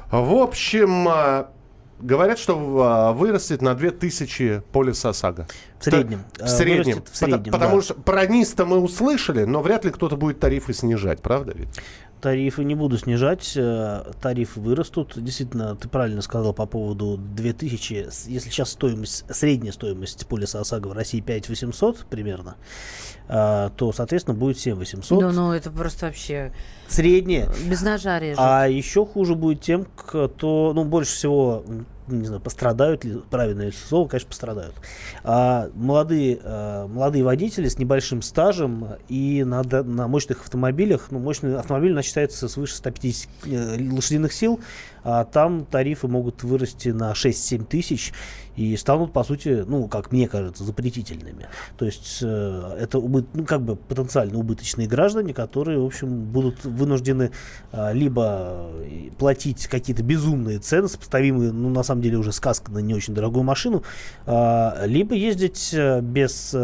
В 0.09 0.35
общем, 0.35 1.05
а, 1.09 1.49
говорят, 1.99 2.39
что 2.39 2.57
а, 2.81 3.11
вырастет 3.11 3.61
на 3.61 3.75
2000 3.75 4.61
полис 4.71 5.03
ОСАГО. 5.03 5.47
В 5.79 5.83
среднем. 5.83 6.23
В 6.39 6.47
среднем. 6.47 6.83
вырастет 6.85 7.09
в 7.11 7.17
среднем, 7.17 7.39
Пото- 7.43 7.51
Потому 7.51 7.75
да. 7.77 7.81
что 7.81 7.93
про 7.95 8.25
низ-то 8.25 8.65
мы 8.65 8.79
услышали, 8.79 9.43
но 9.43 9.61
вряд 9.61 9.83
ли 9.83 9.91
кто-то 9.91 10.15
будет 10.15 10.39
тарифы 10.39 10.73
снижать, 10.73 11.21
правда 11.21 11.51
ведь? 11.55 11.67
Тарифы 12.27 12.65
не 12.65 12.75
буду 12.75 12.97
снижать, 12.97 13.53
э, 13.55 14.03
тарифы 14.21 14.59
вырастут. 14.59 15.13
Действительно, 15.15 15.77
ты 15.77 15.87
правильно 15.87 16.21
сказал 16.21 16.53
по 16.53 16.65
поводу 16.65 17.15
2000. 17.17 18.07
С- 18.11 18.27
Если 18.27 18.49
сейчас 18.49 18.71
стоимость, 18.71 19.23
средняя 19.33 19.71
стоимость 19.71 20.27
полиса 20.27 20.59
ОСАГО 20.59 20.89
в 20.89 20.91
России 20.91 21.21
5800 21.21 22.05
примерно, 22.09 22.57
э, 23.29 23.69
то, 23.77 23.93
соответственно, 23.93 24.37
будет 24.37 24.59
7800. 24.59 25.21
Да 25.21 25.31
ну, 25.31 25.53
это 25.53 25.71
просто 25.71 26.07
вообще... 26.07 26.51
Средняя. 26.89 27.49
Без 27.65 27.81
ножа 27.81 28.19
режет. 28.19 28.39
А 28.39 28.67
еще 28.67 29.05
хуже 29.05 29.35
будет 29.35 29.61
тем, 29.61 29.87
кто, 29.95 30.73
ну, 30.75 30.83
больше 30.83 31.13
всего, 31.13 31.63
не 32.07 32.25
знаю, 32.25 32.41
пострадают 32.41 33.03
ли, 33.03 33.21
правильное 33.29 33.71
слово, 33.71 34.07
конечно, 34.07 34.29
пострадают. 34.29 34.75
А, 35.23 35.69
молодые, 35.73 36.39
а, 36.43 36.87
молодые 36.87 37.23
водители 37.23 37.67
с 37.67 37.77
небольшим 37.77 38.21
стажем 38.21 38.95
и 39.07 39.43
на, 39.43 39.63
на 39.63 40.07
мощных 40.07 40.41
автомобилях, 40.41 41.07
ну, 41.11 41.19
мощный 41.19 41.57
автомобиль 41.57 41.93
начинается 41.93 42.47
свыше 42.47 42.75
150 42.75 43.29
э, 43.45 43.77
лошадиных 43.91 44.33
сил, 44.33 44.59
а 45.03 45.23
там 45.25 45.65
тарифы 45.65 46.07
могут 46.07 46.43
вырасти 46.43 46.89
на 46.89 47.11
6-7 47.11 47.65
тысяч 47.65 48.13
и 48.57 48.75
станут, 48.75 49.13
по 49.13 49.23
сути, 49.23 49.63
ну, 49.67 49.87
как 49.87 50.11
мне 50.11 50.27
кажется, 50.27 50.63
запретительными. 50.63 51.47
То 51.77 51.85
есть 51.85 52.19
э, 52.23 52.77
это 52.79 52.97
убы- 52.97 53.27
ну, 53.33 53.45
как 53.45 53.61
бы 53.61 53.75
потенциально 53.75 54.37
убыточные 54.37 54.87
граждане, 54.87 55.33
которые, 55.33 55.79
в 55.79 55.85
общем, 55.85 56.23
будут 56.23 56.65
вынуждены 56.65 57.31
а, 57.71 57.91
либо 57.91 58.71
э, 58.81 59.11
платить 59.17 59.67
какие-то 59.67 60.01
безумные 60.01 60.57
цены, 60.57 60.87
сопоставимые, 60.87 61.51
ну, 61.51 61.69
на 61.69 61.83
самом 61.83 62.01
деле, 62.01 62.17
уже 62.17 62.31
сказка 62.31 62.71
на 62.71 62.79
не 62.79 62.95
очень 62.95 63.13
дорогую 63.13 63.43
машину, 63.43 63.83
а, 64.25 64.83
либо 64.85 65.13
ездить 65.13 65.69
э, 65.73 66.01
без 66.01 66.55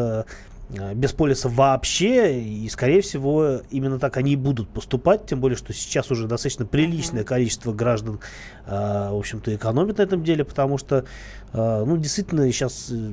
без 0.93 1.11
полиса 1.13 1.49
вообще, 1.49 2.39
и, 2.41 2.67
скорее 2.69 3.01
всего, 3.01 3.61
именно 3.69 3.99
так 3.99 4.17
они 4.17 4.33
и 4.33 4.35
будут 4.35 4.69
поступать, 4.69 5.25
тем 5.25 5.39
более, 5.39 5.57
что 5.57 5.73
сейчас 5.73 6.09
уже 6.11 6.27
достаточно 6.27 6.65
приличное 6.65 7.23
количество 7.23 7.73
граждан, 7.73 8.19
э, 8.65 9.09
в 9.11 9.17
общем-то, 9.17 9.55
экономит 9.55 9.97
на 9.97 10.01
этом 10.03 10.23
деле, 10.23 10.43
потому 10.43 10.77
что, 10.77 11.05
э, 11.53 11.83
ну, 11.85 11.97
действительно, 11.97 12.51
сейчас 12.51 12.89
э, 12.91 13.11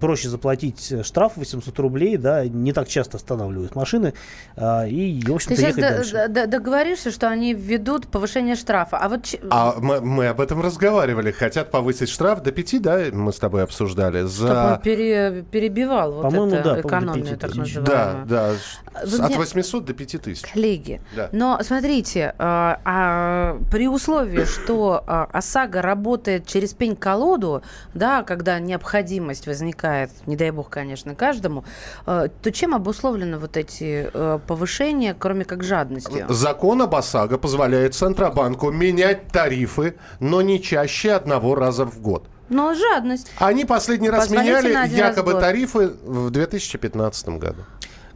проще 0.00 0.28
заплатить 0.28 0.92
штраф 1.04 1.32
800 1.36 1.78
рублей, 1.78 2.16
да, 2.16 2.46
не 2.46 2.72
так 2.72 2.88
часто 2.88 3.16
останавливают 3.18 3.74
машины, 3.74 4.14
э, 4.56 4.88
и, 4.88 5.20
в 5.20 5.26
Ты 5.26 5.32
общем-то, 5.32 5.56
сейчас 5.56 5.76
ехать 5.76 6.12
дальше. 6.12 6.28
договоришься, 6.46 7.10
что 7.10 7.28
они 7.28 7.52
введут 7.54 8.08
повышение 8.08 8.54
штрафа. 8.56 8.96
А 8.98 9.08
вот 9.08 9.26
А 9.50 9.74
мы, 9.78 10.00
мы 10.00 10.28
об 10.28 10.40
этом 10.40 10.60
разговаривали. 10.62 11.30
Хотят 11.30 11.70
повысить 11.70 12.08
штраф 12.08 12.42
до 12.42 12.52
5, 12.52 12.82
да, 12.82 13.00
мы 13.12 13.32
с 13.32 13.36
тобой 13.38 13.62
обсуждали. 13.64 14.26
чтобы 14.26 14.28
За... 14.48 14.72
он 14.74 14.80
пере- 14.80 15.44
перебивал 15.50 16.12
вот 16.12 16.22
По-моему, 16.22 16.54
это 16.54 16.62
да, 16.62 16.82
по-моему, 16.82 17.01
5 17.06 17.38
так 17.38 17.50
тысяч. 17.52 17.74
называемую. 17.76 18.26
Да, 18.26 18.52
да. 18.94 19.04
Вы 19.06 19.18
От 19.18 19.28
мне- 19.30 19.38
800 19.38 19.84
до 19.84 19.94
5000. 19.94 20.52
Коллеги, 20.52 21.00
Да. 21.16 21.28
но 21.32 21.58
смотрите, 21.62 22.34
а, 22.38 22.80
а, 22.84 23.58
при 23.70 23.88
условии, 23.88 24.44
что 24.44 25.02
а, 25.06 25.28
ОСАГО 25.32 25.82
работает 25.82 26.46
через 26.46 26.74
пень-колоду, 26.74 27.62
да, 27.94 28.22
когда 28.22 28.58
необходимость 28.58 29.46
возникает, 29.46 30.10
не 30.26 30.36
дай 30.36 30.50
бог, 30.50 30.68
конечно, 30.70 31.14
каждому, 31.14 31.64
а, 32.06 32.28
то 32.28 32.52
чем 32.52 32.74
обусловлены 32.74 33.38
вот 33.38 33.56
эти 33.56 34.10
а, 34.12 34.38
повышения, 34.38 35.14
кроме 35.18 35.44
как 35.44 35.62
жадностью? 35.64 36.26
Закон 36.28 36.82
об 36.82 36.94
ОСАГО 36.94 37.38
позволяет 37.38 37.94
Центробанку 37.94 38.70
менять 38.70 39.28
тарифы, 39.28 39.94
но 40.20 40.42
не 40.42 40.60
чаще 40.62 41.12
одного 41.12 41.54
раза 41.54 41.84
в 41.84 42.00
год. 42.00 42.26
Но 42.48 42.74
жадность. 42.74 43.30
Они 43.38 43.64
последний 43.64 44.10
раз 44.10 44.26
Позволительно 44.28 44.68
меняли 44.86 44.94
якобы 44.94 45.32
год. 45.32 45.40
тарифы 45.40 45.88
в 46.04 46.30
2015 46.30 47.28
году. 47.30 47.62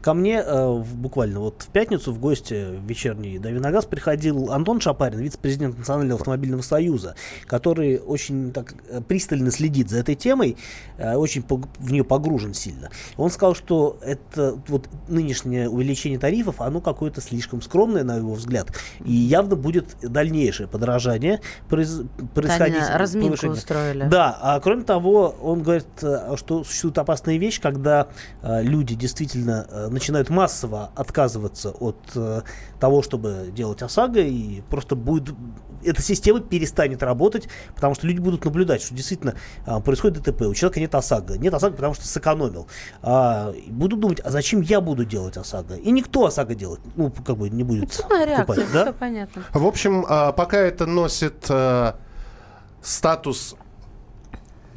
Ко 0.01 0.13
мне 0.13 0.35
э, 0.45 0.67
в- 0.67 0.95
буквально 0.95 1.39
вот 1.39 1.63
в 1.63 1.67
пятницу 1.67 2.13
в 2.13 2.19
гости 2.19 2.53
в 2.77 2.85
вечерний 2.85 3.39
«Дави 3.39 3.59
на 3.59 3.71
газ» 3.71 3.85
приходил 3.85 4.51
Антон 4.51 4.79
Шапарин, 4.79 5.19
вице-президент 5.19 5.77
Национального 5.77 6.19
автомобильного 6.19 6.61
союза, 6.61 7.15
который 7.45 7.97
очень 7.99 8.51
так 8.51 8.75
э, 8.89 9.01
пристально 9.01 9.51
следит 9.51 9.89
за 9.89 9.97
этой 9.99 10.15
темой, 10.15 10.55
э, 10.97 11.15
очень 11.15 11.43
в 11.79 11.91
нее 11.91 12.03
погружен 12.03 12.53
сильно. 12.53 12.89
Он 13.17 13.29
сказал, 13.31 13.55
что 13.55 13.97
это 14.01 14.57
вот 14.67 14.87
нынешнее 15.07 15.69
увеличение 15.69 16.19
тарифов, 16.19 16.61
оно 16.61 16.79
какое-то 16.81 17.21
слишком 17.21 17.61
скромное, 17.61 18.03
на 18.03 18.17
его 18.17 18.33
взгляд, 18.33 18.67
и 19.03 19.11
явно 19.13 19.55
будет 19.55 19.95
дальнейшее 20.01 20.67
подорожание 20.67 21.41
произ- 21.69 22.07
происходить. 22.33 22.77
Таня, 22.79 22.97
разминку 22.97 23.29
повышение. 23.29 23.57
устроили. 23.57 24.03
Да, 24.09 24.37
а 24.41 24.59
кроме 24.59 24.83
того, 24.83 25.35
он 25.41 25.63
говорит, 25.63 25.87
что 25.97 26.63
существует 26.63 26.97
опасная 26.97 27.37
вещь, 27.37 27.59
когда 27.59 28.07
э, 28.41 28.61
люди 28.63 28.95
действительно 28.95 29.65
начинают 29.89 30.29
массово 30.29 30.91
отказываться 30.95 31.71
от 31.71 31.97
э, 32.15 32.41
того, 32.79 33.01
чтобы 33.01 33.49
делать 33.51 33.81
ОСАГО, 33.81 34.21
и 34.21 34.61
просто 34.69 34.95
будет 34.95 35.35
эта 35.83 36.01
система 36.01 36.39
перестанет 36.39 37.03
работать, 37.03 37.47
потому 37.75 37.95
что 37.95 38.07
люди 38.07 38.19
будут 38.19 38.43
наблюдать, 38.45 38.81
что 38.81 38.93
действительно 38.93 39.35
а, 39.65 39.79
происходит 39.79 40.21
ДТП, 40.21 40.41
у 40.41 40.53
человека 40.53 40.79
нет 40.79 40.93
ОСАГО. 40.95 41.37
Нет 41.37 41.53
ОСАГО, 41.53 41.75
потому 41.75 41.93
что 41.93 42.07
сэкономил. 42.07 42.67
А, 43.01 43.53
будут 43.67 43.99
думать, 43.99 44.19
а 44.23 44.31
зачем 44.31 44.61
я 44.61 44.81
буду 44.81 45.05
делать 45.05 45.37
ОСАГО? 45.37 45.75
И 45.75 45.91
никто 45.91 46.25
ОСАГО 46.25 46.55
делать, 46.55 46.81
ну, 46.95 47.11
как 47.11 47.37
бы 47.37 47.49
не 47.49 47.63
будет 47.63 47.91
Цепная 47.93 48.25
реакция, 48.25 48.45
покупать, 48.45 48.73
да? 48.73 48.83
все 48.83 48.93
понятно. 48.93 49.43
В 49.53 49.65
общем, 49.65 50.05
а, 50.07 50.31
пока 50.31 50.57
это 50.57 50.85
носит 50.85 51.45
а, 51.49 51.95
статус 52.81 53.55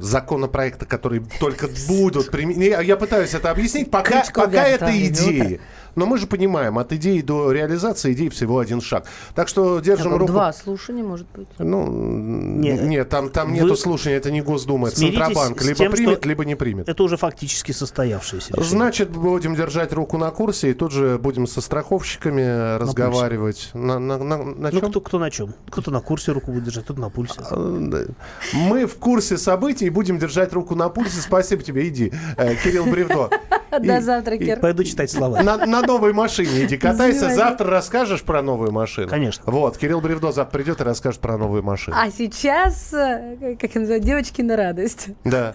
законопроекта, 0.01 0.87
который 0.87 1.23
только 1.39 1.69
будут 1.89 2.31
применять. 2.31 2.87
Я 2.87 2.97
пытаюсь 2.97 3.35
это 3.35 3.51
объяснить. 3.51 3.91
Пока, 3.91 4.25
пока 4.35 4.67
это 4.67 4.91
идеи. 5.07 5.61
Но 5.95 6.07
мы 6.07 6.19
же 6.19 6.27
понимаем, 6.27 6.79
от 6.79 6.93
идеи 6.93 7.21
до 7.21 7.53
реализации 7.53 8.13
идеи 8.13 8.29
всего 8.29 8.59
один 8.59 8.81
шаг. 8.81 9.07
Так 9.35 9.49
что 9.49 9.81
держим 9.81 10.11
Так, 10.13 10.21
руку. 10.21 10.33
Два 10.33 10.53
слушания, 10.53 11.03
может 11.03 11.27
быть. 11.35 11.49
Ну, 11.59 11.87
Нет. 11.91 12.83
нет, 12.83 13.09
там, 13.09 13.31
там 13.31 13.49
Вы 13.51 13.55
нету 13.55 13.77
слушания, 13.77 14.17
это 14.17 14.31
не 14.31 14.41
Госдума, 14.41 14.89
это 14.89 14.97
Центробанк. 14.99 15.63
Либо 15.63 15.75
тем, 15.75 15.93
примет, 15.93 16.19
что 16.19 16.29
либо 16.29 16.45
не 16.45 16.55
примет. 16.55 16.89
Это 16.89 17.03
уже 17.03 17.17
фактически 17.17 17.73
состоявшееся 17.73 18.53
решение. 18.53 18.69
Значит, 18.71 19.11
будем 19.11 19.55
держать 19.55 19.93
руку 19.93 20.19
на 20.19 20.31
курсе 20.31 20.71
и 20.71 20.75
тут 20.75 20.93
же 20.93 21.19
будем 21.19 21.47
со 21.47 21.61
страховщиками 21.61 22.79
разговаривать. 22.79 23.71
На, 23.75 23.99
на, 23.99 24.19
на, 24.19 24.37
на 24.39 24.71
Ну, 24.71 24.81
чем? 24.81 24.91
кто, 24.91 25.01
кто 25.01 25.19
на 25.19 25.31
чем? 25.31 25.55
Кто-то 25.71 25.91
на 25.91 26.01
курсе 26.01 26.33
руку 26.33 26.53
будет 26.53 26.65
держать, 26.65 26.85
кто-то 26.85 27.01
на 27.01 27.11
пульсе. 27.11 27.41
А. 27.51 28.07
Мы 28.53 28.87
в 28.87 28.97
курсе 28.97 29.37
событий 29.39 29.87
и 29.87 29.91
будем 29.91 30.19
держать 30.19 30.53
руку 30.53 30.75
на 30.75 30.89
пульсе. 30.89 31.21
Спасибо 31.21 31.63
тебе, 31.63 31.89
иди. 31.89 32.13
Э, 32.37 32.55
Кирилл 32.57 32.87
Бревдо. 32.87 33.31
До 33.81 34.01
завтра, 34.01 34.37
Кир. 34.37 34.61
Пойду 34.61 34.85
читать 34.85 35.11
слова. 35.11 35.43
На, 35.43 35.57
на 35.67 35.83
новой 35.83 36.13
машине 36.13 36.65
иди 36.65 36.77
катайся. 36.77 37.35
Завтра 37.35 37.71
расскажешь 37.71 38.23
про 38.23 38.43
новую 38.43 38.73
машину? 38.73 39.09
Конечно. 39.09 39.45
Вот, 39.47 39.79
Кирилл 39.79 40.01
Бревдо 40.01 40.33
завтра 40.33 40.59
придет 40.59 40.81
и 40.81 40.85
расскажет 40.85 41.21
про 41.21 41.37
новую 41.37 41.63
машину. 41.63 41.97
А 41.99 42.11
сейчас, 42.11 42.93
э, 42.93 43.57
как 43.61 43.71
это 43.71 43.81
называют, 43.81 44.05
девочки 44.05 44.43
на 44.43 44.57
радость. 44.57 45.09
Да. 45.25 45.55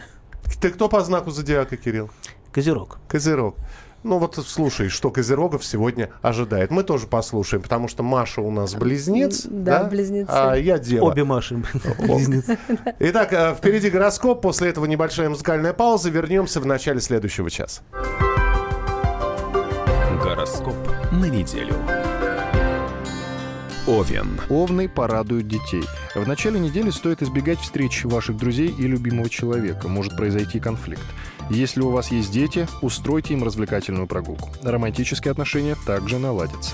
Ты 0.61 0.70
кто 0.70 0.89
по 0.89 1.01
знаку 1.01 1.32
зодиака, 1.32 1.76
Кирилл? 1.76 2.09
Козерог. 2.51 2.99
Козерог. 3.07 3.55
Ну 4.05 4.19
вот 4.19 4.35
слушай, 4.45 4.87
что 4.87 5.09
Козерогов 5.09 5.65
сегодня 5.65 6.11
ожидает. 6.21 6.69
Мы 6.69 6.83
тоже 6.83 7.07
послушаем, 7.07 7.63
потому 7.63 7.87
что 7.87 8.03
Маша 8.03 8.39
у 8.39 8.51
нас 8.51 8.75
близнец. 8.75 9.47
Да, 9.49 9.85
близнецы. 9.85 10.29
А 10.29 10.53
я 10.53 10.77
дева. 10.77 11.05
Обе 11.05 11.23
Маши. 11.23 11.55
близнецы. 11.97 12.59
Итак, 12.99 13.33
э, 13.33 13.55
впереди 13.55 13.89
гороскоп. 13.89 14.43
После 14.43 14.69
этого 14.69 14.85
небольшая 14.85 15.29
музыкальная 15.29 15.73
пауза. 15.73 16.11
Вернемся 16.11 16.59
в 16.59 16.67
начале 16.67 17.01
следующего 17.01 17.49
часа. 17.49 17.81
Гороскоп 20.21 20.77
на 21.11 21.25
неделю. 21.25 21.73
Овен. 23.87 24.39
Овны 24.51 24.87
порадуют 24.87 25.47
детей. 25.47 25.83
В 26.13 26.27
начале 26.27 26.59
недели 26.59 26.91
стоит 26.91 27.23
избегать 27.23 27.59
встреч 27.59 28.05
ваших 28.05 28.37
друзей 28.37 28.67
и 28.67 28.83
любимого 28.83 29.29
человека. 29.29 29.87
Может 29.87 30.15
произойти 30.15 30.59
конфликт. 30.59 31.01
Если 31.49 31.81
у 31.81 31.89
вас 31.89 32.11
есть 32.11 32.31
дети, 32.31 32.67
устройте 32.81 33.33
им 33.33 33.43
развлекательную 33.43 34.07
прогулку. 34.07 34.49
Романтические 34.63 35.31
отношения 35.31 35.75
также 35.85 36.17
наладятся. 36.17 36.73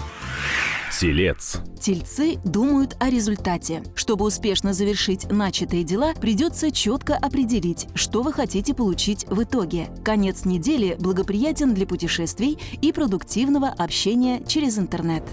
Телец. 0.91 1.57
Тельцы 1.79 2.37
думают 2.43 2.95
о 2.99 3.09
результате. 3.09 3.81
Чтобы 3.95 4.25
успешно 4.25 4.73
завершить 4.73 5.31
начатые 5.31 5.83
дела, 5.83 6.13
придется 6.13 6.69
четко 6.69 7.15
определить, 7.15 7.87
что 7.95 8.21
вы 8.21 8.33
хотите 8.33 8.75
получить 8.75 9.25
в 9.27 9.41
итоге. 9.41 9.87
Конец 10.03 10.45
недели 10.45 10.95
благоприятен 10.99 11.73
для 11.73 11.87
путешествий 11.87 12.59
и 12.81 12.91
продуктивного 12.91 13.69
общения 13.69 14.43
через 14.45 14.77
интернет. 14.77 15.23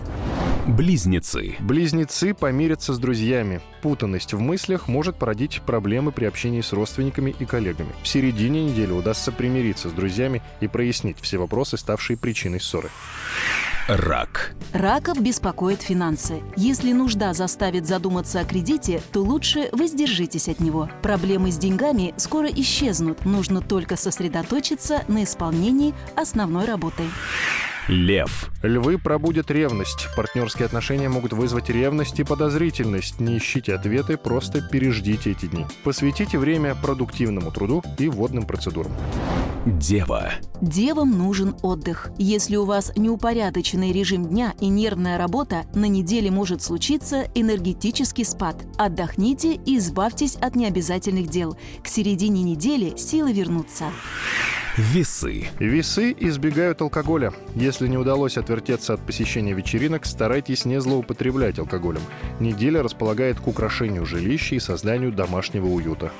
Близнецы. 0.66 1.56
Близнецы 1.60 2.34
помирятся 2.34 2.94
с 2.94 2.98
друзьями. 2.98 3.60
Путанность 3.82 4.34
в 4.34 4.40
мыслях 4.40 4.86
может 4.86 5.16
породить 5.16 5.62
проблемы 5.62 6.12
при 6.12 6.26
общении 6.26 6.60
с 6.60 6.72
родственниками 6.72 7.34
и 7.38 7.44
коллегами. 7.44 7.90
В 8.02 8.08
середине 8.08 8.64
недели 8.64 8.92
удастся 8.92 9.32
примириться 9.32 9.88
с 9.88 9.92
друзьями 9.92 10.42
и 10.60 10.68
прояснить 10.68 11.18
все 11.20 11.38
вопросы, 11.38 11.76
ставшие 11.76 12.16
причиной 12.16 12.60
ссоры. 12.60 12.90
Рак. 13.88 14.54
Раков 14.74 15.18
беспокоит 15.18 15.80
финансы. 15.80 16.42
Если 16.56 16.92
нужда 16.92 17.32
заставит 17.32 17.86
задуматься 17.86 18.40
о 18.40 18.44
кредите, 18.44 19.00
то 19.12 19.22
лучше 19.22 19.70
воздержитесь 19.72 20.50
от 20.50 20.60
него. 20.60 20.90
Проблемы 21.00 21.50
с 21.50 21.56
деньгами 21.56 22.12
скоро 22.18 22.48
исчезнут. 22.48 23.24
Нужно 23.24 23.62
только 23.62 23.96
сосредоточиться 23.96 25.04
на 25.08 25.24
исполнении 25.24 25.94
основной 26.16 26.66
работы. 26.66 27.04
Лев. 27.88 28.50
Львы 28.62 28.98
пробудят 28.98 29.50
ревность. 29.50 30.08
Партнерские 30.14 30.66
отношения 30.66 31.08
могут 31.08 31.32
вызвать 31.32 31.70
ревность 31.70 32.20
и 32.20 32.24
подозрительность. 32.24 33.18
Не 33.18 33.38
ищите 33.38 33.74
ответы, 33.74 34.18
просто 34.18 34.60
переждите 34.60 35.30
эти 35.30 35.46
дни. 35.46 35.64
Посвятите 35.84 36.38
время 36.38 36.74
продуктивному 36.74 37.50
труду 37.50 37.82
и 37.98 38.08
водным 38.08 38.44
процедурам. 38.44 38.92
Дева. 39.64 40.32
Девам 40.60 41.16
нужен 41.16 41.56
отдых. 41.62 42.10
Если 42.18 42.56
у 42.56 42.66
вас 42.66 42.92
неупорядоченный 42.94 43.90
режим 43.90 44.26
дня 44.26 44.52
и 44.60 44.68
нервная 44.68 45.16
работа, 45.16 45.64
на 45.74 45.86
неделе 45.86 46.30
может 46.30 46.62
случиться 46.62 47.26
энергетический 47.34 48.26
спад. 48.26 48.66
Отдохните 48.76 49.54
и 49.54 49.78
избавьтесь 49.78 50.36
от 50.36 50.56
необязательных 50.56 51.28
дел. 51.28 51.56
К 51.82 51.88
середине 51.88 52.42
недели 52.42 52.98
силы 52.98 53.32
вернутся. 53.32 53.86
Весы. 54.78 55.48
Весы 55.58 56.14
избегают 56.20 56.80
алкоголя. 56.82 57.32
Если 57.56 57.88
не 57.88 57.96
удалось 57.96 58.36
отвертеться 58.36 58.94
от 58.94 59.04
посещения 59.04 59.52
вечеринок, 59.52 60.06
старайтесь 60.06 60.64
не 60.64 60.80
злоупотреблять 60.80 61.58
алкоголем. 61.58 62.02
Неделя 62.38 62.84
располагает 62.84 63.40
к 63.40 63.48
украшению 63.48 64.06
жилища 64.06 64.54
и 64.54 64.60
созданию 64.60 65.10
домашнего 65.10 65.66
уюта. 65.66 66.12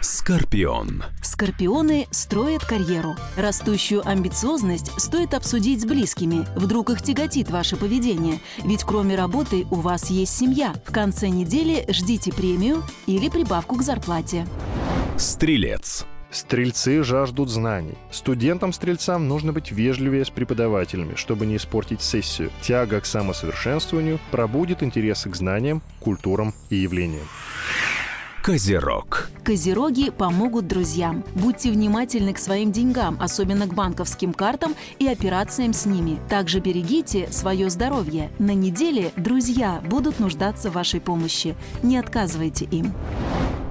Скорпион. 0.00 1.02
Скорпионы 1.22 2.06
строят 2.12 2.64
карьеру. 2.64 3.16
Растущую 3.36 4.08
амбициозность 4.08 4.92
стоит 5.00 5.34
обсудить 5.34 5.82
с 5.82 5.84
близкими. 5.84 6.46
Вдруг 6.54 6.90
их 6.90 7.02
тяготит 7.02 7.50
ваше 7.50 7.76
поведение. 7.76 8.38
Ведь 8.62 8.84
кроме 8.84 9.16
работы 9.16 9.66
у 9.72 9.76
вас 9.76 10.08
есть 10.08 10.38
семья. 10.38 10.72
В 10.86 10.92
конце 10.92 11.28
недели 11.28 11.84
ждите 11.88 12.32
премию 12.32 12.84
или 13.06 13.28
прибавку 13.28 13.74
к 13.74 13.82
зарплате. 13.82 14.46
Стрелец. 15.18 16.06
Стрельцы 16.30 17.02
жаждут 17.02 17.48
знаний. 17.48 17.98
Студентам-стрельцам 18.12 19.26
нужно 19.26 19.52
быть 19.52 19.72
вежливее 19.72 20.24
с 20.24 20.30
преподавателями, 20.30 21.14
чтобы 21.16 21.44
не 21.44 21.56
испортить 21.56 22.02
сессию. 22.02 22.50
Тяга 22.62 23.00
к 23.00 23.06
самосовершенствованию 23.06 24.20
пробудит 24.30 24.82
интересы 24.82 25.28
к 25.28 25.36
знаниям, 25.36 25.82
культурам 25.98 26.54
и 26.70 26.76
явлениям. 26.76 27.26
Козерог. 28.42 29.28
Козероги 29.44 30.10
помогут 30.10 30.66
друзьям. 30.66 31.24
Будьте 31.34 31.70
внимательны 31.70 32.32
к 32.32 32.38
своим 32.38 32.72
деньгам, 32.72 33.18
особенно 33.20 33.66
к 33.66 33.74
банковским 33.74 34.32
картам 34.32 34.74
и 34.98 35.06
операциям 35.08 35.74
с 35.74 35.84
ними. 35.84 36.18
Также 36.30 36.60
берегите 36.60 37.30
свое 37.30 37.68
здоровье. 37.68 38.30
На 38.38 38.54
неделе 38.54 39.12
друзья 39.16 39.82
будут 39.84 40.20
нуждаться 40.20 40.70
в 40.70 40.74
вашей 40.74 41.02
помощи. 41.02 41.54
Не 41.82 41.98
отказывайте 41.98 42.64
им. 42.64 42.94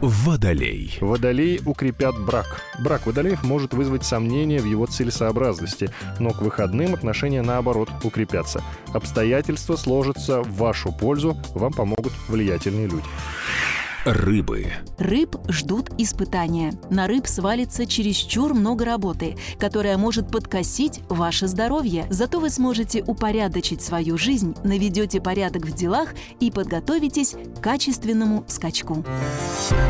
Водолей. 0.01 0.97
Водолеи 1.01 1.59
укрепят 1.65 2.17
брак. 2.17 2.61
Брак 2.79 3.05
водолеев 3.05 3.43
может 3.43 3.73
вызвать 3.73 4.05
сомнения 4.05 4.59
в 4.59 4.65
его 4.65 4.85
целесообразности, 4.85 5.89
но 6.19 6.29
к 6.29 6.41
выходным 6.41 6.93
отношения 6.93 7.41
наоборот 7.41 7.89
укрепятся. 8.03 8.63
Обстоятельства 8.93 9.75
сложатся 9.75 10.41
в 10.41 10.55
вашу 10.55 10.93
пользу, 10.93 11.37
вам 11.53 11.73
помогут 11.73 12.13
влиятельные 12.29 12.87
люди. 12.87 13.03
Рыбы. 14.05 14.67
Рыб 14.97 15.35
ждут 15.49 15.89
испытания. 15.97 16.73
На 16.89 17.05
рыб 17.07 17.27
свалится 17.27 17.85
чересчур 17.85 18.53
много 18.53 18.85
работы, 18.85 19.35
которая 19.59 19.97
может 19.97 20.31
подкосить 20.31 21.01
ваше 21.09 21.47
здоровье. 21.47 22.05
Зато 22.09 22.39
вы 22.39 22.49
сможете 22.49 23.03
упорядочить 23.05 23.81
свою 23.81 24.17
жизнь, 24.17 24.55
наведете 24.63 25.19
порядок 25.19 25.65
в 25.65 25.75
делах 25.75 26.09
и 26.39 26.49
подготовитесь 26.49 27.35
к 27.57 27.61
качественному 27.61 28.45
скачку. 28.47 29.03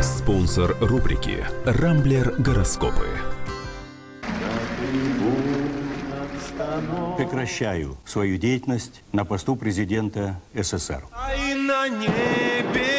Спонсор 0.01 0.75
рубрики 0.81 1.45
«Рамблер 1.65 2.33
Гороскопы». 2.39 3.07
Прекращаю 7.15 7.97
свою 8.05 8.37
деятельность 8.37 9.03
на 9.11 9.23
посту 9.23 9.55
президента 9.55 10.41
СССР. 10.55 11.05
И 11.37 11.53
на 11.53 11.87
небе 11.89 12.98